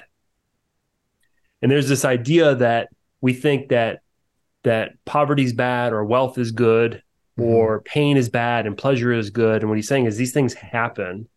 And 1.60 1.70
there's 1.70 1.88
this 1.88 2.04
idea 2.04 2.54
that 2.56 2.88
we 3.20 3.34
think 3.34 3.68
that 3.68 4.00
that 4.64 4.92
poverty 5.04 5.44
is 5.44 5.52
bad 5.52 5.92
or 5.92 6.04
wealth 6.04 6.38
is 6.38 6.50
good 6.50 7.02
mm-hmm. 7.38 7.42
or 7.42 7.80
pain 7.82 8.16
is 8.16 8.28
bad 8.28 8.66
and 8.66 8.76
pleasure 8.76 9.12
is 9.12 9.30
good. 9.30 9.62
And 9.62 9.68
what 9.68 9.78
he's 9.78 9.88
saying 9.88 10.06
is 10.06 10.16
these 10.16 10.32
things 10.32 10.54
happen, 10.54 11.28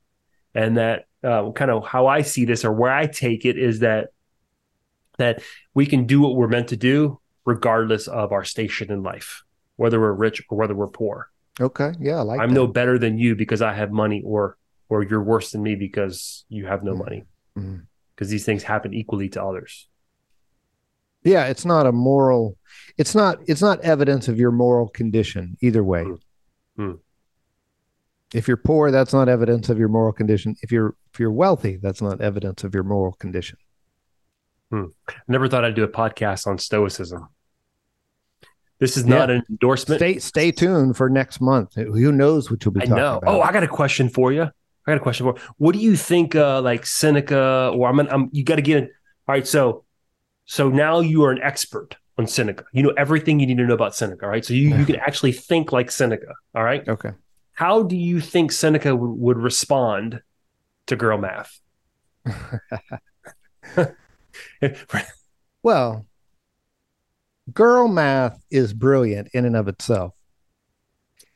and 0.54 0.78
that 0.78 1.06
uh, 1.24 1.52
kind 1.52 1.72
of 1.72 1.86
how 1.86 2.08
I 2.08 2.22
see 2.22 2.46
this 2.46 2.64
or 2.66 2.72
where 2.72 2.92
I 2.92 3.08
take 3.08 3.46
it 3.46 3.58
is 3.58 3.80
that 3.80 4.10
that 5.18 5.42
we 5.74 5.86
can 5.86 6.06
do 6.06 6.22
what 6.22 6.36
we're 6.36 6.48
meant 6.48 6.70
to 6.70 6.78
do 6.78 7.20
regardless 7.46 8.08
of 8.08 8.32
our 8.32 8.44
station 8.44 8.92
in 8.92 9.04
life, 9.04 9.44
whether 9.76 10.00
we're 10.00 10.14
rich 10.14 10.42
or 10.50 10.58
whether 10.58 10.76
we're 10.76 10.88
poor. 10.88 11.30
Okay. 11.60 11.94
Yeah. 12.00 12.18
I 12.18 12.22
like 12.22 12.40
I'm 12.40 12.50
that. 12.50 12.56
no 12.56 12.68
better 12.68 12.98
than 12.98 13.18
you 13.18 13.36
because 13.36 13.62
I 13.62 13.74
have 13.74 13.92
money 13.92 14.22
or 14.26 14.58
or 14.90 15.04
you're 15.04 15.24
worse 15.24 15.52
than 15.52 15.64
me 15.64 15.76
because 15.76 16.46
you 16.50 16.66
have 16.66 16.84
no 16.84 16.92
mm-hmm. 16.92 17.04
money. 17.04 17.24
Because 17.54 17.68
mm-hmm. 18.28 18.32
these 18.32 18.46
things 18.46 18.64
happen 18.64 18.94
equally 18.94 19.30
to 19.30 19.44
others. 19.44 19.88
Yeah, 21.24 21.46
it's 21.46 21.66
not 21.66 21.88
a 21.88 21.92
moral 21.92 22.58
it's 22.98 23.16
not 23.16 23.40
it's 23.48 23.62
not 23.62 23.80
evidence 23.82 24.28
of 24.28 24.40
your 24.40 24.52
moral 24.52 24.88
condition 24.90 25.58
either 25.62 25.84
way. 25.84 26.06
Mm-hmm. 26.78 26.94
If 28.34 28.48
you're 28.48 28.58
poor, 28.58 28.92
that's 28.92 29.14
not 29.14 29.30
evidence 29.30 29.70
of 29.70 29.78
your 29.78 29.88
moral 29.88 30.14
condition. 30.14 30.56
If 30.62 30.72
you're 30.72 30.96
if 31.14 31.20
you're 31.20 31.32
wealthy, 31.32 31.78
that's 31.82 32.02
not 32.02 32.22
evidence 32.22 32.64
of 32.64 32.74
your 32.74 32.84
moral 32.84 33.14
condition. 33.14 33.58
Hmm. 34.76 34.86
Never 35.30 35.48
thought 35.48 35.64
I'd 35.64 35.74
do 35.74 35.86
a 35.86 35.88
podcast 35.88 36.48
on 36.48 36.58
Stoicism. 36.58 37.30
This 38.80 38.98
is 38.98 39.06
not 39.06 39.30
yeah. 39.30 39.36
an 39.36 39.44
endorsement. 39.50 40.00
Stay 40.00 40.20
stay 40.20 40.52
tuned 40.52 40.98
for 40.98 41.10
next 41.10 41.40
month. 41.40 41.76
Who 41.76 42.12
knows 42.12 42.52
what 42.52 42.66
you'll 42.66 42.74
be 42.74 42.82
I 42.82 42.86
talking 42.86 42.98
know. 42.98 43.18
about? 43.20 43.34
Oh, 43.34 43.42
I 43.42 43.54
got 43.54 43.64
a 43.64 43.70
question 43.70 44.10
for 44.10 44.34
you. 44.34 44.44
I 44.44 44.52
got 44.86 44.98
a 44.98 45.00
question 45.00 45.26
for. 45.26 45.40
You. 45.40 45.54
What 45.58 45.74
do 45.76 45.80
you 45.80 45.96
think? 45.96 46.36
Uh, 46.36 46.62
like 46.62 46.86
Seneca, 46.86 47.72
or 47.74 47.88
I'm, 47.88 48.00
I'm 48.02 48.30
you 48.34 48.44
got 48.44 48.58
to 48.58 48.62
get. 48.62 48.84
In. 48.84 48.84
All 48.84 49.34
right, 49.34 49.48
so 49.48 49.86
so 50.44 50.68
now 50.68 51.00
you 51.00 51.24
are 51.24 51.32
an 51.32 51.42
expert 51.42 51.96
on 52.18 52.28
Seneca. 52.28 52.66
You 52.74 52.84
know 52.84 52.94
everything 52.98 53.40
you 53.40 53.48
need 53.48 53.58
to 53.58 53.66
know 53.66 53.76
about 53.76 53.96
Seneca. 53.96 54.28
Right, 54.28 54.44
so 54.44 54.54
you 54.54 54.76
you 54.76 54.86
can 54.86 54.98
actually 54.98 55.32
think 55.32 55.72
like 55.72 55.90
Seneca. 55.90 56.34
All 56.54 56.66
right. 56.66 56.86
Okay. 56.86 57.12
How 57.54 57.82
do 57.82 57.96
you 57.96 58.20
think 58.20 58.52
Seneca 58.52 58.90
w- 58.90 59.14
would 59.14 59.38
respond 59.38 60.22
to 60.88 60.98
girl 60.98 61.18
math? 61.18 61.62
well, 65.64 66.06
girl 67.54 67.88
math 67.88 68.44
is 68.50 68.74
brilliant 68.74 69.30
in 69.34 69.46
and 69.46 69.56
of 69.56 69.68
itself. 69.68 70.14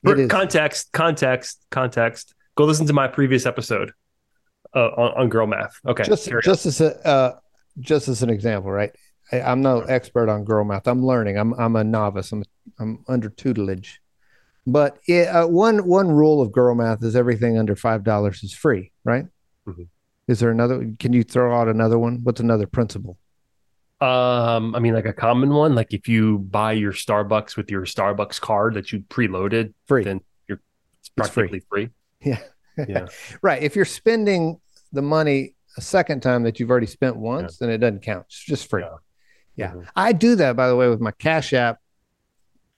It 0.04 0.30
context, 0.30 0.92
context, 0.94 1.66
context. 1.72 2.34
Go 2.56 2.66
listen 2.66 2.88
to 2.88 2.94
my 2.94 3.08
previous 3.08 3.46
episode 3.46 3.92
uh, 4.76 4.80
on, 4.80 5.22
on 5.22 5.30
girl 5.30 5.48
math. 5.48 5.74
Okay, 5.86 6.04
just 6.04 6.30
just 6.44 6.66
as 6.66 6.82
a 6.82 7.08
uh, 7.08 7.40
just 7.80 8.08
as 8.08 8.24
an 8.24 8.30
example, 8.30 8.72
right? 8.72 8.92
I, 9.32 9.52
am 9.52 9.62
no 9.62 9.82
expert 9.82 10.30
on 10.30 10.46
girl 10.46 10.64
math. 10.64 10.88
I'm 10.88 11.06
learning. 11.06 11.38
I'm 11.38 11.54
I'm 11.54 11.76
a 11.76 11.84
novice. 11.84 12.32
I'm 12.32 12.44
I'm 12.80 13.04
under 13.08 13.30
tutelage. 13.30 14.00
But 14.66 15.00
it, 15.08 15.28
uh, 15.28 15.48
one 15.48 15.86
one 15.88 16.10
rule 16.10 16.42
of 16.42 16.52
girl 16.52 16.76
math 16.76 17.04
is 17.04 17.16
everything 17.16 17.58
under 17.58 17.76
five 17.76 18.04
dollars 18.04 18.44
is 18.44 18.54
free, 18.54 18.92
right? 19.04 19.26
Mm-hmm. 19.68 19.84
Is 20.30 20.40
there 20.40 20.52
another? 20.52 20.94
Can 21.00 21.12
you 21.12 21.24
throw 21.24 21.60
out 21.60 21.68
another 21.68 21.98
one? 21.98 22.20
What's 22.22 22.40
another 22.40 22.68
principle? 22.68 23.18
Um, 24.00 24.76
I 24.76 24.80
mean, 24.80 24.94
like 24.94 25.08
a 25.08 25.12
common 25.12 25.50
one, 25.50 25.74
like 25.74 25.92
if 25.92 26.08
you 26.08 26.38
buy 26.38 26.74
your 26.74 26.94
Starbucks 26.94 27.58
with 27.58 27.72
your 27.72 27.82
Starbucks 27.82 28.40
card 28.40 28.76
that 28.76 28.92
you 28.92 29.00
preloaded, 29.00 29.74
free, 29.88 30.04
then 30.04 30.22
you're 30.48 30.62
it's 31.00 31.10
practically 31.10 31.58
it's 31.58 31.68
free. 31.68 31.90
free. 32.22 32.32
Yeah, 32.32 32.86
yeah, 32.88 33.08
right. 33.42 33.64
If 33.64 33.76
you're 33.76 33.86
spending 33.86 34.62
the 34.94 35.02
money 35.02 35.56
a 35.78 35.82
second 35.82 36.22
time 36.22 36.44
that 36.44 36.60
you've 36.60 36.70
already 36.70 36.86
spent 36.86 37.16
once, 37.16 37.58
yeah. 37.60 37.66
then 37.66 37.74
it 37.74 37.80
doesn't 37.80 38.04
count. 38.04 38.26
It's 38.28 38.46
just 38.46 38.70
free. 38.70 38.84
Yeah. 38.84 38.98
Yeah. 39.56 39.72
Mm-hmm. 39.72 39.82
I 39.96 40.12
do 40.14 40.36
that, 40.36 40.56
by 40.56 40.68
the 40.68 40.76
way, 40.76 40.90
with 40.90 41.02
my 41.02 41.12
Cash 41.12 41.54
App 41.54 41.80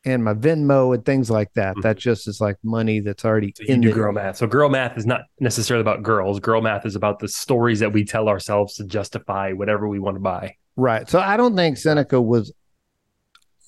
and 0.04 0.24
my 0.24 0.34
Venmo 0.34 0.94
and 0.96 1.06
things 1.06 1.30
like 1.30 1.54
that. 1.54 1.72
Mm-hmm. 1.72 1.82
That 1.82 1.98
just 1.98 2.28
is 2.28 2.42
like 2.42 2.58
money 2.64 3.00
that's 3.00 3.24
already 3.24 3.54
so 3.56 3.64
in 3.66 3.82
the 3.82 3.92
girl 3.92 4.12
math. 4.12 4.38
So 4.38 4.48
girl 4.48 4.70
math 4.70 4.98
is 4.98 5.06
not 5.06 5.22
necessarily 5.40 5.82
about 5.82 6.04
girls. 6.04 6.40
Girl 6.40 6.62
math 6.62 6.86
is 6.86 6.96
about 6.96 7.20
the 7.20 7.28
stories 7.28 7.80
that 7.80 7.94
we 7.94 8.04
tell 8.04 8.28
ourselves 8.28 8.76
to 8.76 8.86
justify 8.86 9.52
whatever 9.52 9.88
we 9.88 10.00
want 10.00 10.16
to 10.16 10.22
buy. 10.22 10.56
Right. 10.76 11.10
So 11.10 11.20
I 11.20 11.38
don't 11.38 11.56
think 11.56 11.78
Seneca 11.78 12.22
was 12.22 12.52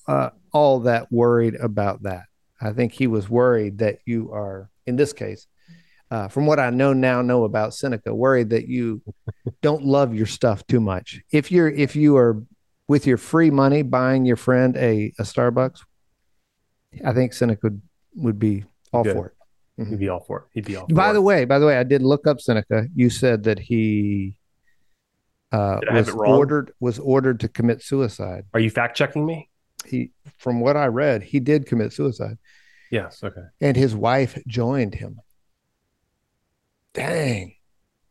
uh, 0.07 0.29
all 0.51 0.81
that 0.81 1.11
worried 1.11 1.55
about 1.55 2.03
that. 2.03 2.23
I 2.61 2.71
think 2.71 2.93
he 2.93 3.07
was 3.07 3.29
worried 3.29 3.79
that 3.79 3.99
you 4.05 4.31
are, 4.31 4.69
in 4.85 4.95
this 4.95 5.13
case, 5.13 5.47
uh, 6.09 6.27
from 6.27 6.45
what 6.45 6.59
I 6.59 6.69
know 6.69 6.93
now 6.93 7.21
know 7.21 7.43
about 7.43 7.73
Seneca, 7.73 8.13
worried 8.13 8.51
that 8.51 8.67
you 8.67 9.01
don't 9.61 9.83
love 9.83 10.13
your 10.13 10.27
stuff 10.27 10.65
too 10.67 10.79
much. 10.79 11.21
If 11.31 11.51
you're 11.51 11.69
if 11.69 11.95
you 11.95 12.15
are 12.17 12.43
with 12.87 13.07
your 13.07 13.17
free 13.17 13.49
money 13.49 13.81
buying 13.81 14.25
your 14.25 14.35
friend 14.35 14.77
a, 14.77 15.13
a 15.17 15.23
Starbucks, 15.23 15.79
I 17.05 17.13
think 17.13 17.33
Seneca 17.33 17.59
would, 17.63 17.81
would 18.15 18.39
be 18.39 18.65
all 18.91 19.03
Good. 19.03 19.15
for 19.15 19.27
it. 19.27 19.33
Mm-hmm. 19.79 19.91
He'd 19.91 19.99
be 19.99 20.09
all 20.09 20.19
for 20.19 20.39
it. 20.39 20.43
He'd 20.53 20.65
be 20.65 20.75
all. 20.75 20.87
By 20.87 21.13
the 21.13 21.19
it. 21.19 21.23
way, 21.23 21.45
by 21.45 21.59
the 21.59 21.65
way, 21.65 21.77
I 21.77 21.83
did 21.83 22.01
look 22.03 22.27
up 22.27 22.39
Seneca. 22.39 22.87
You 22.93 23.09
said 23.09 23.43
that 23.43 23.57
he 23.57 24.35
uh, 25.51 25.79
was 25.91 26.09
ordered 26.09 26.73
was 26.79 26.99
ordered 26.99 27.39
to 27.41 27.47
commit 27.47 27.81
suicide. 27.81 28.45
Are 28.53 28.59
you 28.59 28.69
fact 28.69 28.95
checking 28.97 29.25
me? 29.25 29.49
He, 29.85 30.11
from 30.37 30.61
what 30.61 30.77
I 30.77 30.87
read, 30.87 31.23
he 31.23 31.39
did 31.39 31.65
commit 31.65 31.91
suicide. 31.91 32.37
Yes. 32.91 33.23
Okay. 33.23 33.41
And 33.59 33.75
his 33.75 33.95
wife 33.95 34.41
joined 34.47 34.95
him. 34.95 35.19
Dang. 36.93 37.55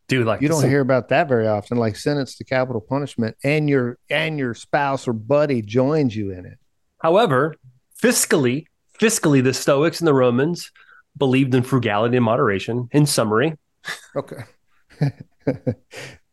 Dude, 0.08 0.26
like 0.26 0.42
you 0.42 0.48
don't 0.48 0.68
hear 0.68 0.80
about 0.80 1.08
that 1.08 1.28
very 1.28 1.46
often. 1.46 1.78
Like 1.78 1.96
sentenced 1.96 2.38
to 2.38 2.44
capital 2.44 2.80
punishment, 2.80 3.36
and 3.42 3.70
your 3.70 3.98
and 4.10 4.38
your 4.38 4.54
spouse 4.54 5.06
or 5.08 5.12
buddy 5.12 5.62
joins 5.62 6.14
you 6.14 6.32
in 6.32 6.44
it. 6.44 6.58
However, 6.98 7.54
fiscally, 8.00 8.66
fiscally, 8.98 9.42
the 9.42 9.54
Stoics 9.54 10.00
and 10.00 10.08
the 10.08 10.14
Romans 10.14 10.70
believed 11.16 11.54
in 11.54 11.62
frugality 11.62 12.16
and 12.16 12.24
moderation. 12.24 12.88
In 12.92 13.06
summary, 13.06 13.56
okay. 14.16 14.44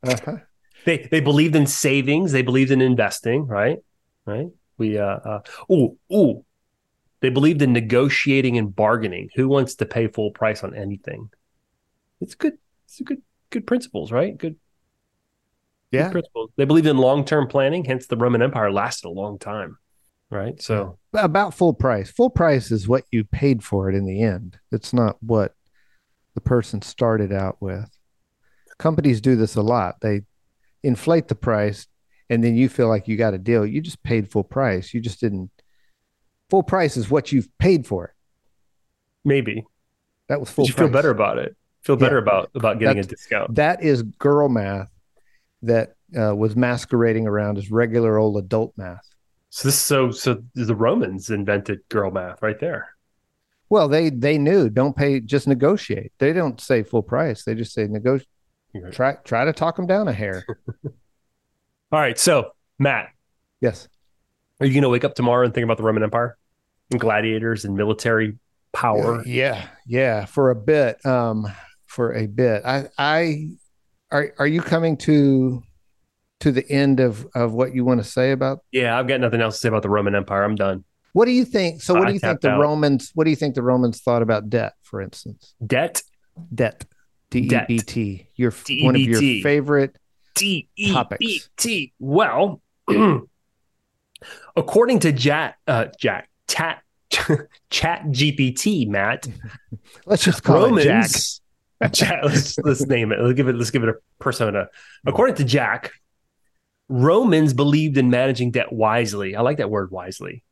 uh-huh. 0.03 0.37
They 0.85 1.07
they 1.11 1.19
believed 1.19 1.55
in 1.55 1.67
savings. 1.67 2.31
They 2.31 2.41
believed 2.41 2.71
in 2.71 2.81
investing. 2.81 3.47
Right, 3.47 3.79
right. 4.25 4.47
We 4.77 4.97
uh, 4.97 5.05
uh 5.05 5.41
oh 5.69 5.97
oh, 6.11 6.45
they 7.19 7.29
believed 7.29 7.61
in 7.61 7.73
negotiating 7.73 8.57
and 8.57 8.75
bargaining. 8.75 9.29
Who 9.35 9.47
wants 9.47 9.75
to 9.75 9.85
pay 9.85 10.07
full 10.07 10.31
price 10.31 10.63
on 10.63 10.75
anything? 10.75 11.29
It's 12.21 12.35
good. 12.35 12.57
It's 12.85 13.01
good. 13.01 13.21
Good 13.49 13.65
principles, 13.67 14.11
right? 14.11 14.37
Good. 14.37 14.55
Yeah. 15.91 16.03
Good 16.03 16.11
principles. 16.11 16.51
They 16.55 16.65
believed 16.65 16.87
in 16.87 16.97
long 16.97 17.25
term 17.25 17.47
planning. 17.47 17.83
Hence, 17.83 18.07
the 18.07 18.17
Roman 18.17 18.41
Empire 18.41 18.71
lasted 18.71 19.07
a 19.07 19.11
long 19.11 19.39
time 19.39 19.77
right? 20.29 20.61
So 20.61 20.97
about 21.13 21.53
full 21.53 21.73
price. 21.73 22.11
Full 22.11 22.29
price 22.29 22.71
is 22.71 22.87
what 22.87 23.05
you 23.11 23.23
paid 23.23 23.63
for 23.63 23.89
it 23.89 23.95
in 23.95 24.05
the 24.05 24.21
end. 24.21 24.57
It's 24.71 24.93
not 24.93 25.17
what 25.21 25.53
the 26.35 26.41
person 26.41 26.81
started 26.81 27.31
out 27.31 27.57
with. 27.59 27.89
Companies 28.77 29.21
do 29.21 29.35
this 29.35 29.55
a 29.55 29.61
lot. 29.61 30.01
They 30.01 30.21
inflate 30.83 31.27
the 31.27 31.35
price 31.35 31.87
and 32.29 32.43
then 32.43 32.55
you 32.55 32.69
feel 32.69 32.87
like 32.87 33.07
you 33.07 33.17
got 33.17 33.33
a 33.33 33.37
deal. 33.37 33.65
You 33.65 33.81
just 33.81 34.03
paid 34.03 34.29
full 34.31 34.43
price. 34.43 34.93
You 34.93 35.01
just 35.01 35.19
didn't 35.19 35.49
full 36.49 36.63
price 36.63 36.97
is 36.97 37.09
what 37.09 37.31
you've 37.31 37.49
paid 37.57 37.85
for 37.85 38.05
it. 38.05 38.11
Maybe. 39.25 39.65
That 40.27 40.39
was 40.39 40.49
full 40.49 40.65
you 40.65 40.73
price. 40.73 40.85
feel 40.85 40.93
better 40.93 41.09
about 41.09 41.39
it. 41.39 41.55
Feel 41.83 41.95
better 41.95 42.17
yeah. 42.17 42.23
about 42.23 42.51
about 42.55 42.79
getting 42.79 42.97
That's, 42.97 43.07
a 43.07 43.09
discount. 43.09 43.55
That 43.55 43.83
is 43.83 44.03
girl 44.03 44.49
math 44.49 44.89
that 45.63 45.95
uh, 46.17 46.35
was 46.35 46.55
masquerading 46.55 47.27
around 47.27 47.57
as 47.57 47.71
regular 47.71 48.17
old 48.17 48.37
adult 48.37 48.73
math. 48.77 49.05
So 49.49 49.67
this 49.67 49.79
so 49.79 50.11
so 50.11 50.43
the 50.53 50.75
Romans 50.75 51.29
invented 51.29 51.79
girl 51.89 52.11
math 52.11 52.41
right 52.41 52.59
there. 52.59 52.95
Well, 53.69 53.87
they 53.87 54.09
they 54.09 54.37
knew 54.37 54.69
don't 54.69 54.95
pay, 54.95 55.19
just 55.19 55.47
negotiate. 55.47 56.11
They 56.17 56.33
don't 56.33 56.59
say 56.59 56.83
full 56.83 57.03
price. 57.03 57.43
They 57.43 57.55
just 57.55 57.73
say 57.73 57.87
negotiate. 57.87 58.27
Try 58.91 59.15
try 59.23 59.45
to 59.45 59.53
talk 59.53 59.75
them 59.75 59.87
down 59.87 60.07
a 60.07 60.13
hair. 60.13 60.45
All 61.91 61.99
right, 61.99 62.17
so 62.17 62.51
Matt. 62.77 63.09
Yes. 63.61 63.87
Are 64.59 64.65
you 64.65 64.73
going 64.73 64.83
to 64.83 64.89
wake 64.89 65.03
up 65.03 65.15
tomorrow 65.15 65.45
and 65.45 65.53
think 65.53 65.63
about 65.63 65.77
the 65.77 65.83
Roman 65.83 66.03
Empire 66.03 66.37
and 66.91 66.99
gladiators 66.99 67.65
and 67.65 67.75
military 67.75 68.37
power? 68.73 69.23
Yeah, 69.25 69.67
yeah, 69.87 70.25
for 70.25 70.51
a 70.51 70.55
bit. 70.55 71.03
Um, 71.05 71.47
for 71.85 72.13
a 72.13 72.27
bit. 72.27 72.63
I 72.65 72.89
I 72.97 73.49
are 74.11 74.33
are 74.37 74.47
you 74.47 74.61
coming 74.61 74.97
to 74.97 75.63
to 76.39 76.51
the 76.51 76.69
end 76.69 76.99
of 76.99 77.27
of 77.35 77.53
what 77.53 77.73
you 77.73 77.85
want 77.85 78.01
to 78.01 78.09
say 78.09 78.31
about? 78.31 78.63
Yeah, 78.71 78.97
I've 78.97 79.07
got 79.07 79.19
nothing 79.19 79.41
else 79.41 79.55
to 79.55 79.61
say 79.61 79.69
about 79.69 79.83
the 79.83 79.89
Roman 79.89 80.15
Empire. 80.15 80.43
I'm 80.43 80.55
done. 80.55 80.83
What 81.13 81.25
do 81.25 81.31
you 81.31 81.45
think? 81.45 81.81
So, 81.81 81.93
what 81.93 82.07
do 82.07 82.13
you 82.13 82.19
think 82.19 82.41
the 82.41 82.51
out. 82.51 82.59
Romans? 82.59 83.11
What 83.15 83.23
do 83.23 83.29
you 83.29 83.35
think 83.35 83.55
the 83.55 83.63
Romans 83.63 84.01
thought 84.01 84.21
about 84.21 84.49
debt, 84.49 84.73
for 84.83 85.01
instance? 85.01 85.55
Debt, 85.65 86.03
debt, 86.53 86.85
D 87.31 87.39
E 87.39 87.59
B 87.67 87.79
T. 87.79 88.27
Your 88.35 88.51
D-E-B-T. 88.51 88.85
one 88.85 88.95
of 88.95 89.01
your 89.01 89.21
favorite 89.43 89.97
D 90.35 90.69
E 90.75 90.95
B 91.19 91.41
T. 91.57 91.93
Well, 91.99 92.61
according 94.55 94.99
to 94.99 95.11
Jack, 95.11 95.57
uh, 95.67 95.87
Jack, 95.97 96.29
Tat, 96.47 96.83
Chat 97.09 98.03
GPT, 98.05 98.87
Matt. 98.87 99.27
Let's 100.05 100.23
just 100.23 100.43
call 100.43 100.67
Romans, 100.67 100.85
it 100.85 100.87
Jack. 101.81 101.91
Jack 101.93 102.23
let's, 102.25 102.57
let's 102.59 102.85
name 102.87 103.13
it. 103.13 103.21
Let's 103.21 103.35
give 103.35 103.47
it. 103.47 103.55
Let's 103.55 103.71
give 103.71 103.83
it 103.83 103.89
a 103.89 103.95
persona. 104.19 104.67
According 105.05 105.35
to 105.35 105.45
Jack, 105.45 105.93
Romans 106.89 107.53
believed 107.53 107.97
in 107.97 108.09
managing 108.09 108.51
debt 108.51 108.73
wisely. 108.73 109.35
I 109.35 109.41
like 109.41 109.57
that 109.57 109.69
word 109.69 109.91
wisely. 109.91 110.43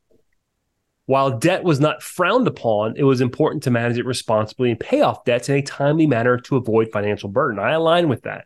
While 1.08 1.40
debt 1.40 1.64
was 1.64 1.80
not 1.80 2.04
frowned 2.04 2.48
upon, 2.48 2.96
it 2.98 3.04
was 3.04 3.22
important 3.22 3.64
to 3.64 3.72
manage 3.72 3.98
it 3.98 4.06
responsibly 4.06 4.70
and 4.70 4.80
pay 4.80 5.02
off 5.02 5.26
debts 5.26 5.50
in 5.50 5.56
a 5.56 5.62
timely 5.62 6.06
manner 6.06 6.38
to 6.38 6.58
avoid 6.58 6.92
financial 6.92 7.30
burden. 7.30 7.60
I 7.60 7.72
align 7.72 8.10
with 8.10 8.24
that. 8.24 8.46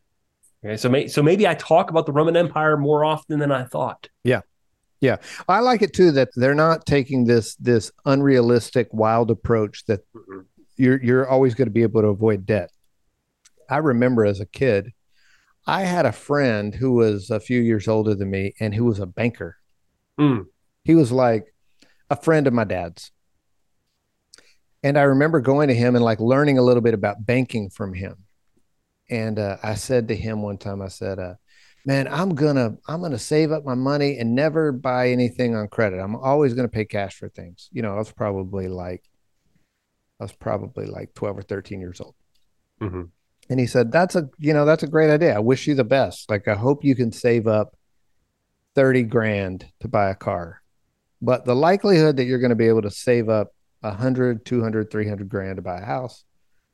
Okay, 0.63 0.77
so 0.77 0.87
may, 0.87 1.07
so 1.07 1.23
maybe 1.23 1.47
I 1.47 1.55
talk 1.55 1.89
about 1.89 2.05
the 2.05 2.11
Roman 2.11 2.37
Empire 2.37 2.77
more 2.77 3.03
often 3.03 3.39
than 3.39 3.51
I 3.51 3.63
thought. 3.63 4.09
Yeah, 4.23 4.41
yeah, 5.01 5.17
I 5.49 5.59
like 5.61 5.81
it 5.81 5.93
too 5.93 6.11
that 6.11 6.29
they're 6.35 6.53
not 6.53 6.85
taking 6.85 7.25
this 7.25 7.55
this 7.55 7.91
unrealistic, 8.05 8.87
wild 8.93 9.31
approach 9.31 9.83
that 9.87 10.01
you're 10.77 11.01
you're 11.03 11.27
always 11.27 11.55
going 11.55 11.67
to 11.67 11.73
be 11.73 11.81
able 11.81 12.01
to 12.01 12.09
avoid 12.09 12.45
debt. 12.45 12.69
I 13.67 13.77
remember 13.77 14.23
as 14.23 14.39
a 14.39 14.45
kid, 14.45 14.93
I 15.67 15.81
had 15.81 16.05
a 16.05 16.11
friend 16.11 16.73
who 16.73 16.93
was 16.93 17.29
a 17.29 17.39
few 17.39 17.61
years 17.61 17.87
older 17.87 18.15
than 18.15 18.31
me 18.31 18.53
and 18.59 18.73
who 18.73 18.85
was 18.85 18.99
a 18.99 19.05
banker. 19.05 19.57
Mm. 20.19 20.47
He 20.83 20.95
was 20.95 21.11
like 21.11 21.53
a 22.09 22.15
friend 22.15 22.47
of 22.47 22.53
my 22.53 22.63
dad's. 22.63 23.11
And 24.83 24.97
I 24.97 25.03
remember 25.03 25.39
going 25.39 25.67
to 25.67 25.75
him 25.75 25.95
and 25.95 26.03
like 26.03 26.19
learning 26.19 26.57
a 26.57 26.63
little 26.63 26.81
bit 26.81 26.95
about 26.95 27.25
banking 27.25 27.69
from 27.69 27.93
him. 27.93 28.17
And 29.09 29.37
uh, 29.37 29.57
I 29.61 29.75
said 29.75 30.07
to 30.07 30.15
him 30.15 30.41
one 30.41 30.57
time, 30.57 30.81
I 30.81 30.87
said, 30.87 31.19
uh, 31.19 31.35
"Man, 31.85 32.07
I'm 32.07 32.33
gonna 32.33 32.77
I'm 32.87 33.01
gonna 33.01 33.19
save 33.19 33.51
up 33.51 33.65
my 33.65 33.75
money 33.75 34.17
and 34.17 34.33
never 34.33 34.71
buy 34.71 35.09
anything 35.09 35.53
on 35.53 35.67
credit. 35.67 35.99
I'm 35.99 36.15
always 36.15 36.53
gonna 36.53 36.69
pay 36.69 36.85
cash 36.85 37.15
for 37.15 37.27
things." 37.27 37.69
You 37.73 37.81
know, 37.81 37.93
I 37.93 37.97
was 37.97 38.11
probably 38.11 38.69
like, 38.69 39.03
I 40.19 40.23
was 40.23 40.31
probably 40.31 40.85
like 40.85 41.13
12 41.13 41.39
or 41.39 41.41
13 41.41 41.81
years 41.81 41.99
old. 41.99 42.15
Mm-hmm. 42.81 43.03
And 43.51 43.59
he 43.59 43.67
said, 43.67 43.91
That's 43.91 44.15
a, 44.15 44.29
you 44.39 44.53
know, 44.53 44.63
that's 44.63 44.83
a 44.83 44.87
great 44.87 45.11
idea. 45.11 45.35
I 45.35 45.39
wish 45.39 45.67
you 45.67 45.75
the 45.75 45.83
best. 45.83 46.29
Like, 46.29 46.47
I 46.47 46.55
hope 46.55 46.85
you 46.85 46.95
can 46.95 47.11
save 47.11 47.47
up 47.47 47.75
30 48.75 49.03
grand 49.03 49.65
to 49.81 49.89
buy 49.89 50.09
a 50.09 50.15
car. 50.15 50.61
But 51.21 51.43
the 51.43 51.53
likelihood 51.53 52.15
that 52.15 52.23
you're 52.23 52.39
going 52.39 52.51
to 52.51 52.55
be 52.55 52.69
able 52.69 52.83
to 52.83 52.89
save 52.89 53.27
up 53.27 53.49
100, 53.81 54.45
200, 54.45 54.89
300 54.89 55.27
grand 55.27 55.57
to 55.57 55.61
buy 55.61 55.79
a 55.79 55.85
house 55.85 56.23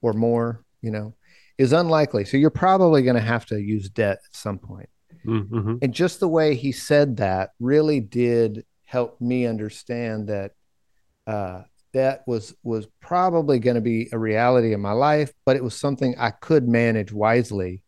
or 0.03 0.13
more, 0.13 0.63
you 0.83 0.91
know, 0.91 1.15
is 1.57 1.73
unlikely. 1.73 2.25
So 2.25 2.37
you're 2.37 2.51
probably 2.51 3.01
going 3.01 3.15
to 3.15 3.21
have 3.21 3.47
to 3.47 3.59
use 3.59 3.89
debt 3.89 4.19
at 4.23 4.35
some 4.35 4.59
point. 4.59 4.89
Mm-hmm. 5.25 5.77
And 5.81 5.93
just 5.95 6.19
the 6.19 6.27
way 6.27 6.53
he 6.53 6.71
said 6.71 7.17
that 7.17 7.53
really 7.59 8.01
did 8.01 8.65
help 8.85 9.19
me 9.19 9.47
understand 9.47 10.27
that 10.27 10.51
uh, 11.25 11.63
that 11.97 12.21
was 12.27 12.55
was 12.63 12.87
probably 13.01 13.57
going 13.57 13.75
to 13.75 13.81
be 13.81 14.07
a 14.11 14.19
reality 14.19 14.73
in 14.73 14.79
my 14.79 14.91
life, 14.91 15.33
but 15.45 15.55
it 15.55 15.63
was 15.63 15.75
something 15.75 16.15
I 16.17 16.29
could 16.29 16.67
manage 16.67 17.11
wisely 17.11 17.83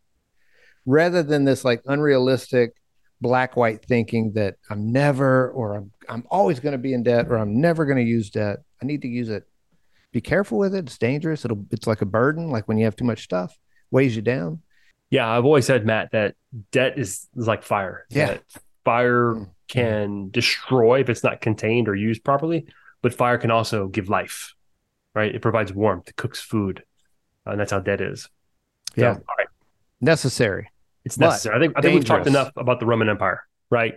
rather 0.85 1.21
than 1.21 1.45
this 1.45 1.63
like 1.63 1.83
unrealistic 1.85 2.73
black 3.21 3.55
white 3.55 3.85
thinking 3.85 4.33
that 4.33 4.55
I'm 4.69 4.91
never 4.91 5.51
or 5.51 5.75
I'm 5.75 5.91
I'm 6.07 6.23
always 6.31 6.59
going 6.59 6.71
to 6.71 6.79
be 6.79 6.93
in 6.93 7.03
debt 7.03 7.27
or 7.29 7.37
I'm 7.37 7.61
never 7.61 7.85
going 7.85 7.97
to 7.97 8.03
use 8.03 8.31
debt. 8.31 8.59
I 8.81 8.85
need 8.85 9.03
to 9.03 9.07
use 9.07 9.29
it. 9.29 9.43
Be 10.11 10.21
careful 10.21 10.57
with 10.57 10.73
it. 10.73 10.85
It's 10.85 10.97
dangerous. 10.97 11.45
It'll 11.45 11.65
it's 11.69 11.85
like 11.85 12.01
a 12.01 12.07
burden 12.07 12.49
like 12.49 12.67
when 12.67 12.79
you 12.79 12.85
have 12.85 12.95
too 12.95 13.05
much 13.05 13.23
stuff, 13.23 13.55
weighs 13.91 14.15
you 14.15 14.23
down. 14.23 14.63
Yeah, 15.11 15.29
I've 15.29 15.45
always 15.45 15.67
said 15.67 15.85
Matt 15.85 16.11
that 16.13 16.35
debt 16.71 16.97
is, 16.97 17.27
is 17.35 17.47
like 17.47 17.61
fire. 17.61 18.05
Yeah. 18.09 18.25
That 18.25 18.43
fire 18.85 19.35
mm. 19.35 19.49
can 19.67 20.31
destroy 20.31 21.01
if 21.01 21.09
it's 21.09 21.23
not 21.23 21.41
contained 21.41 21.87
or 21.87 21.95
used 21.95 22.23
properly 22.23 22.65
but 23.01 23.13
fire 23.13 23.37
can 23.37 23.51
also 23.51 23.87
give 23.87 24.09
life, 24.09 24.53
right? 25.15 25.33
It 25.33 25.41
provides 25.41 25.73
warmth, 25.73 26.09
it 26.09 26.15
cooks 26.15 26.39
food, 26.41 26.83
uh, 27.45 27.51
and 27.51 27.59
that's 27.59 27.71
how 27.71 27.79
dead 27.79 28.01
is. 28.01 28.23
So, 28.95 29.01
yeah, 29.01 29.11
all 29.11 29.35
right, 29.37 29.47
necessary. 30.01 30.69
It's 31.05 31.17
necessary. 31.17 31.55
I 31.55 31.59
think 31.59 31.73
I 31.77 31.81
think 31.81 31.95
we've 31.95 32.05
talked 32.05 32.27
enough 32.27 32.51
about 32.55 32.79
the 32.79 32.85
Roman 32.85 33.09
Empire, 33.09 33.41
right? 33.69 33.95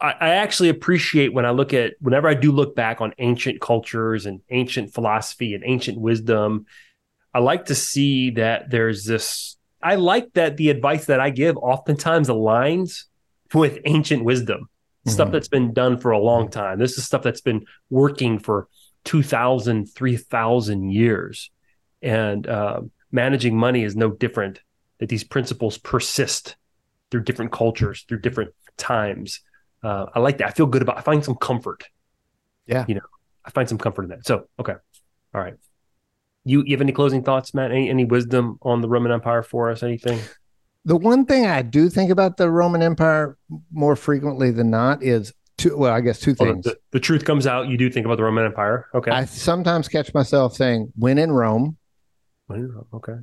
I, 0.00 0.14
I 0.20 0.28
actually 0.30 0.70
appreciate 0.70 1.32
when 1.32 1.44
I 1.44 1.50
look 1.50 1.74
at 1.74 1.94
whenever 2.00 2.28
I 2.28 2.34
do 2.34 2.52
look 2.52 2.74
back 2.74 3.00
on 3.00 3.12
ancient 3.18 3.60
cultures 3.60 4.26
and 4.26 4.40
ancient 4.50 4.94
philosophy 4.94 5.54
and 5.54 5.62
ancient 5.66 5.98
wisdom. 6.00 6.66
I 7.32 7.38
like 7.38 7.66
to 7.66 7.74
see 7.74 8.30
that 8.30 8.70
there's 8.70 9.04
this. 9.04 9.56
I 9.82 9.94
like 9.94 10.32
that 10.34 10.56
the 10.56 10.70
advice 10.70 11.06
that 11.06 11.20
I 11.20 11.30
give 11.30 11.56
oftentimes 11.56 12.28
aligns 12.28 13.04
with 13.54 13.78
ancient 13.84 14.24
wisdom, 14.24 14.68
mm-hmm. 15.06 15.10
stuff 15.10 15.32
that's 15.32 15.48
been 15.48 15.72
done 15.72 15.98
for 15.98 16.10
a 16.10 16.18
long 16.18 16.50
time. 16.50 16.78
This 16.78 16.98
is 16.98 17.04
stuff 17.04 17.22
that's 17.22 17.40
been 17.40 17.66
working 17.88 18.38
for 18.38 18.68
2,000, 19.04 19.86
3,000 19.86 20.90
years. 20.90 21.50
And 22.02 22.46
uh, 22.46 22.82
managing 23.12 23.56
money 23.56 23.82
is 23.82 23.96
no 23.96 24.10
different, 24.10 24.60
that 24.98 25.08
these 25.08 25.24
principles 25.24 25.78
persist 25.78 26.56
through 27.10 27.24
different 27.24 27.52
cultures, 27.52 28.04
through 28.08 28.20
different 28.20 28.54
times. 28.76 29.40
Uh, 29.82 30.06
I 30.14 30.20
like 30.20 30.38
that. 30.38 30.48
I 30.48 30.50
feel 30.50 30.66
good 30.66 30.82
about. 30.82 30.98
I 30.98 31.02
find 31.02 31.24
some 31.24 31.34
comfort. 31.36 31.88
Yeah, 32.66 32.84
you 32.86 32.94
know, 32.94 33.00
I 33.44 33.50
find 33.50 33.68
some 33.68 33.78
comfort 33.78 34.04
in 34.04 34.08
that. 34.10 34.26
So, 34.26 34.46
okay, 34.58 34.74
all 35.34 35.40
right. 35.40 35.54
You, 36.44 36.62
you 36.64 36.72
have 36.72 36.80
any 36.80 36.92
closing 36.92 37.22
thoughts, 37.22 37.52
Matt? 37.52 37.70
Any 37.70 37.90
any 37.90 38.04
wisdom 38.04 38.58
on 38.62 38.80
the 38.80 38.88
Roman 38.88 39.12
Empire 39.12 39.42
for 39.42 39.70
us? 39.70 39.82
Anything? 39.82 40.20
The 40.84 40.96
one 40.96 41.26
thing 41.26 41.46
I 41.46 41.62
do 41.62 41.90
think 41.90 42.10
about 42.10 42.36
the 42.36 42.50
Roman 42.50 42.82
Empire 42.82 43.36
more 43.70 43.96
frequently 43.96 44.50
than 44.50 44.70
not 44.70 45.02
is 45.02 45.32
two. 45.58 45.76
Well, 45.76 45.92
I 45.92 46.00
guess 46.00 46.18
two 46.18 46.34
things. 46.34 46.64
the, 46.64 46.78
the, 46.90 47.00
truth 47.00 47.24
comes 47.24 47.46
out. 47.46 47.68
You 47.68 47.76
do 47.76 47.90
think 47.90 48.06
about 48.06 48.16
the 48.16 48.24
Roman 48.24 48.46
Empire. 48.46 48.86
Okay. 48.94 49.10
I 49.10 49.26
sometimes 49.26 49.88
catch 49.88 50.14
myself 50.14 50.56
saying, 50.56 50.92
"When 50.96 51.18
in 51.18 51.32
Rome." 51.32 51.76
When 52.46 52.60
in 52.60 52.72
Rome. 52.72 52.86
Okay. 52.94 53.16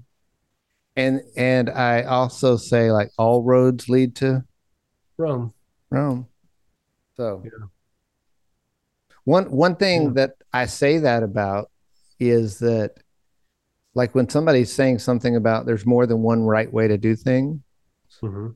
And 0.95 1.21
and 1.35 1.69
I 1.69 2.03
also 2.03 2.57
say 2.57 2.91
like 2.91 3.11
all 3.17 3.43
roads 3.43 3.89
lead 3.89 4.15
to 4.17 4.43
Rome. 5.17 5.53
Rome. 5.89 6.27
So 7.15 7.41
yeah. 7.43 7.67
one 9.23 9.51
one 9.51 9.75
thing 9.75 10.03
yeah. 10.03 10.11
that 10.13 10.31
I 10.53 10.67
say 10.67 10.99
that 10.99 11.23
about 11.23 11.71
is 12.19 12.59
that 12.59 12.97
like 13.97 14.13
when 14.13 14.29
somebody's 14.29 14.71
saying 14.71 14.99
something 14.99 15.35
about 15.35 15.65
there's 15.65 15.83
more 15.83 16.05
than 16.05 16.21
one 16.21 16.43
right 16.43 16.71
way 16.71 16.87
to 16.87 16.99
do 16.99 17.15
things. 17.15 17.59
Mm-hmm. 18.21 18.49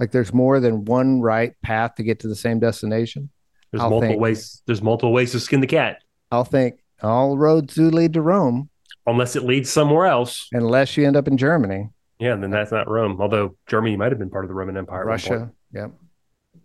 Like 0.00 0.10
there's 0.10 0.32
more 0.32 0.58
than 0.58 0.86
one 0.86 1.20
right 1.20 1.52
path 1.62 1.96
to 1.96 2.02
get 2.02 2.20
to 2.20 2.28
the 2.28 2.34
same 2.34 2.60
destination. 2.60 3.28
There's 3.70 3.82
I'll 3.82 3.90
multiple 3.90 4.12
think, 4.14 4.22
ways. 4.22 4.62
There's 4.64 4.80
multiple 4.80 5.12
ways 5.12 5.32
to 5.32 5.40
skin 5.40 5.60
the 5.60 5.66
cat. 5.66 5.98
I'll 6.32 6.44
think 6.44 6.80
all 7.02 7.36
roads 7.36 7.74
do 7.74 7.90
lead 7.90 8.14
to 8.14 8.22
Rome, 8.22 8.70
unless 9.06 9.36
it 9.36 9.44
leads 9.44 9.70
somewhere 9.70 10.06
else. 10.06 10.48
Unless 10.52 10.96
you 10.96 11.06
end 11.06 11.16
up 11.16 11.28
in 11.28 11.36
Germany. 11.36 11.90
Yeah, 12.18 12.34
then 12.36 12.50
that's 12.50 12.72
not 12.72 12.88
Rome. 12.88 13.20
Although 13.20 13.56
Germany 13.66 13.96
might 13.98 14.12
have 14.12 14.18
been 14.18 14.30
part 14.30 14.46
of 14.46 14.48
the 14.48 14.54
Roman 14.54 14.78
Empire. 14.78 15.04
Russia. 15.04 15.52
Yep 15.72 15.92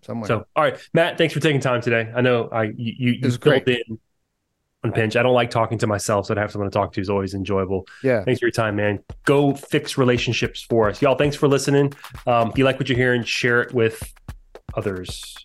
somewhere. 0.01 0.27
So, 0.27 0.45
all 0.55 0.63
right, 0.63 0.79
Matt, 0.93 1.17
thanks 1.17 1.33
for 1.33 1.41
taking 1.41 1.59
time 1.59 1.81
today. 1.81 2.09
I 2.15 2.21
know 2.21 2.47
I 2.51 2.63
you 2.63 2.73
you, 2.77 3.11
you 3.11 3.31
filled 3.31 3.41
great. 3.41 3.67
in 3.67 3.99
on 4.83 4.91
pinch. 4.91 5.15
I 5.15 5.23
don't 5.23 5.33
like 5.33 5.49
talking 5.49 5.77
to 5.79 5.87
myself, 5.87 6.27
so 6.27 6.33
to 6.33 6.39
have 6.39 6.51
someone 6.51 6.69
to 6.69 6.73
talk 6.73 6.93
to 6.93 7.01
is 7.01 7.09
always 7.09 7.33
enjoyable. 7.33 7.85
Yeah. 8.03 8.23
Thanks 8.23 8.39
for 8.39 8.45
your 8.45 8.51
time, 8.51 8.75
man. 8.75 9.03
Go 9.25 9.53
fix 9.53 9.97
relationships 9.97 10.61
for 10.61 10.89
us, 10.89 11.01
y'all. 11.01 11.15
Thanks 11.15 11.35
for 11.35 11.47
listening. 11.47 11.93
Um, 12.25 12.49
if 12.49 12.57
you 12.57 12.63
like 12.65 12.79
what 12.79 12.87
you're 12.89 12.97
hearing, 12.97 13.23
share 13.23 13.61
it 13.61 13.73
with 13.73 14.01
others. 14.75 15.35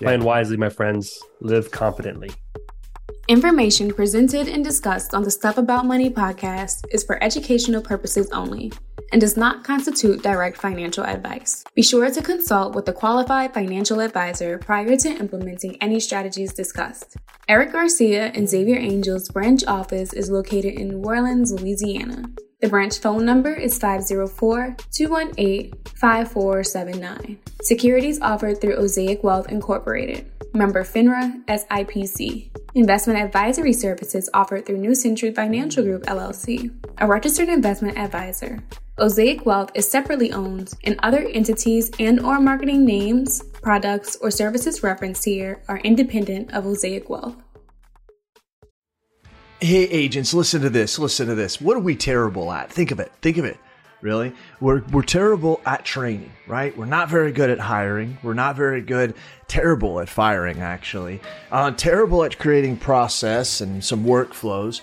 Yeah. 0.00 0.08
Plan 0.08 0.24
wisely, 0.24 0.56
my 0.56 0.68
friends. 0.68 1.18
Live 1.40 1.70
confidently. 1.70 2.30
Information 3.28 3.92
presented 3.92 4.48
and 4.48 4.62
discussed 4.62 5.14
on 5.14 5.22
the 5.22 5.30
Stuff 5.30 5.56
About 5.56 5.86
Money 5.86 6.10
podcast 6.10 6.84
is 6.90 7.04
for 7.04 7.22
educational 7.24 7.80
purposes 7.80 8.28
only 8.32 8.70
and 9.14 9.20
does 9.20 9.36
not 9.36 9.62
constitute 9.62 10.24
direct 10.24 10.56
financial 10.56 11.04
advice. 11.04 11.62
Be 11.76 11.84
sure 11.84 12.10
to 12.10 12.20
consult 12.20 12.74
with 12.74 12.88
a 12.88 12.92
qualified 12.92 13.54
financial 13.54 14.00
advisor 14.00 14.58
prior 14.58 14.96
to 14.96 15.08
implementing 15.08 15.76
any 15.80 16.00
strategies 16.00 16.52
discussed. 16.52 17.16
Erik 17.48 17.70
Garcia 17.70 18.32
and 18.34 18.48
Xavier 18.48 18.76
Angel's 18.76 19.28
branch 19.28 19.62
office 19.68 20.12
is 20.12 20.30
located 20.30 20.74
in 20.74 20.88
New 20.88 21.04
Orleans, 21.04 21.52
Louisiana. 21.52 22.24
The 22.60 22.68
branch 22.68 22.98
phone 22.98 23.24
number 23.24 23.54
is 23.54 23.78
504 23.78 24.76
218 24.90 25.72
5479. 25.94 27.38
Securities 27.62 28.20
offered 28.20 28.60
through 28.60 28.78
Osaic 28.78 29.22
Wealth 29.22 29.48
Incorporated. 29.48 30.28
Member 30.54 30.82
FINRA 30.82 31.44
SIPC. 31.46 32.50
Investment 32.74 33.20
advisory 33.20 33.72
services 33.72 34.28
offered 34.34 34.66
through 34.66 34.78
New 34.78 34.96
Century 34.96 35.32
Financial 35.32 35.84
Group 35.84 36.02
LLC, 36.04 36.74
a 36.98 37.06
registered 37.06 37.48
investment 37.48 37.96
advisor. 37.96 38.60
Osaic 38.96 39.44
Wealth 39.44 39.72
is 39.74 39.88
separately 39.88 40.32
owned, 40.32 40.72
and 40.84 40.96
other 41.02 41.26
entities 41.26 41.90
and 41.98 42.20
or 42.20 42.38
marketing 42.38 42.84
names, 42.84 43.42
products, 43.60 44.16
or 44.20 44.30
services 44.30 44.84
referenced 44.84 45.24
here 45.24 45.60
are 45.66 45.78
independent 45.78 46.52
of 46.52 46.64
Osaic 46.64 47.08
Wealth. 47.10 47.34
Hey 49.58 49.84
agents, 49.84 50.32
listen 50.32 50.62
to 50.62 50.70
this. 50.70 50.96
Listen 50.96 51.26
to 51.26 51.34
this. 51.34 51.60
What 51.60 51.76
are 51.76 51.80
we 51.80 51.96
terrible 51.96 52.52
at? 52.52 52.70
Think 52.70 52.92
of 52.92 53.00
it. 53.00 53.10
Think 53.20 53.36
of 53.36 53.44
it 53.44 53.58
really. 54.04 54.34
We're, 54.60 54.82
we're 54.92 55.02
terrible 55.02 55.62
at 55.64 55.84
training, 55.84 56.30
right? 56.46 56.76
We're 56.76 56.84
not 56.84 57.08
very 57.08 57.32
good 57.32 57.48
at 57.48 57.58
hiring. 57.58 58.18
We're 58.22 58.34
not 58.34 58.54
very 58.54 58.82
good, 58.82 59.14
terrible 59.48 59.98
at 59.98 60.10
firing, 60.10 60.60
actually. 60.60 61.20
Uh, 61.50 61.70
terrible 61.70 62.22
at 62.22 62.38
creating 62.38 62.76
process 62.76 63.62
and 63.62 63.82
some 63.82 64.04
workflows. 64.04 64.82